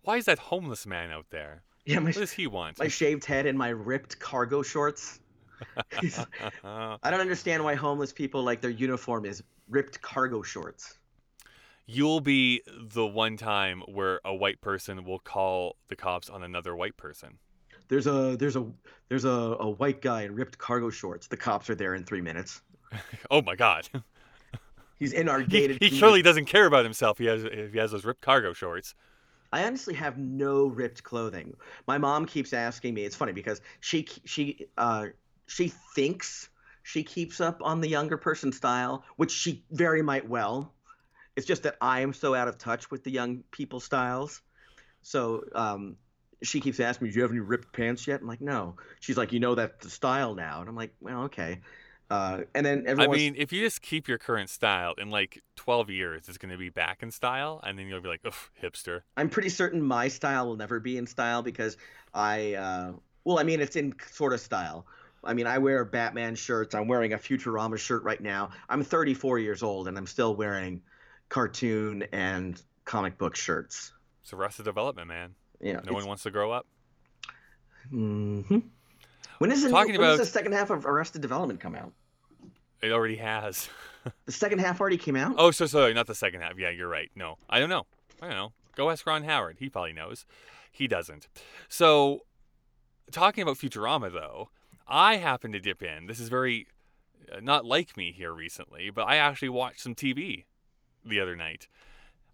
Why 0.04 0.16
is 0.16 0.24
that 0.24 0.38
homeless 0.38 0.86
man 0.86 1.10
out 1.10 1.26
there? 1.28 1.64
Yeah, 1.84 1.98
my 1.98 2.06
What 2.06 2.14
does 2.14 2.32
he 2.32 2.46
want? 2.46 2.78
my 2.78 2.88
shaved 2.88 3.26
head 3.26 3.44
and 3.44 3.58
my 3.58 3.68
ripped 3.68 4.18
cargo 4.18 4.62
shorts. 4.62 5.20
I 6.64 7.10
don't 7.10 7.20
understand 7.20 7.62
why 7.64 7.74
homeless 7.74 8.12
people 8.12 8.42
like 8.42 8.60
their 8.60 8.70
uniform 8.70 9.24
is 9.24 9.42
ripped 9.68 10.00
cargo 10.02 10.42
shorts. 10.42 10.98
You'll 11.86 12.20
be 12.20 12.62
the 12.66 13.06
one 13.06 13.36
time 13.36 13.82
where 13.86 14.20
a 14.24 14.34
white 14.34 14.60
person 14.60 15.04
will 15.04 15.18
call 15.18 15.76
the 15.88 15.96
cops 15.96 16.30
on 16.30 16.42
another 16.42 16.76
white 16.76 16.96
person. 16.96 17.38
There's 17.88 18.06
a 18.06 18.36
there's 18.36 18.56
a 18.56 18.64
there's 19.08 19.24
a, 19.24 19.56
a 19.60 19.68
white 19.70 20.00
guy 20.00 20.22
in 20.22 20.34
ripped 20.34 20.56
cargo 20.58 20.90
shorts. 20.90 21.26
The 21.26 21.36
cops 21.36 21.68
are 21.68 21.74
there 21.74 21.94
in 21.94 22.04
three 22.04 22.20
minutes. 22.20 22.62
Oh 23.30 23.40
my 23.40 23.56
God! 23.56 23.88
He's 24.98 25.12
in 25.12 25.28
our 25.28 25.42
gated. 25.42 25.78
he 25.82 25.88
community. 25.88 25.96
surely 25.96 26.22
doesn't 26.22 26.44
care 26.44 26.66
about 26.66 26.84
himself. 26.84 27.18
He 27.18 27.24
has 27.26 27.44
if 27.44 27.72
he 27.72 27.78
has 27.78 27.90
those 27.90 28.04
ripped 28.04 28.20
cargo 28.20 28.52
shorts. 28.52 28.94
I 29.52 29.64
honestly 29.64 29.94
have 29.94 30.16
no 30.18 30.66
ripped 30.66 31.02
clothing. 31.02 31.54
My 31.86 31.98
mom 31.98 32.24
keeps 32.26 32.52
asking 32.52 32.94
me. 32.94 33.04
It's 33.04 33.16
funny 33.16 33.32
because 33.32 33.60
she 33.80 34.06
she 34.24 34.66
uh 34.78 35.06
she 35.52 35.68
thinks 35.94 36.48
she 36.82 37.02
keeps 37.04 37.40
up 37.40 37.60
on 37.62 37.80
the 37.82 37.88
younger 37.88 38.16
person 38.16 38.52
style, 38.52 39.04
which 39.16 39.30
she 39.30 39.64
very 39.70 40.00
might 40.00 40.26
well. 40.26 40.72
It's 41.36 41.46
just 41.46 41.64
that 41.64 41.76
I 41.80 42.00
am 42.00 42.14
so 42.14 42.34
out 42.34 42.48
of 42.48 42.56
touch 42.56 42.90
with 42.90 43.04
the 43.04 43.10
young 43.10 43.44
people 43.50 43.78
styles. 43.78 44.40
So 45.02 45.44
um, 45.54 45.96
she 46.42 46.60
keeps 46.60 46.80
asking 46.80 47.06
me, 47.06 47.12
"Do 47.12 47.16
you 47.16 47.22
have 47.22 47.30
any 47.30 47.40
ripped 47.40 47.72
pants 47.72 48.06
yet?" 48.06 48.20
I'm 48.22 48.26
like, 48.26 48.40
"No." 48.40 48.76
She's 49.00 49.16
like, 49.16 49.32
"You 49.32 49.40
know 49.40 49.54
that's 49.54 49.84
the 49.84 49.90
style 49.90 50.34
now," 50.34 50.60
and 50.60 50.68
I'm 50.68 50.76
like, 50.76 50.94
"Well, 51.00 51.24
okay." 51.24 51.60
Uh, 52.08 52.42
and 52.54 52.64
then 52.64 52.84
everyone 52.86 53.14
I 53.14 53.18
mean, 53.18 53.34
if 53.36 53.52
you 53.52 53.62
just 53.62 53.80
keep 53.80 54.08
your 54.08 54.18
current 54.18 54.50
style, 54.50 54.94
in 54.98 55.10
like 55.10 55.42
12 55.56 55.90
years, 55.90 56.28
it's 56.28 56.38
going 56.38 56.52
to 56.52 56.58
be 56.58 56.68
back 56.68 57.02
in 57.02 57.10
style, 57.10 57.60
and 57.62 57.78
then 57.78 57.86
you'll 57.86 58.02
be 58.02 58.08
like, 58.08 58.20
ugh, 58.24 58.34
hipster. 58.62 59.00
I'm 59.16 59.30
pretty 59.30 59.48
certain 59.48 59.80
my 59.80 60.08
style 60.08 60.46
will 60.46 60.56
never 60.56 60.78
be 60.78 60.98
in 60.98 61.06
style 61.06 61.42
because 61.42 61.78
I, 62.12 62.54
uh, 62.54 62.92
well, 63.24 63.38
I 63.38 63.44
mean, 63.44 63.60
it's 63.60 63.76
in 63.76 63.94
sort 64.10 64.34
of 64.34 64.40
style. 64.40 64.86
I 65.24 65.34
mean, 65.34 65.46
I 65.46 65.58
wear 65.58 65.84
Batman 65.84 66.34
shirts. 66.34 66.74
I'm 66.74 66.88
wearing 66.88 67.12
a 67.12 67.18
Futurama 67.18 67.78
shirt 67.78 68.02
right 68.02 68.20
now. 68.20 68.50
I'm 68.68 68.82
34 68.82 69.38
years 69.38 69.62
old 69.62 69.88
and 69.88 69.96
I'm 69.96 70.06
still 70.06 70.34
wearing 70.34 70.82
cartoon 71.28 72.04
and 72.12 72.60
comic 72.84 73.18
book 73.18 73.36
shirts. 73.36 73.92
It's 74.22 74.32
Arrested 74.32 74.64
Development, 74.64 75.06
man. 75.08 75.34
Know, 75.60 75.80
No 75.86 75.92
one 75.92 76.06
wants 76.06 76.24
to 76.24 76.30
grow 76.30 76.50
up. 76.50 76.66
hmm 77.90 78.58
When 79.38 79.50
is 79.52 79.62
the 79.62 79.68
new- 79.68 79.74
Talking 79.74 79.92
does 79.94 80.00
about- 80.00 80.18
the 80.18 80.26
second 80.26 80.52
half 80.52 80.70
of 80.70 80.86
Arrested 80.86 81.22
Development 81.22 81.60
come 81.60 81.74
out? 81.74 81.92
It 82.82 82.92
already 82.92 83.16
has. 83.16 83.68
The 84.26 84.32
second 84.32 84.58
half 84.58 84.80
already 84.80 84.96
came 84.98 85.14
out. 85.14 85.36
Oh, 85.38 85.52
so 85.52 85.66
sorry, 85.66 85.94
not 85.94 86.08
the 86.08 86.14
second 86.16 86.40
half. 86.40 86.58
Yeah, 86.58 86.70
you're 86.70 86.88
right. 86.88 87.08
No, 87.14 87.36
I 87.48 87.60
don't 87.60 87.68
know. 87.68 87.86
I 88.20 88.26
don't 88.26 88.34
know. 88.34 88.52
Go 88.74 88.90
ask 88.90 89.06
Ron 89.06 89.22
Howard. 89.22 89.58
He 89.60 89.68
probably 89.68 89.92
knows. 89.92 90.26
He 90.72 90.88
doesn't. 90.88 91.28
So, 91.68 92.22
talking 93.12 93.42
about 93.42 93.58
Futurama, 93.58 94.12
though, 94.12 94.48
I 94.92 95.16
happen 95.16 95.52
to 95.52 95.58
dip 95.58 95.82
in. 95.82 96.06
This 96.06 96.20
is 96.20 96.28
very 96.28 96.66
uh, 97.32 97.40
not 97.40 97.64
like 97.64 97.96
me 97.96 98.12
here 98.12 98.32
recently, 98.32 98.90
but 98.90 99.08
I 99.08 99.16
actually 99.16 99.48
watched 99.48 99.80
some 99.80 99.94
TV 99.94 100.44
the 101.02 101.18
other 101.18 101.34
night. 101.34 101.66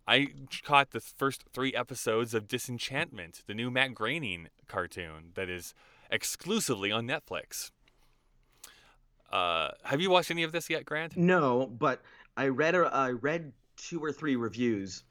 I 0.08 0.28
caught 0.64 0.90
the 0.90 1.00
first 1.00 1.44
three 1.52 1.72
episodes 1.72 2.34
of 2.34 2.48
Disenchantment, 2.48 3.42
the 3.46 3.54
new 3.54 3.70
Matt 3.70 3.94
Groening 3.94 4.48
cartoon 4.66 5.30
that 5.34 5.48
is 5.48 5.72
exclusively 6.10 6.90
on 6.90 7.06
Netflix. 7.06 7.70
Uh, 9.30 9.68
have 9.84 10.00
you 10.00 10.10
watched 10.10 10.32
any 10.32 10.42
of 10.42 10.50
this 10.50 10.68
yet, 10.68 10.84
Grant? 10.84 11.16
No, 11.16 11.66
but 11.66 12.02
I 12.36 12.48
read 12.48 12.74
a, 12.74 12.90
I 12.92 13.10
read 13.10 13.52
two 13.76 14.02
or 14.02 14.10
three 14.10 14.34
reviews, 14.34 15.04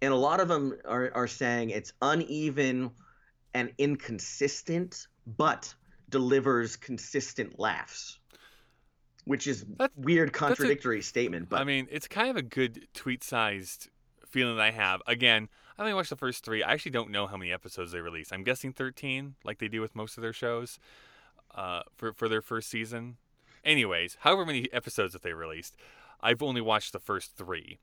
and 0.00 0.10
a 0.10 0.16
lot 0.16 0.40
of 0.40 0.48
them 0.48 0.78
are, 0.86 1.10
are 1.14 1.28
saying 1.28 1.68
it's 1.68 1.92
uneven 2.00 2.92
and 3.52 3.74
inconsistent, 3.76 5.08
but 5.26 5.74
delivers 6.12 6.76
consistent 6.76 7.58
laughs, 7.58 8.20
which 9.24 9.48
is 9.48 9.64
That- 9.78 9.90
weird 9.96 10.32
contradictory 10.32 11.02
statement. 11.02 11.48
But 11.48 11.60
I 11.60 11.64
mean, 11.64 11.88
it's 11.90 12.06
kind 12.06 12.30
of 12.30 12.36
a 12.36 12.42
good 12.42 12.86
tweet-sized 12.94 13.88
feeling 14.28 14.56
that 14.56 14.62
I 14.62 14.70
have. 14.70 15.02
Again, 15.08 15.48
I 15.76 15.82
only 15.82 15.94
watched 15.94 16.10
the 16.10 16.16
first 16.16 16.44
three. 16.44 16.62
I 16.62 16.72
actually 16.72 16.92
don't 16.92 17.10
know 17.10 17.26
how 17.26 17.36
many 17.36 17.50
episodes 17.50 17.90
they 17.90 18.00
released. 18.00 18.32
I'm 18.32 18.44
guessing 18.44 18.72
13, 18.72 19.34
like 19.42 19.58
they 19.58 19.68
do 19.68 19.80
with 19.80 19.96
most 19.96 20.16
of 20.16 20.22
their 20.22 20.32
shows, 20.32 20.78
uh, 21.54 21.82
for 21.96 22.12
for 22.12 22.28
their 22.28 22.42
first 22.42 22.68
season. 22.70 23.16
Anyways, 23.64 24.18
however 24.20 24.44
many 24.46 24.72
episodes 24.72 25.12
that 25.14 25.22
they 25.22 25.32
released, 25.32 25.76
I've 26.20 26.42
only 26.42 26.60
watched 26.60 26.92
the 26.92 27.00
first 27.00 27.36
three, 27.36 27.78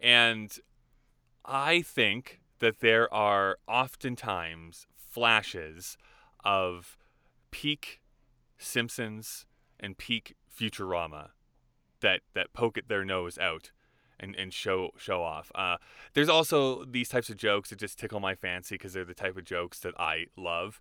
and 0.00 0.58
I 1.44 1.80
think 1.82 2.40
that 2.58 2.80
there 2.80 3.12
are 3.14 3.58
oftentimes 3.68 4.86
flashes 4.96 5.96
of 6.44 6.97
peak 7.50 8.00
Simpsons 8.58 9.46
and 9.78 9.96
peak 9.96 10.34
Futurama 10.58 11.30
that 12.00 12.20
that 12.34 12.52
poke 12.52 12.78
at 12.78 12.88
their 12.88 13.04
nose 13.04 13.38
out 13.38 13.70
and, 14.20 14.34
and 14.36 14.52
show 14.52 14.90
show 14.96 15.22
off. 15.22 15.50
Uh, 15.54 15.76
there's 16.14 16.28
also 16.28 16.84
these 16.84 17.08
types 17.08 17.30
of 17.30 17.36
jokes 17.36 17.70
that 17.70 17.78
just 17.78 17.98
tickle 17.98 18.20
my 18.20 18.34
fancy 18.34 18.74
because 18.74 18.92
they're 18.92 19.04
the 19.04 19.14
type 19.14 19.36
of 19.36 19.44
jokes 19.44 19.78
that 19.80 19.94
I 19.98 20.26
love. 20.36 20.80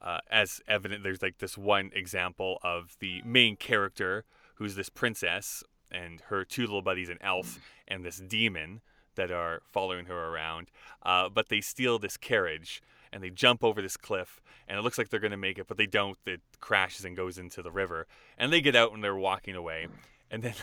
Uh, 0.00 0.18
as 0.30 0.60
evident, 0.68 1.02
there's 1.02 1.22
like 1.22 1.38
this 1.38 1.58
one 1.58 1.90
example 1.92 2.58
of 2.62 2.96
the 3.00 3.20
main 3.24 3.56
character 3.56 4.24
who's 4.56 4.76
this 4.76 4.88
princess 4.88 5.64
and 5.90 6.20
her 6.28 6.44
two 6.44 6.62
little 6.62 6.82
buddies, 6.82 7.08
an 7.08 7.18
elf 7.20 7.58
and 7.88 8.04
this 8.04 8.18
demon 8.18 8.80
that 9.16 9.30
are 9.32 9.62
following 9.72 10.06
her 10.06 10.28
around. 10.28 10.68
Uh, 11.02 11.28
but 11.28 11.48
they 11.48 11.60
steal 11.60 11.98
this 11.98 12.16
carriage 12.16 12.80
and 13.12 13.22
they 13.22 13.30
jump 13.30 13.64
over 13.64 13.80
this 13.82 13.96
cliff 13.96 14.40
and 14.68 14.78
it 14.78 14.82
looks 14.82 14.98
like 14.98 15.08
they're 15.08 15.20
going 15.20 15.30
to 15.30 15.36
make 15.36 15.58
it, 15.58 15.66
but 15.66 15.76
they 15.76 15.86
don't. 15.86 16.18
It 16.26 16.40
crashes 16.60 17.04
and 17.04 17.16
goes 17.16 17.38
into 17.38 17.62
the 17.62 17.70
river. 17.70 18.06
And 18.36 18.52
they 18.52 18.60
get 18.60 18.76
out 18.76 18.92
and 18.92 19.02
they're 19.02 19.16
walking 19.16 19.56
away. 19.56 19.88
And 20.30 20.42
then 20.42 20.54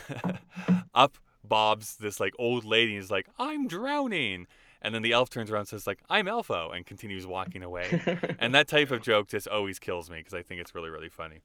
up 0.94 1.18
bobs 1.44 1.96
this 1.96 2.20
like 2.20 2.34
old 2.38 2.64
lady 2.64 2.96
is 2.96 3.10
like, 3.10 3.26
I'm 3.38 3.66
drowning. 3.66 4.46
And 4.82 4.94
then 4.94 5.02
the 5.02 5.12
elf 5.12 5.30
turns 5.30 5.50
around 5.50 5.60
and 5.60 5.68
says 5.68 5.86
like, 5.86 6.00
I'm 6.08 6.26
Elfo 6.26 6.74
and 6.74 6.86
continues 6.86 7.26
walking 7.26 7.62
away. 7.62 8.00
and 8.38 8.54
that 8.54 8.68
type 8.68 8.92
of 8.92 9.02
joke 9.02 9.28
just 9.28 9.48
always 9.48 9.78
kills 9.80 10.08
me 10.08 10.18
because 10.18 10.34
I 10.34 10.42
think 10.42 10.60
it's 10.60 10.74
really, 10.74 10.90
really 10.90 11.08
funny. 11.08 11.40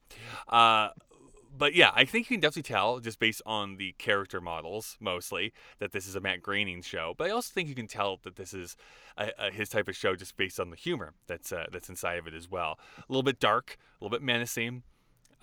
Uh, 0.48 0.90
but 1.56 1.74
yeah, 1.74 1.90
I 1.94 2.04
think 2.04 2.30
you 2.30 2.36
can 2.36 2.40
definitely 2.40 2.62
tell 2.62 3.00
just 3.00 3.18
based 3.18 3.42
on 3.44 3.76
the 3.76 3.92
character 3.98 4.40
models 4.40 4.96
mostly 5.00 5.52
that 5.78 5.92
this 5.92 6.06
is 6.06 6.16
a 6.16 6.20
Matt 6.20 6.42
Groening 6.42 6.82
show. 6.82 7.14
But 7.16 7.28
I 7.28 7.30
also 7.30 7.52
think 7.52 7.68
you 7.68 7.74
can 7.74 7.86
tell 7.86 8.18
that 8.22 8.36
this 8.36 8.54
is 8.54 8.76
a, 9.16 9.30
a, 9.38 9.50
his 9.50 9.68
type 9.68 9.88
of 9.88 9.96
show 9.96 10.16
just 10.16 10.36
based 10.36 10.58
on 10.58 10.70
the 10.70 10.76
humor 10.76 11.14
that's 11.26 11.52
uh, 11.52 11.66
that's 11.70 11.88
inside 11.88 12.18
of 12.18 12.26
it 12.26 12.34
as 12.34 12.50
well. 12.50 12.78
A 12.98 13.04
little 13.08 13.22
bit 13.22 13.38
dark, 13.38 13.76
a 14.00 14.04
little 14.04 14.16
bit 14.16 14.24
menacing, 14.24 14.82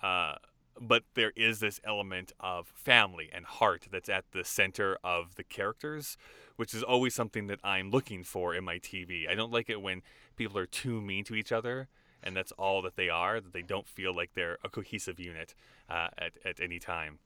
uh, 0.02 0.34
but 0.80 1.04
there 1.14 1.32
is 1.36 1.60
this 1.60 1.80
element 1.84 2.32
of 2.40 2.68
family 2.74 3.28
and 3.32 3.44
heart 3.44 3.86
that's 3.90 4.08
at 4.08 4.24
the 4.32 4.44
center 4.44 4.98
of 5.04 5.36
the 5.36 5.44
characters, 5.44 6.16
which 6.56 6.74
is 6.74 6.82
always 6.82 7.14
something 7.14 7.46
that 7.46 7.60
I'm 7.62 7.90
looking 7.90 8.24
for 8.24 8.54
in 8.54 8.64
my 8.64 8.78
TV. 8.78 9.28
I 9.28 9.34
don't 9.34 9.52
like 9.52 9.70
it 9.70 9.80
when 9.80 10.02
people 10.36 10.58
are 10.58 10.66
too 10.66 11.00
mean 11.00 11.24
to 11.24 11.34
each 11.34 11.52
other 11.52 11.88
and 12.22 12.36
that's 12.36 12.52
all 12.52 12.82
that 12.82 12.96
they 12.96 13.08
are, 13.08 13.40
that 13.40 13.52
they 13.52 13.62
don't 13.62 13.88
feel 13.88 14.14
like 14.14 14.34
they're 14.34 14.58
a 14.64 14.68
cohesive 14.68 15.18
unit 15.18 15.54
uh, 15.88 16.08
at, 16.18 16.32
at 16.44 16.60
any 16.60 16.78
time. 16.78 17.18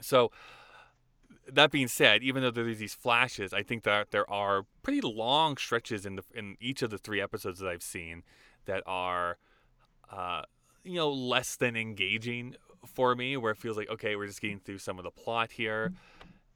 So, 0.00 0.30
that 1.52 1.70
being 1.70 1.88
said, 1.88 2.22
even 2.22 2.42
though 2.42 2.50
there's 2.50 2.78
these 2.78 2.94
flashes, 2.94 3.52
I 3.52 3.62
think 3.62 3.82
that 3.84 4.10
there 4.10 4.28
are 4.30 4.64
pretty 4.82 5.00
long 5.00 5.56
stretches 5.56 6.06
in 6.06 6.16
the 6.16 6.22
in 6.34 6.56
each 6.60 6.82
of 6.82 6.90
the 6.90 6.98
three 6.98 7.20
episodes 7.20 7.58
that 7.60 7.68
I've 7.68 7.82
seen 7.82 8.22
that 8.64 8.82
are, 8.86 9.38
uh, 10.10 10.42
you 10.82 10.94
know, 10.94 11.10
less 11.10 11.56
than 11.56 11.76
engaging 11.76 12.56
for 12.86 13.14
me, 13.14 13.36
where 13.36 13.52
it 13.52 13.58
feels 13.58 13.76
like 13.76 13.90
okay, 13.90 14.16
we're 14.16 14.26
just 14.26 14.40
getting 14.40 14.60
through 14.60 14.78
some 14.78 14.98
of 14.98 15.04
the 15.04 15.10
plot 15.10 15.52
here, 15.52 15.92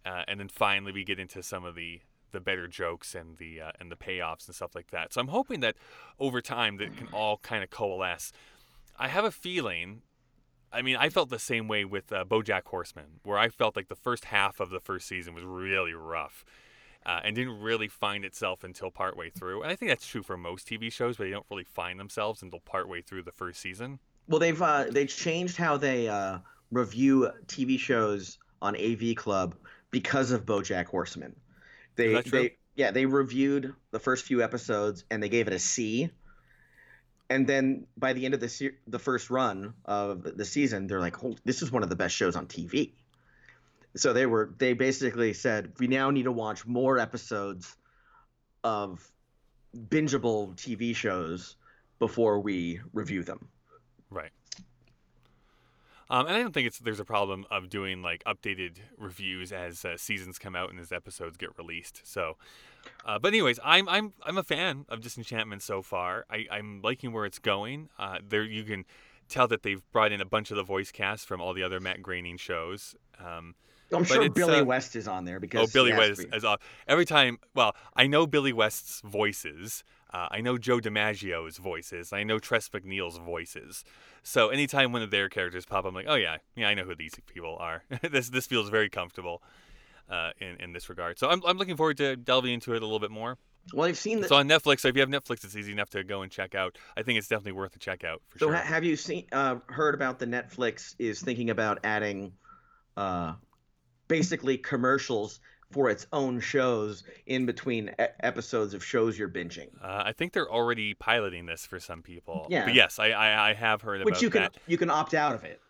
uh, 0.06 0.22
and 0.26 0.40
then 0.40 0.48
finally 0.48 0.92
we 0.92 1.04
get 1.04 1.18
into 1.18 1.42
some 1.42 1.64
of 1.64 1.74
the 1.74 2.00
the 2.32 2.40
better 2.40 2.68
jokes 2.68 3.14
and 3.14 3.36
the 3.38 3.60
uh, 3.60 3.70
and 3.80 3.90
the 3.90 3.96
payoffs 3.96 4.46
and 4.46 4.54
stuff 4.54 4.74
like 4.74 4.90
that. 4.90 5.12
So 5.12 5.20
I'm 5.20 5.28
hoping 5.28 5.60
that 5.60 5.76
over 6.18 6.40
time 6.40 6.76
that 6.78 6.96
can 6.96 7.08
all 7.12 7.38
kind 7.38 7.62
of 7.62 7.70
coalesce. 7.70 8.32
I 8.98 9.08
have 9.08 9.24
a 9.24 9.30
feeling. 9.30 10.02
I 10.70 10.82
mean, 10.82 10.96
I 10.96 11.08
felt 11.08 11.30
the 11.30 11.38
same 11.38 11.66
way 11.66 11.84
with 11.86 12.12
uh, 12.12 12.24
BoJack 12.24 12.64
Horseman, 12.66 13.20
where 13.22 13.38
I 13.38 13.48
felt 13.48 13.74
like 13.74 13.88
the 13.88 13.94
first 13.94 14.26
half 14.26 14.60
of 14.60 14.68
the 14.68 14.80
first 14.80 15.08
season 15.08 15.34
was 15.34 15.44
really 15.44 15.94
rough. 15.94 16.44
Uh, 17.06 17.20
and 17.24 17.36
didn't 17.36 17.60
really 17.60 17.88
find 17.88 18.22
itself 18.22 18.64
until 18.64 18.90
partway 18.90 19.30
through. 19.30 19.62
And 19.62 19.70
I 19.70 19.76
think 19.76 19.88
that's 19.88 20.06
true 20.06 20.22
for 20.22 20.36
most 20.36 20.68
TV 20.68 20.92
shows, 20.92 21.16
but 21.16 21.24
they 21.24 21.30
don't 21.30 21.46
really 21.48 21.64
find 21.64 21.98
themselves 21.98 22.42
until 22.42 22.60
partway 22.60 23.00
through 23.00 23.22
the 23.22 23.32
first 23.32 23.60
season. 23.60 23.98
Well, 24.26 24.40
they've 24.40 24.60
uh, 24.60 24.86
they 24.90 25.06
changed 25.06 25.56
how 25.56 25.78
they 25.78 26.08
uh, 26.08 26.38
review 26.70 27.30
TV 27.46 27.78
shows 27.78 28.38
on 28.60 28.76
AV 28.76 29.14
Club 29.14 29.54
because 29.90 30.30
of 30.30 30.44
BoJack 30.44 30.86
Horseman. 30.86 31.34
They 31.98 32.22
they 32.22 32.56
yeah 32.76 32.92
they 32.92 33.06
reviewed 33.06 33.74
the 33.90 33.98
first 33.98 34.24
few 34.24 34.40
episodes 34.42 35.04
and 35.10 35.20
they 35.20 35.28
gave 35.28 35.48
it 35.48 35.52
a 35.52 35.58
C. 35.58 36.10
And 37.28 37.46
then 37.46 37.86
by 37.96 38.14
the 38.14 38.24
end 38.24 38.34
of 38.34 38.40
the 38.40 38.48
se- 38.48 38.78
the 38.86 39.00
first 39.00 39.28
run 39.28 39.74
of 39.84 40.22
the 40.22 40.44
season, 40.44 40.86
they're 40.86 41.00
like, 41.00 41.22
oh, 41.22 41.36
"This 41.44 41.60
is 41.60 41.70
one 41.72 41.82
of 41.82 41.90
the 41.90 41.96
best 41.96 42.14
shows 42.14 42.36
on 42.36 42.46
TV." 42.46 42.92
So 43.96 44.12
they 44.12 44.26
were 44.26 44.54
they 44.58 44.74
basically 44.74 45.34
said, 45.34 45.72
"We 45.78 45.88
now 45.88 46.10
need 46.10 46.22
to 46.22 46.32
watch 46.32 46.64
more 46.64 46.98
episodes 46.98 47.76
of 48.62 49.10
bingeable 49.76 50.54
TV 50.54 50.94
shows 50.94 51.56
before 51.98 52.38
we 52.40 52.80
review 52.94 53.24
them." 53.24 53.48
Right. 54.08 54.30
Um, 56.10 56.26
and 56.26 56.36
I 56.36 56.40
don't 56.40 56.52
think 56.52 56.66
it's 56.66 56.78
there's 56.78 57.00
a 57.00 57.04
problem 57.04 57.44
of 57.50 57.68
doing 57.68 58.02
like 58.02 58.24
updated 58.24 58.78
reviews 58.96 59.52
as 59.52 59.84
uh, 59.84 59.96
seasons 59.96 60.38
come 60.38 60.56
out 60.56 60.70
and 60.70 60.80
as 60.80 60.90
episodes 60.90 61.36
get 61.36 61.50
released. 61.58 62.00
So, 62.04 62.36
uh, 63.04 63.18
but 63.18 63.28
anyways, 63.28 63.60
I'm 63.62 63.88
I'm 63.88 64.14
I'm 64.22 64.38
a 64.38 64.42
fan 64.42 64.86
of 64.88 65.00
Disenchantment 65.00 65.62
so 65.62 65.82
far. 65.82 66.24
I, 66.30 66.46
I'm 66.50 66.80
liking 66.82 67.12
where 67.12 67.26
it's 67.26 67.38
going. 67.38 67.90
Uh, 67.98 68.18
there 68.26 68.42
you 68.42 68.64
can 68.64 68.84
tell 69.28 69.46
that 69.48 69.62
they've 69.62 69.82
brought 69.92 70.12
in 70.12 70.20
a 70.20 70.24
bunch 70.24 70.50
of 70.50 70.56
the 70.56 70.62
voice 70.62 70.90
cast 70.90 71.26
from 71.26 71.40
all 71.40 71.52
the 71.52 71.62
other 71.62 71.80
Matt 71.80 72.02
Groening 72.02 72.38
shows. 72.38 72.96
Um, 73.22 73.54
I'm 73.92 74.04
sure 74.04 74.28
Billy 74.30 74.60
uh, 74.60 74.64
West 74.64 74.96
is 74.96 75.08
on 75.08 75.24
there 75.24 75.40
because 75.40 75.68
oh 75.68 75.72
Billy 75.72 75.92
West 75.92 76.24
is 76.32 76.44
off 76.44 76.60
every 76.86 77.04
time. 77.04 77.38
Well, 77.54 77.74
I 77.94 78.06
know 78.06 78.26
Billy 78.26 78.52
West's 78.52 79.00
voices. 79.02 79.84
Uh, 80.12 80.28
I 80.30 80.40
know 80.40 80.56
Joe 80.56 80.78
DiMaggio's 80.78 81.58
voices. 81.58 82.12
I 82.12 82.22
know 82.22 82.38
Tress 82.38 82.68
MacNeille's 82.70 83.18
voices. 83.18 83.84
So 84.22 84.48
anytime 84.48 84.92
one 84.92 85.02
of 85.02 85.10
their 85.10 85.28
characters 85.28 85.66
pop, 85.66 85.84
I'm 85.84 85.94
like, 85.94 86.06
oh 86.08 86.14
yeah, 86.14 86.38
yeah, 86.56 86.68
I 86.68 86.74
know 86.74 86.84
who 86.84 86.94
these 86.94 87.14
people 87.26 87.56
are. 87.58 87.82
this 88.10 88.30
this 88.30 88.46
feels 88.46 88.70
very 88.70 88.88
comfortable 88.88 89.42
uh, 90.08 90.30
in 90.40 90.56
in 90.60 90.72
this 90.72 90.88
regard. 90.88 91.18
So 91.18 91.28
I'm 91.28 91.42
I'm 91.46 91.58
looking 91.58 91.76
forward 91.76 91.98
to 91.98 92.16
delving 92.16 92.54
into 92.54 92.74
it 92.74 92.82
a 92.82 92.86
little 92.86 93.00
bit 93.00 93.10
more. 93.10 93.36
Well, 93.74 93.86
I've 93.86 93.98
seen 93.98 94.18
that. 94.18 94.24
It's 94.24 94.32
on 94.32 94.48
Netflix. 94.48 94.80
So 94.80 94.88
if 94.88 94.94
you 94.94 95.02
have 95.02 95.10
Netflix, 95.10 95.44
it's 95.44 95.54
easy 95.54 95.72
enough 95.72 95.90
to 95.90 96.02
go 96.02 96.22
and 96.22 96.32
check 96.32 96.54
out. 96.54 96.78
I 96.96 97.02
think 97.02 97.18
it's 97.18 97.28
definitely 97.28 97.52
worth 97.52 97.76
a 97.76 97.78
check 97.78 98.02
out. 98.02 98.22
For 98.28 98.38
so 98.38 98.46
sure. 98.46 98.54
ha- 98.54 98.62
have 98.62 98.84
you 98.84 98.96
seen 98.96 99.26
uh, 99.32 99.56
heard 99.66 99.94
about 99.94 100.18
the 100.18 100.26
Netflix 100.26 100.94
is 100.98 101.20
thinking 101.20 101.50
about 101.50 101.80
adding 101.84 102.32
uh, 102.96 103.34
basically 104.08 104.56
commercials 104.56 105.40
for 105.70 105.90
its 105.90 106.06
own 106.12 106.40
shows 106.40 107.04
in 107.26 107.44
between 107.46 107.94
episodes 108.20 108.72
of 108.74 108.82
shows 108.84 109.18
you're 109.18 109.28
binging. 109.28 109.68
Uh, 109.82 110.02
I 110.06 110.12
think 110.12 110.32
they're 110.32 110.50
already 110.50 110.94
piloting 110.94 111.46
this 111.46 111.66
for 111.66 111.78
some 111.78 112.02
people. 112.02 112.46
Yeah. 112.48 112.64
But 112.64 112.74
yes, 112.74 112.98
I, 112.98 113.10
I, 113.10 113.50
I 113.50 113.54
have 113.54 113.82
heard 113.82 114.02
Which 114.04 114.12
about 114.14 114.22
you 114.22 114.30
can 114.30 114.42
that. 114.42 114.56
you 114.66 114.78
can 114.78 114.90
opt 114.90 115.12
out 115.14 115.34
of 115.34 115.44
it. 115.44 115.60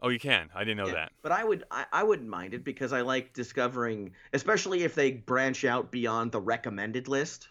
Oh, 0.00 0.08
you 0.10 0.18
can. 0.20 0.48
I 0.54 0.60
didn't 0.60 0.76
know 0.78 0.86
Yeah. 0.86 0.92
that. 0.94 1.12
But 1.22 1.32
I 1.32 1.44
would 1.44 1.64
I, 1.70 1.84
I 1.92 2.02
wouldn't 2.04 2.28
mind 2.28 2.54
it 2.54 2.64
because 2.64 2.92
I 2.92 3.00
like 3.02 3.32
discovering, 3.34 4.12
especially 4.32 4.84
if 4.84 4.94
they 4.94 5.10
branch 5.12 5.64
out 5.64 5.90
beyond 5.90 6.32
the 6.32 6.40
recommended 6.40 7.08
list. 7.08 7.48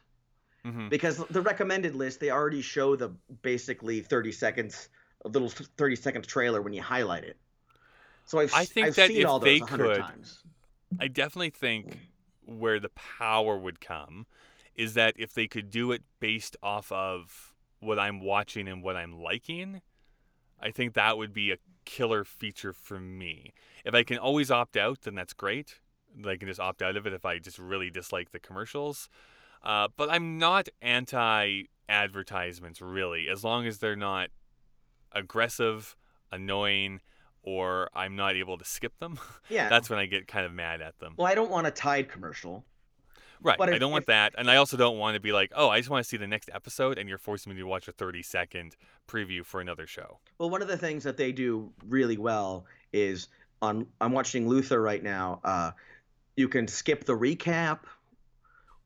hmm 0.64 0.88
Because 0.90 1.18
the 1.30 1.42
recommended 1.42 1.96
list 1.96 2.20
they 2.22 2.32
already 2.32 2.62
show 2.62 2.96
the 2.96 3.10
basically 3.44 4.02
30 4.02 4.32
seconds 4.32 4.90
a 5.26 5.30
little 5.30 5.50
30 5.50 5.96
seconds 5.96 6.26
trailer 6.28 6.62
when 6.62 6.74
you 6.74 6.82
highlight 6.82 7.24
it. 7.26 7.38
So 8.26 8.40
I've 8.40 8.54
I 8.54 8.66
think 8.66 8.88
I've 8.88 8.96
that 8.96 9.10
seen 9.10 9.22
if 9.22 9.28
all 9.28 9.40
those 9.40 9.46
they 9.46 9.58
a 9.60 9.66
hundred 9.66 9.96
could- 9.98 10.02
times. 10.02 10.40
I 11.00 11.08
definitely 11.08 11.50
think 11.50 11.98
where 12.46 12.80
the 12.80 12.90
power 12.90 13.58
would 13.58 13.82
come 13.82 14.26
is 14.76 14.94
that 14.94 15.16
if 15.18 15.34
they 15.34 15.48
could 15.48 15.70
do 15.70 15.92
it 15.92 16.04
based 16.20 16.56
off 16.62 16.92
of 16.92 17.56
what 17.80 18.00
I'm 18.00 18.22
watching 18.22 18.68
and 18.68 18.84
what 18.84 18.96
I'm 18.96 19.20
liking, 19.20 19.82
I 20.60 20.72
think 20.72 20.94
that 20.94 21.18
would 21.18 21.34
be 21.34 21.52
a 21.52 21.58
killer 21.86 22.24
feature 22.24 22.74
for 22.74 23.00
me. 23.00 23.54
If 23.86 23.94
I 23.94 24.04
can 24.04 24.18
always 24.18 24.52
opt 24.52 24.78
out, 24.78 25.02
then 25.02 25.16
that's 25.16 25.34
great. 25.34 25.80
I 26.26 26.36
can 26.36 26.48
just 26.48 26.60
opt 26.60 26.82
out 26.82 26.96
of 26.96 27.06
it 27.06 27.14
if 27.14 27.26
I 27.26 27.40
just 27.40 27.60
really 27.60 27.90
dislike 27.90 28.32
the 28.32 28.40
commercials. 28.40 29.10
Uh, 29.64 29.88
but 29.96 30.10
I'm 30.10 30.38
not 30.38 30.70
anti 30.82 31.64
advertisements, 31.90 32.82
really, 32.82 33.28
as 33.30 33.44
long 33.44 33.66
as 33.66 33.80
they're 33.80 33.96
not 33.96 34.30
aggressive, 35.12 35.96
annoying, 36.32 37.02
or 37.48 37.90
I'm 37.96 38.18
not 38.18 38.36
able 38.36 38.58
to 38.58 38.66
skip 38.66 38.92
them. 39.00 39.18
Yeah. 39.50 39.70
That's 39.70 39.90
when 39.90 39.98
I 39.98 40.06
get 40.06 40.28
kind 40.28 40.46
of 40.46 40.52
mad 40.52 40.82
at 40.82 41.00
them. 41.00 41.14
well, 41.16 41.26
I 41.26 41.34
don't 41.34 41.50
want 41.50 41.66
a 41.66 41.72
Tide 41.72 42.10
commercial. 42.10 42.66
Right. 43.42 43.58
but 43.58 43.70
I 43.70 43.74
if- 43.76 43.80
don't 43.80 43.92
want 43.92 44.02
if- 44.04 44.08
that. 44.08 44.34
And 44.38 44.52
I 44.52 44.58
also 44.58 44.76
don't 44.76 44.98
want 44.98 45.14
to 45.16 45.22
be 45.22 45.32
like, 45.32 45.54
oh, 45.56 45.70
I 45.70 45.80
just 45.80 45.90
want 45.90 46.04
to 46.04 46.10
see 46.10 46.18
the 46.18 46.28
next 46.28 46.50
episode 46.54 46.98
and 46.98 47.08
you're 47.08 47.18
forcing 47.18 47.54
me 47.54 47.60
to 47.60 47.66
watch 47.66 47.88
a 47.88 47.94
30 47.94 48.22
second 48.24 48.76
preview 49.08 49.46
for 49.46 49.62
another 49.62 49.88
show. 49.88 50.20
Well, 50.38 50.50
one 50.50 50.62
of 50.62 50.68
the 50.68 50.78
things 50.78 51.06
that 51.06 51.16
they 51.16 51.32
do 51.32 51.72
really 51.88 52.18
well 52.18 52.66
is 52.92 53.30
on 53.62 53.88
I'm 54.02 54.12
watching 54.12 54.50
Luther 54.50 54.82
right 54.82 55.02
now. 55.02 55.40
Uh, 55.46 55.72
you 56.36 56.50
can 56.50 56.68
skip 56.68 57.06
the 57.06 57.14
recap, 57.14 57.80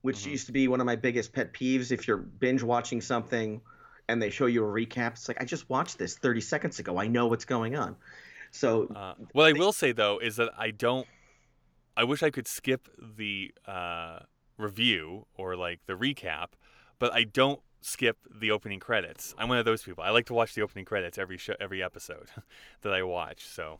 which 0.03 0.18
Mhm. 0.20 0.32
used 0.32 0.45
to 0.45 0.51
be 0.51 0.68
one 0.68 0.80
of 0.80 0.86
my 0.86 0.95
biggest 0.97 1.34
pet 1.34 1.51
peeves. 1.53 1.91
If 1.91 2.07
you're 2.07 2.18
binge 2.18 2.62
watching 2.62 3.01
something 3.01 3.59
and 4.07 4.22
they 4.22 4.30
show 4.30 4.45
you 4.45 4.64
a 4.64 4.68
recap, 4.68 5.14
it's 5.14 5.28
like 5.28 5.41
I 5.41 5.45
just 5.45 5.68
watched 5.70 5.97
this 5.97 6.16
30 6.18 6.41
seconds 6.41 6.78
ago. 6.78 6.99
I 6.99 7.07
know 7.07 7.26
what's 7.28 7.45
going 7.45 7.76
on. 7.76 7.95
So 8.52 8.88
Uh, 8.93 9.14
what 9.32 9.47
I 9.47 9.58
will 9.58 9.72
say, 9.74 9.91
though, 9.91 10.20
is 10.20 10.36
that 10.36 10.49
I 10.58 10.72
don't, 10.72 11.08
I 11.95 12.04
wish 12.04 12.22
I 12.22 12.30
could 12.30 12.47
skip 12.47 12.88
the 12.99 13.54
uh, 13.66 14.20
review 14.58 15.26
or 15.36 15.56
like 15.56 15.80
the 15.88 15.93
recap, 15.93 16.47
but 16.99 17.14
I 17.14 17.24
don't 17.24 17.62
skip 17.82 18.18
the 18.30 18.52
opening 18.52 18.80
credits. 18.80 19.34
I'm 19.38 19.49
one 19.49 19.58
of 19.58 19.66
those 19.66 19.82
people. 19.82 20.04
I 20.04 20.12
like 20.12 20.26
to 20.28 20.34
watch 20.34 20.54
the 20.54 20.62
opening 20.62 20.86
credits 20.86 21.18
every 21.18 21.38
show, 21.38 21.56
every 21.60 21.82
episode 21.82 22.30
that 22.82 22.93
I 22.93 23.04
watch. 23.04 23.45
So 23.47 23.80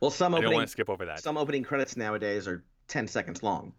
well, 0.00 0.10
some 0.10 0.34
I 0.34 0.38
don't 0.38 0.46
opening 0.46 0.58
want 0.58 0.68
to 0.68 0.72
skip 0.72 0.88
over 0.88 1.04
that. 1.06 1.22
some 1.22 1.36
opening 1.36 1.62
credits 1.62 1.96
nowadays 1.96 2.46
are 2.48 2.64
10 2.88 3.08
seconds 3.08 3.42
long. 3.42 3.72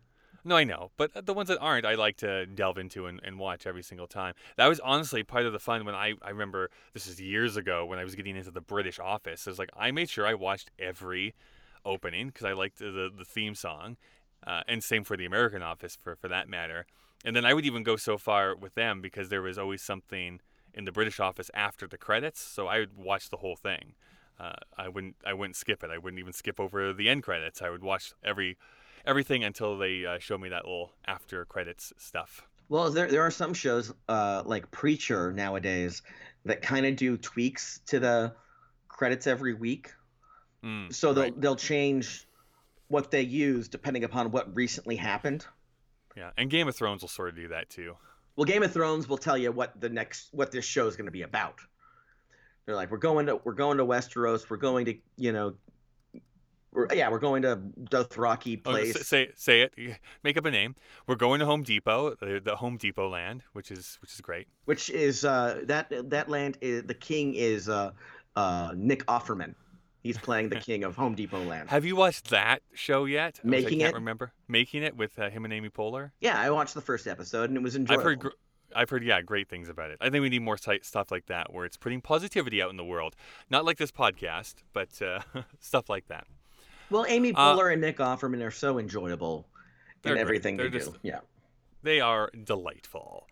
No, 0.47 0.55
I 0.55 0.63
know, 0.63 0.91
but 0.95 1.25
the 1.25 1.33
ones 1.33 1.49
that 1.49 1.57
aren't, 1.57 1.87
I 1.87 1.95
like 1.95 2.17
to 2.17 2.45
delve 2.45 2.77
into 2.77 3.07
and, 3.07 3.19
and 3.23 3.39
watch 3.39 3.65
every 3.65 3.81
single 3.81 4.05
time. 4.05 4.35
That 4.57 4.67
was 4.67 4.79
honestly 4.79 5.23
part 5.23 5.47
of 5.47 5.53
the 5.53 5.59
fun 5.59 5.85
when 5.85 5.95
I, 5.95 6.13
I 6.21 6.29
remember 6.29 6.69
this 6.93 7.07
is 7.07 7.19
years 7.19 7.57
ago 7.57 7.83
when 7.83 7.97
I 7.97 8.03
was 8.03 8.13
getting 8.13 8.35
into 8.35 8.51
the 8.51 8.61
British 8.61 8.99
Office. 8.99 9.47
It 9.47 9.49
was 9.49 9.57
like 9.57 9.71
I 9.75 9.89
made 9.89 10.07
sure 10.07 10.27
I 10.27 10.35
watched 10.35 10.69
every 10.77 11.33
opening 11.83 12.27
because 12.27 12.45
I 12.45 12.53
liked 12.53 12.77
the, 12.77 12.91
the, 12.91 13.09
the 13.17 13.25
theme 13.25 13.55
song, 13.55 13.97
uh, 14.45 14.61
and 14.67 14.83
same 14.83 15.03
for 15.03 15.17
the 15.17 15.25
American 15.25 15.63
Office 15.63 15.97
for, 15.99 16.15
for 16.15 16.27
that 16.27 16.47
matter. 16.47 16.85
And 17.25 17.35
then 17.35 17.43
I 17.43 17.55
would 17.55 17.65
even 17.65 17.81
go 17.81 17.95
so 17.95 18.19
far 18.19 18.55
with 18.55 18.75
them 18.75 19.01
because 19.01 19.29
there 19.29 19.41
was 19.41 19.57
always 19.57 19.81
something 19.81 20.41
in 20.75 20.85
the 20.85 20.91
British 20.91 21.19
Office 21.19 21.49
after 21.55 21.87
the 21.87 21.97
credits, 21.97 22.39
so 22.39 22.67
I 22.67 22.79
would 22.79 22.95
watch 22.95 23.31
the 23.31 23.37
whole 23.37 23.55
thing. 23.55 23.95
Uh, 24.39 24.53
I 24.77 24.89
wouldn't 24.89 25.15
I 25.25 25.33
wouldn't 25.33 25.55
skip 25.55 25.83
it. 25.83 25.89
I 25.89 25.97
wouldn't 25.97 26.19
even 26.19 26.33
skip 26.33 26.59
over 26.59 26.93
the 26.93 27.09
end 27.09 27.23
credits. 27.23 27.63
I 27.63 27.71
would 27.71 27.83
watch 27.83 28.13
every 28.23 28.57
everything 29.05 29.43
until 29.43 29.77
they 29.77 30.05
uh, 30.05 30.19
show 30.19 30.37
me 30.37 30.49
that 30.49 30.65
little 30.65 30.91
after 31.05 31.45
credits 31.45 31.93
stuff. 31.97 32.47
Well, 32.69 32.89
there 32.91 33.07
there 33.09 33.21
are 33.21 33.31
some 33.31 33.53
shows 33.53 33.93
uh, 34.09 34.43
like 34.45 34.71
Preacher 34.71 35.31
nowadays 35.31 36.01
that 36.45 36.61
kind 36.61 36.85
of 36.85 36.95
do 36.95 37.17
tweaks 37.17 37.79
to 37.87 37.99
the 37.99 38.33
credits 38.87 39.27
every 39.27 39.53
week. 39.53 39.91
Mm, 40.63 40.93
So 40.93 41.13
they'll 41.13 41.23
right. 41.25 41.41
they'll 41.41 41.55
change 41.55 42.27
what 42.87 43.11
they 43.11 43.21
use 43.21 43.67
depending 43.67 44.03
upon 44.03 44.31
what 44.31 44.55
recently 44.55 44.95
happened. 44.95 45.45
yeah, 46.15 46.31
and 46.37 46.49
Game 46.49 46.67
of 46.67 46.75
Thrones 46.75 47.01
will 47.01 47.09
sort 47.09 47.29
of 47.29 47.35
do 47.35 47.47
that 47.49 47.69
too. 47.69 47.95
Well, 48.35 48.45
Game 48.45 48.63
of 48.63 48.71
Thrones 48.73 49.07
will 49.07 49.17
tell 49.17 49.37
you 49.37 49.51
what 49.51 49.79
the 49.79 49.89
next 49.89 50.29
what 50.33 50.51
this 50.51 50.65
show 50.65 50.87
is 50.87 50.95
going 50.95 51.05
to 51.07 51.11
be 51.11 51.21
about. 51.23 51.59
They're 52.65 52.75
like, 52.75 52.89
we're 52.89 52.97
going 52.97 53.27
to 53.27 53.39
we're 53.43 53.53
going 53.53 53.77
to 53.77 53.85
Westeros. 53.85 54.49
We're 54.49 54.57
going 54.57 54.85
to 54.85 54.95
you 55.17 55.31
know, 55.31 55.53
we're, 56.75 56.87
yeah, 56.93 57.09
we're 57.09 57.19
going 57.19 57.41
to 57.43 57.55
Dothraki 57.89 58.59
Oh, 58.65 58.71
place. 58.71 58.95
s- 58.95 59.07
say 59.07 59.29
say 59.35 59.61
it. 59.61 59.73
Make 60.23 60.37
up 60.37 60.45
a 60.45 60.51
name. 60.51 60.75
We're 61.07 61.15
going 61.15 61.39
to 61.39 61.45
Home 61.45 61.63
Depot, 61.63 62.15
the, 62.15 62.39
the 62.43 62.55
Home 62.57 62.77
Depot 62.77 63.09
land, 63.09 63.43
which 63.53 63.71
is 63.71 63.97
which 64.01 64.13
is 64.13 64.21
great. 64.21 64.47
which 64.65 64.89
is 64.89 65.25
uh, 65.25 65.61
that 65.65 65.91
that 66.09 66.29
land 66.29 66.57
is 66.61 66.83
the 66.83 66.93
king 66.93 67.33
is 67.33 67.67
uh, 67.69 67.91
uh, 68.35 68.73
Nick 68.75 69.05
Offerman. 69.07 69.55
He's 70.03 70.17
playing 70.19 70.49
the 70.49 70.59
king 70.69 70.83
of 70.83 70.95
Home 70.97 71.15
Depot 71.15 71.43
land. 71.43 71.69
Have 71.71 71.83
you 71.85 71.95
watched 71.95 72.29
that 72.29 72.61
show 72.75 73.05
yet? 73.05 73.39
Making 73.43 73.79
I 73.81 73.85
can't 73.85 73.95
It? 73.95 73.95
remember. 73.95 74.31
Making 74.47 74.83
it 74.83 74.95
with 74.95 75.17
uh, 75.17 75.29
him 75.31 75.45
and 75.45 75.53
Amy 75.53 75.69
Poehler. 75.69 76.11
Yeah, 76.19 76.39
I 76.39 76.51
watched 76.51 76.75
the 76.75 76.81
first 76.81 77.07
episode 77.07 77.49
and 77.49 77.57
it 77.57 77.63
was 77.63 77.75
enjoyable. 77.75 78.01
I've 78.01 78.05
heard 78.05 78.19
gr- 78.19 78.29
I've 78.75 78.89
heard 78.89 79.03
yeah 79.03 79.21
great 79.21 79.47
things 79.49 79.67
about 79.69 79.89
it. 79.91 79.97
I 80.01 80.09
think 80.09 80.21
we 80.21 80.29
need 80.29 80.41
more 80.43 80.57
site 80.57 80.85
stuff 80.85 81.09
like 81.09 81.25
that 81.27 81.51
where 81.53 81.65
it's 81.65 81.77
putting 81.77 82.01
positivity 82.01 82.61
out 82.61 82.69
in 82.69 82.77
the 82.77 82.83
world, 82.83 83.15
not 83.49 83.63
like 83.65 83.77
this 83.77 83.91
podcast, 83.91 84.55
but 84.73 85.01
uh, 85.01 85.21
stuff 85.59 85.89
like 85.89 86.07
that. 86.09 86.27
Well, 86.89 87.05
Amy 87.07 87.33
Uh, 87.33 87.55
Poehler 87.55 87.71
and 87.71 87.81
Nick 87.81 87.97
Offerman 87.97 88.45
are 88.45 88.51
so 88.51 88.77
enjoyable 88.79 89.47
in 90.03 90.17
everything 90.17 90.57
they 90.57 90.69
just- 90.69 90.93
do. 90.93 90.99
Yeah. 91.03 91.19
They 91.83 91.99
are 92.01 92.31
delightful. 92.43 93.27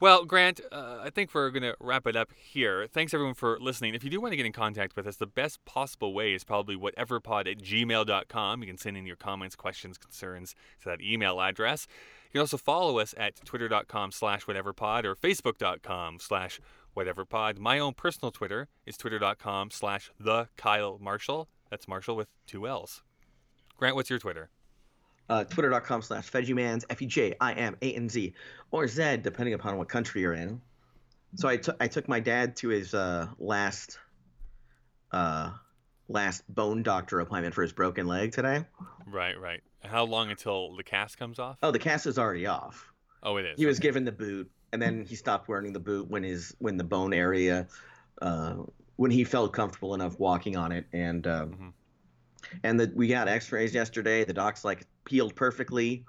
Well, 0.00 0.24
Grant, 0.24 0.60
uh, 0.70 1.00
I 1.02 1.10
think 1.10 1.34
we're 1.34 1.50
going 1.50 1.64
to 1.64 1.74
wrap 1.80 2.06
it 2.06 2.14
up 2.14 2.32
here. 2.32 2.86
Thanks 2.86 3.12
everyone 3.12 3.34
for 3.34 3.58
listening. 3.58 3.94
If 3.96 4.04
you 4.04 4.10
do 4.10 4.20
want 4.20 4.30
to 4.32 4.36
get 4.36 4.46
in 4.46 4.52
contact 4.52 4.94
with 4.94 5.08
us, 5.08 5.16
the 5.16 5.26
best 5.26 5.64
possible 5.64 6.14
way 6.14 6.34
is 6.34 6.44
probably 6.44 6.76
whateverpod 6.76 7.50
at 7.50 7.58
gmail.com. 7.58 8.60
You 8.60 8.66
can 8.68 8.78
send 8.78 8.96
in 8.96 9.06
your 9.06 9.16
comments, 9.16 9.56
questions, 9.56 9.98
concerns 9.98 10.54
to 10.82 10.88
that 10.88 11.00
email 11.00 11.40
address. 11.40 11.88
You 12.26 12.32
can 12.32 12.40
also 12.42 12.56
follow 12.58 13.00
us 13.00 13.12
at 13.18 13.44
twitter.com 13.44 14.12
slash 14.12 14.44
whateverpod 14.44 15.04
or 15.04 15.16
facebook.com 15.16 16.20
slash 16.20 16.60
whateverpod. 16.96 17.58
My 17.58 17.80
own 17.80 17.94
personal 17.94 18.30
Twitter 18.30 18.68
is 18.86 18.96
twitter.com 18.96 19.72
slash 19.72 20.12
the 20.20 20.48
Kyle 20.56 20.98
Marshall. 21.00 21.48
That's 21.70 21.86
Marshall 21.88 22.16
with 22.16 22.28
two 22.46 22.66
L's. 22.66 23.02
Grant, 23.76 23.94
what's 23.96 24.10
your 24.10 24.18
Twitter? 24.18 24.50
Uh, 25.28 25.44
Twitter.com 25.44 26.00
slash 26.02 26.30
Vegemans, 26.30 26.84
F 26.88 27.02
E 27.02 27.06
J 27.06 27.34
I 27.40 27.52
M 27.52 27.76
A 27.82 27.92
N 27.92 28.08
Z, 28.08 28.32
or 28.70 28.88
Z, 28.88 29.18
depending 29.18 29.54
upon 29.54 29.76
what 29.76 29.88
country 29.88 30.22
you're 30.22 30.32
in. 30.34 30.60
So 31.34 31.48
I 31.48 31.58
took 31.58 31.76
I 31.80 31.88
took 31.88 32.08
my 32.08 32.20
dad 32.20 32.56
to 32.56 32.68
his 32.68 32.94
uh, 32.94 33.26
last 33.38 33.98
uh, 35.12 35.50
last 36.08 36.42
bone 36.52 36.82
doctor 36.82 37.20
appointment 37.20 37.54
for 37.54 37.60
his 37.62 37.72
broken 37.72 38.06
leg 38.06 38.32
today. 38.32 38.64
Right, 39.06 39.38
right. 39.38 39.60
How 39.84 40.04
long 40.04 40.30
until 40.30 40.74
the 40.76 40.82
cast 40.82 41.18
comes 41.18 41.38
off? 41.38 41.58
Oh, 41.62 41.70
the 41.70 41.78
cast 41.78 42.06
is 42.06 42.18
already 42.18 42.46
off. 42.46 42.90
Oh, 43.22 43.36
it 43.36 43.44
is. 43.44 43.58
He 43.58 43.66
was 43.66 43.78
Okay. 43.78 43.88
given 43.88 44.04
the 44.04 44.12
boot, 44.12 44.50
and 44.72 44.80
then 44.80 45.04
he 45.04 45.14
stopped 45.14 45.48
wearing 45.48 45.72
the 45.72 45.80
boot 45.80 46.08
when 46.08 46.22
his 46.22 46.54
when 46.58 46.78
the 46.78 46.84
bone 46.84 47.12
area, 47.12 47.68
uh, 48.22 48.54
when 48.98 49.12
he 49.12 49.22
felt 49.22 49.52
comfortable 49.52 49.94
enough 49.94 50.18
walking 50.18 50.56
on 50.56 50.72
it, 50.72 50.84
and 50.92 51.24
um, 51.26 51.50
Mhm. 51.50 51.72
and 52.64 52.80
the, 52.80 52.92
we 52.94 53.06
got 53.06 53.28
X-rays 53.28 53.72
yesterday. 53.72 54.24
The 54.24 54.32
doc's 54.34 54.64
like 54.64 54.86
peeled 55.04 55.36
perfectly. 55.36 56.04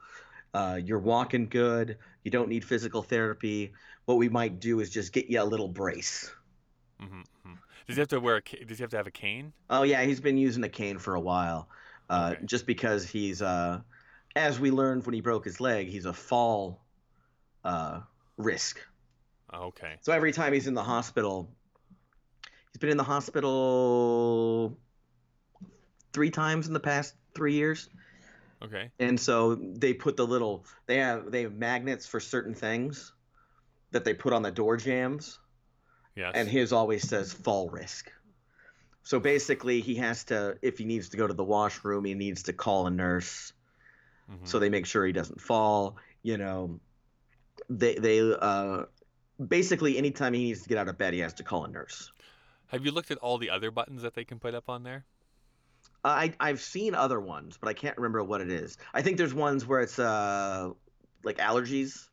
Uh, 0.55 0.79
you're 0.83 0.99
walking 0.99 1.47
good. 1.47 1.99
You 2.23 2.31
don't 2.31 2.49
need 2.49 2.65
physical 2.65 3.03
therapy. 3.03 3.73
What 4.05 4.15
we 4.17 4.27
might 4.27 4.59
do 4.59 4.79
is 4.79 4.89
just 4.89 5.13
get 5.13 5.27
you 5.29 5.39
a 5.39 5.43
little 5.43 5.67
brace. 5.67 6.31
Mhm, 6.99 7.23
mhm. 7.45 7.57
Does 7.85 7.95
he 7.95 7.99
have 7.99 8.07
to 8.09 8.19
wear? 8.19 8.37
A, 8.37 8.65
does 8.65 8.79
he 8.79 8.81
have 8.81 8.89
to 8.89 8.97
have 8.97 9.05
a 9.07 9.11
cane? 9.11 9.53
Oh 9.69 9.83
yeah, 9.83 10.03
he's 10.03 10.19
been 10.19 10.37
using 10.37 10.63
a 10.63 10.69
cane 10.69 10.97
for 10.97 11.13
a 11.13 11.21
while, 11.21 11.69
uh, 12.09 12.33
Okay. 12.37 12.45
just 12.45 12.65
because 12.65 13.07
he's, 13.07 13.43
uh, 13.43 13.81
as 14.35 14.59
we 14.59 14.71
learned 14.71 15.05
when 15.05 15.13
he 15.13 15.21
broke 15.21 15.45
his 15.45 15.61
leg, 15.61 15.89
he's 15.89 16.05
a 16.05 16.13
fall 16.13 16.81
uh, 17.63 18.01
risk. 18.37 18.79
Oh, 19.53 19.67
okay. 19.67 19.97
So 20.01 20.11
every 20.11 20.31
time 20.31 20.53
he's 20.53 20.67
in 20.67 20.73
the 20.73 20.83
hospital, 20.83 21.55
he's 22.71 22.79
been 22.79 22.89
in 22.89 22.97
the 22.97 23.03
hospital 23.03 24.77
three 26.13 26.31
times 26.31 26.67
in 26.67 26.73
the 26.73 26.79
past 26.79 27.13
three 27.35 27.53
years. 27.53 27.89
Okay. 28.61 28.91
And 28.99 29.19
so 29.19 29.55
they 29.55 29.93
put 29.93 30.17
the 30.17 30.27
little 30.27 30.65
they 30.85 30.97
have 30.97 31.31
they 31.31 31.43
have 31.43 31.53
magnets 31.53 32.05
for 32.05 32.19
certain 32.19 32.53
things 32.53 33.13
that 33.91 34.03
they 34.03 34.13
put 34.13 34.33
on 34.33 34.41
the 34.43 34.51
door 34.51 34.77
jams, 34.77 35.39
Yes. 36.15 36.33
and 36.35 36.47
his 36.47 36.73
always 36.73 37.07
says 37.07 37.33
fall 37.33 37.69
risk. 37.69 38.11
So 39.03 39.19
basically, 39.19 39.81
he 39.81 39.95
has 39.95 40.25
to 40.25 40.57
if 40.61 40.77
he 40.77 40.85
needs 40.85 41.09
to 41.09 41.17
go 41.17 41.25
to 41.25 41.33
the 41.33 41.43
washroom, 41.43 42.05
he 42.05 42.13
needs 42.13 42.43
to 42.43 42.53
call 42.53 42.87
a 42.87 42.91
nurse 42.91 43.53
Mhm. 44.29 44.47
so 44.47 44.59
they 44.59 44.69
make 44.69 44.85
sure 44.85 45.05
he 45.05 45.13
doesn't 45.13 45.41
fall. 45.41 45.97
You 46.21 46.37
know, 46.37 46.79
they 47.69 47.95
they 47.95 48.19
uh 48.19 48.83
basically 49.43 49.97
anytime 49.97 50.33
he 50.33 50.43
needs 50.43 50.63
to 50.63 50.69
get 50.69 50.77
out 50.77 50.89
of 50.89 50.97
bed, 50.97 51.13
he 51.13 51.21
has 51.21 51.33
to 51.35 51.43
call 51.43 51.63
a 51.65 51.69
nurse. 51.69 52.11
Have 52.69 52.85
you 52.85 52.91
looked 52.91 53.11
at 53.11 53.17
all 53.17 53.37
the 53.37 53.49
other 53.49 53.71
buttons 53.71 54.01
that 54.01 54.15
they 54.15 54.23
can 54.23 54.39
put 54.39 54.55
up 54.55 54.69
on 54.69 54.83
there? 54.83 55.05
I 56.03 56.33
I've 56.39 56.61
seen 56.61 56.95
other 56.95 57.19
ones, 57.19 57.57
but 57.59 57.67
I 57.67 57.73
can't 57.73 57.97
remember 57.97 58.23
what 58.23 58.41
it 58.41 58.49
is. 58.49 58.77
I 58.93 59.01
think 59.01 59.17
there's 59.17 59.33
ones 59.33 59.65
where 59.65 59.81
it's 59.81 59.99
uh 59.99 60.71
like 61.23 61.37
allergies. 61.37 62.07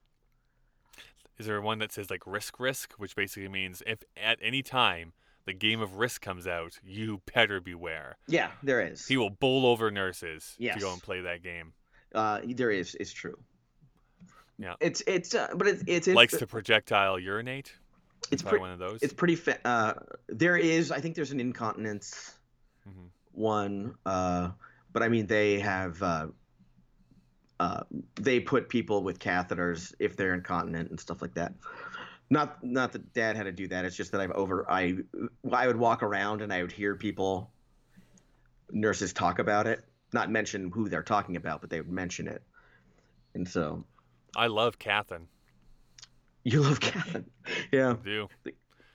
Is 1.38 1.46
there 1.46 1.60
one 1.60 1.78
that 1.78 1.92
says 1.92 2.10
like 2.10 2.26
risk 2.26 2.58
risk, 2.58 2.94
which 2.94 3.14
basically 3.14 3.48
means 3.48 3.82
if 3.86 4.02
at 4.16 4.38
any 4.42 4.62
time 4.62 5.12
the 5.44 5.52
game 5.52 5.80
of 5.80 5.96
risk 5.96 6.22
comes 6.22 6.46
out, 6.46 6.78
you 6.84 7.22
better 7.32 7.60
beware. 7.60 8.18
Yeah, 8.26 8.50
there 8.62 8.80
is. 8.80 9.06
He 9.06 9.16
will 9.16 9.30
bowl 9.30 9.64
over 9.64 9.90
nurses 9.90 10.56
to 10.58 10.78
go 10.80 10.92
and 10.92 11.02
play 11.02 11.20
that 11.20 11.42
game. 11.42 11.72
Uh, 12.14 12.40
there 12.44 12.70
is. 12.70 12.96
It's 12.98 13.12
true. 13.12 13.38
Yeah. 14.58 14.74
It's 14.80 15.02
it's 15.06 15.34
uh, 15.34 15.48
but 15.54 15.68
it's 15.68 15.84
it's 15.86 16.08
Likes 16.08 16.36
to 16.38 16.46
projectile 16.46 17.18
urinate. 17.18 17.74
It's 18.30 18.42
pretty 18.42 18.58
one 18.60 18.70
of 18.72 18.78
those. 18.78 19.02
it's 19.02 19.12
pretty 19.14 19.36
fa- 19.36 19.58
uh 19.66 19.94
there 20.28 20.56
is 20.56 20.90
I 20.90 21.00
think 21.00 21.14
there's 21.14 21.32
an 21.32 21.40
incontinence 21.40 22.32
Mhm. 22.88 23.10
one 23.32 23.94
uh 24.06 24.50
but 24.92 25.02
I 25.02 25.08
mean 25.08 25.26
they 25.26 25.60
have 25.60 26.02
uh 26.02 26.28
uh 27.58 27.82
they 28.16 28.40
put 28.40 28.68
people 28.68 29.02
with 29.02 29.18
catheters 29.18 29.94
if 29.98 30.16
they're 30.16 30.34
incontinent 30.34 30.90
and 30.90 31.00
stuff 31.00 31.22
like 31.22 31.34
that. 31.34 31.54
Not 32.28 32.62
not 32.62 32.92
that 32.92 33.12
dad 33.14 33.36
had 33.36 33.44
to 33.44 33.52
do 33.52 33.68
that. 33.68 33.84
It's 33.84 33.96
just 33.96 34.12
that 34.12 34.20
I've 34.20 34.32
over 34.32 34.70
I 34.70 34.96
I 35.50 35.66
would 35.66 35.76
walk 35.76 36.02
around 36.02 36.42
and 36.42 36.52
I 36.52 36.62
would 36.62 36.72
hear 36.72 36.96
people 36.96 37.50
nurses 38.72 39.12
talk 39.12 39.38
about 39.38 39.66
it, 39.66 39.84
not 40.12 40.30
mention 40.30 40.70
who 40.70 40.88
they're 40.88 41.02
talking 41.04 41.36
about, 41.36 41.60
but 41.60 41.70
they 41.70 41.80
would 41.80 41.90
mention 41.90 42.26
it. 42.26 42.42
And 43.34 43.48
so 43.48 43.84
I 44.34 44.48
love 44.48 44.78
Catherine. 44.78 45.28
You 46.46 46.62
love 46.62 46.78
catheter. 46.78 47.24
Yeah, 47.72 47.90
I 47.90 47.94
do. 47.94 48.28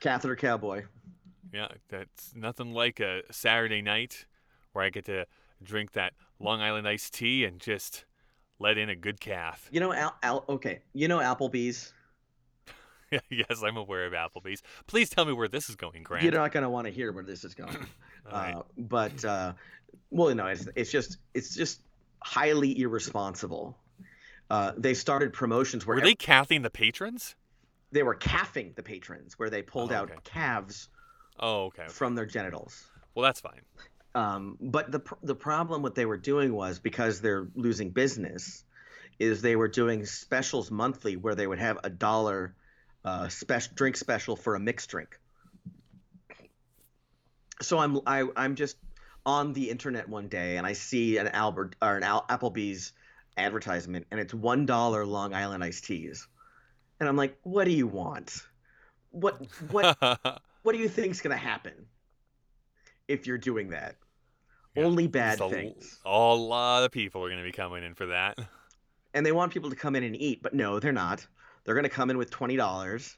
catheter 0.00 0.36
cowboy. 0.36 0.84
Yeah, 1.52 1.68
that's 1.90 2.32
nothing 2.34 2.72
like 2.72 2.98
a 2.98 3.20
Saturday 3.30 3.82
night 3.82 4.24
where 4.72 4.82
I 4.86 4.88
get 4.88 5.04
to 5.04 5.26
drink 5.62 5.92
that 5.92 6.14
Long 6.40 6.62
Island 6.62 6.88
iced 6.88 7.12
tea 7.12 7.44
and 7.44 7.60
just 7.60 8.06
let 8.58 8.78
in 8.78 8.88
a 8.88 8.96
good 8.96 9.20
calf. 9.20 9.68
You 9.70 9.80
know, 9.80 9.92
Al, 9.92 10.16
Al 10.22 10.44
okay. 10.48 10.80
You 10.94 11.08
know 11.08 11.18
Applebee's. 11.18 11.92
yes, 13.30 13.62
I'm 13.62 13.76
aware 13.76 14.06
of 14.06 14.14
Applebee's. 14.14 14.62
Please 14.86 15.10
tell 15.10 15.26
me 15.26 15.34
where 15.34 15.48
this 15.48 15.68
is 15.68 15.76
going, 15.76 16.04
Grant. 16.04 16.24
You're 16.24 16.32
not 16.32 16.52
gonna 16.52 16.70
want 16.70 16.86
to 16.86 16.92
hear 16.92 17.12
where 17.12 17.22
this 17.22 17.44
is 17.44 17.54
going. 17.54 17.76
All 18.30 18.32
right. 18.32 18.54
uh, 18.54 18.62
but 18.78 19.22
uh, 19.26 19.52
well, 20.10 20.34
no, 20.34 20.46
it's 20.46 20.68
it's 20.74 20.90
just 20.90 21.18
it's 21.34 21.54
just 21.54 21.82
highly 22.20 22.80
irresponsible. 22.80 23.76
Uh, 24.48 24.72
they 24.78 24.94
started 24.94 25.34
promotions 25.34 25.86
where 25.86 25.96
Were 25.96 26.02
they 26.02 26.14
cathing 26.14 26.62
the 26.62 26.70
patrons? 26.70 27.36
They 27.92 28.02
were 28.02 28.14
calving 28.14 28.72
the 28.74 28.82
patrons, 28.82 29.38
where 29.38 29.50
they 29.50 29.62
pulled 29.62 29.92
Oh, 29.92 29.96
out 29.96 30.24
calves 30.24 30.88
Oh, 31.38 31.64
okay. 31.66 31.82
okay. 31.84 31.92
from 31.92 32.14
their 32.14 32.26
genitals. 32.26 32.84
Well, 33.14 33.24
that's 33.24 33.40
fine. 33.40 33.60
Um, 34.14 34.56
but 34.60 34.90
the 34.90 35.00
pr- 35.00 35.14
the 35.22 35.34
problem 35.34 35.82
what 35.82 35.94
they 35.94 36.04
were 36.06 36.18
doing 36.18 36.52
was 36.52 36.78
because 36.78 37.20
they're 37.20 37.48
losing 37.54 37.90
business, 37.90 38.64
is 39.18 39.40
they 39.42 39.56
were 39.56 39.68
doing 39.68 40.04
specials 40.04 40.70
monthly 40.70 41.16
where 41.16 41.34
they 41.34 41.46
would 41.46 41.58
have 41.58 41.78
a 41.84 41.90
dollar 41.90 42.54
uh, 43.04 43.28
special 43.28 43.72
drink 43.74 43.96
special 43.96 44.36
for 44.36 44.54
a 44.54 44.60
mixed 44.60 44.90
drink. 44.90 45.18
So 47.60 47.78
I'm 47.78 48.00
I, 48.06 48.24
I'm 48.36 48.54
just 48.56 48.76
on 49.24 49.52
the 49.52 49.70
internet 49.70 50.08
one 50.08 50.28
day 50.28 50.56
and 50.56 50.66
I 50.66 50.72
see 50.72 51.16
an 51.18 51.28
Albert 51.28 51.76
or 51.80 51.96
an 51.96 52.02
Al- 52.02 52.26
Applebee's 52.28 52.92
advertisement 53.36 54.06
and 54.10 54.18
it's 54.20 54.34
one 54.34 54.66
dollar 54.66 55.06
Long 55.06 55.32
Island 55.32 55.62
iced 55.62 55.84
teas, 55.84 56.26
and 57.02 57.08
I'm 57.08 57.16
like, 57.16 57.36
what 57.42 57.64
do 57.64 57.72
you 57.72 57.88
want? 57.88 58.44
What 59.10 59.44
what 59.72 59.96
what 60.62 60.72
do 60.72 60.78
you 60.78 60.88
think's 60.88 61.20
gonna 61.20 61.36
happen 61.36 61.72
if 63.08 63.26
you're 63.26 63.38
doing 63.38 63.70
that? 63.70 63.96
Yeah, 64.76 64.84
Only 64.84 65.08
bad 65.08 65.40
a, 65.40 65.50
things. 65.50 65.98
a 66.06 66.10
lot 66.16 66.84
of 66.84 66.92
people 66.92 67.24
are 67.24 67.28
going 67.28 67.40
to 67.40 67.44
be 67.44 67.50
coming 67.50 67.82
in 67.82 67.94
for 67.94 68.06
that. 68.06 68.38
And 69.14 69.26
they 69.26 69.32
want 69.32 69.52
people 69.52 69.68
to 69.68 69.74
come 69.76 69.96
in 69.96 70.04
and 70.04 70.16
eat, 70.16 70.44
but 70.44 70.54
no, 70.54 70.78
they're 70.78 70.92
not. 70.92 71.26
They're 71.64 71.74
gonna 71.74 71.88
come 71.88 72.08
in 72.08 72.18
with 72.18 72.30
twenty 72.30 72.54
dollars, 72.54 73.16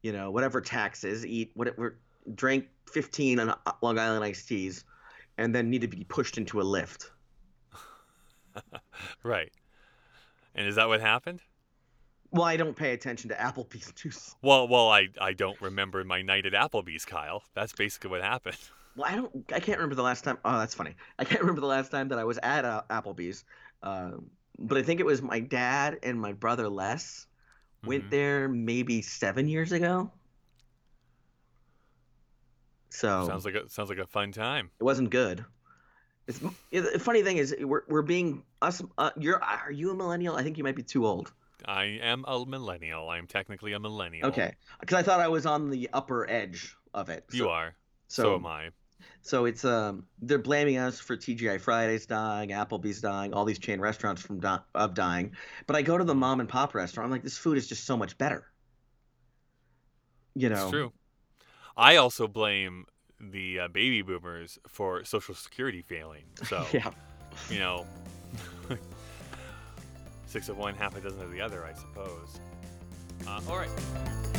you 0.00 0.12
know, 0.12 0.30
whatever 0.30 0.60
taxes, 0.60 1.26
eat 1.26 1.50
whatever, 1.54 1.98
drink 2.36 2.68
fifteen 2.88 3.40
on 3.40 3.52
Long 3.82 3.98
Island 3.98 4.22
iced 4.24 4.46
teas, 4.46 4.84
and 5.38 5.52
then 5.52 5.70
need 5.70 5.80
to 5.80 5.88
be 5.88 6.04
pushed 6.04 6.38
into 6.38 6.60
a 6.60 6.62
lift. 6.62 7.10
right. 9.24 9.50
And 10.54 10.68
is 10.68 10.76
that 10.76 10.86
what 10.86 11.00
happened? 11.00 11.40
Well, 12.34 12.42
I 12.42 12.56
don't 12.56 12.74
pay 12.76 12.92
attention 12.92 13.30
to 13.30 13.36
Applebee's 13.36 13.92
juice. 13.96 14.34
Well, 14.42 14.66
well, 14.68 14.88
I, 14.90 15.08
I 15.20 15.32
don't 15.34 15.58
remember 15.60 16.02
my 16.04 16.20
night 16.20 16.44
at 16.46 16.52
Applebee's, 16.52 17.04
Kyle. 17.04 17.44
That's 17.54 17.72
basically 17.72 18.10
what 18.10 18.22
happened. 18.22 18.56
Well, 18.96 19.10
I 19.10 19.16
don't. 19.16 19.44
I 19.52 19.58
can't 19.58 19.78
remember 19.78 19.96
the 19.96 20.04
last 20.04 20.22
time. 20.22 20.38
Oh, 20.44 20.56
that's 20.56 20.72
funny. 20.76 20.94
I 21.18 21.24
can't 21.24 21.40
remember 21.40 21.60
the 21.60 21.66
last 21.66 21.90
time 21.90 22.06
that 22.10 22.18
I 22.20 22.22
was 22.22 22.38
at 22.44 22.64
uh, 22.64 22.82
Applebee's. 22.90 23.44
Um, 23.82 24.30
but 24.56 24.78
I 24.78 24.82
think 24.84 25.00
it 25.00 25.06
was 25.06 25.20
my 25.20 25.40
dad 25.40 25.98
and 26.04 26.20
my 26.20 26.32
brother 26.32 26.68
Les 26.68 27.26
went 27.84 28.04
Mhm. 28.04 28.10
there 28.10 28.48
maybe 28.48 29.02
seven 29.02 29.48
years 29.48 29.72
ago. 29.72 30.12
So 32.90 33.26
Sounds 33.26 33.44
like 33.44 33.54
a 33.56 33.68
sounds 33.68 33.88
like 33.88 33.98
a 33.98 34.06
fun 34.06 34.30
time. 34.30 34.70
it 34.78 34.84
wasn't 34.84 35.10
good. 35.10 35.44
It's 36.28 36.38
the 36.38 36.98
funny 37.00 37.22
thing 37.22 37.38
is 37.38 37.52
we're 37.60 37.82
we're 37.88 38.02
being 38.02 38.44
us. 38.62 38.80
Uh, 38.96 39.10
you're 39.18 39.42
are 39.42 39.72
you 39.72 39.90
a 39.90 39.94
millennial? 39.96 40.36
I 40.36 40.44
think 40.44 40.56
you 40.56 40.62
might 40.62 40.76
be 40.76 40.84
too 40.84 41.04
old. 41.04 41.32
I 41.66 41.84
am 42.02 42.24
a 42.26 42.44
millennial. 42.46 43.08
I'm 43.10 43.26
technically 43.26 43.72
a 43.72 43.80
millennial. 43.80 44.28
Okay, 44.28 44.52
because 44.80 44.96
I 44.98 45.02
thought 45.02 45.20
I 45.20 45.28
was 45.28 45.46
on 45.46 45.70
the 45.70 45.88
upper 45.92 46.28
edge 46.30 46.76
of 46.92 47.08
it. 47.08 47.24
You 47.32 47.48
are. 47.48 47.74
So, 48.08 48.22
So, 48.22 48.34
am 48.36 48.46
I. 48.46 48.70
So 49.22 49.44
it's 49.46 49.64
um 49.64 50.06
they're 50.20 50.38
blaming 50.38 50.76
us 50.78 51.00
for 51.00 51.16
TGI 51.16 51.60
Fridays 51.60 52.06
dying, 52.06 52.50
Applebee's 52.50 53.00
dying, 53.00 53.32
all 53.34 53.44
these 53.44 53.58
chain 53.58 53.80
restaurants 53.80 54.20
from 54.22 54.38
di- 54.40 54.60
of 54.74 54.94
dying. 54.94 55.32
But 55.66 55.76
I 55.76 55.82
go 55.82 55.96
to 55.98 56.04
the 56.04 56.14
mom 56.14 56.40
and 56.40 56.48
pop 56.48 56.74
restaurant. 56.74 57.06
I'm 57.06 57.10
like, 57.10 57.22
this 57.22 57.38
food 57.38 57.56
is 57.58 57.66
just 57.66 57.84
so 57.84 57.96
much 57.96 58.16
better. 58.18 58.46
You 60.34 60.48
know. 60.48 60.62
It's 60.62 60.70
true. 60.70 60.92
I 61.76 61.96
also 61.96 62.28
blame 62.28 62.86
the 63.20 63.60
uh, 63.60 63.68
baby 63.68 64.02
boomers 64.02 64.58
for 64.68 65.04
Social 65.04 65.34
Security 65.34 65.82
failing. 65.82 66.24
So, 66.44 66.66
Yeah. 66.72 66.90
you 67.50 67.58
know, 67.58 67.86
six 70.34 70.48
of 70.48 70.58
one, 70.58 70.74
half 70.74 70.96
a 70.96 71.00
dozen 71.00 71.22
of 71.22 71.30
the 71.30 71.40
other, 71.40 71.64
I 71.64 71.72
suppose. 71.74 72.40
Uh, 73.24 73.40
all 73.48 73.56
right. 73.56 74.33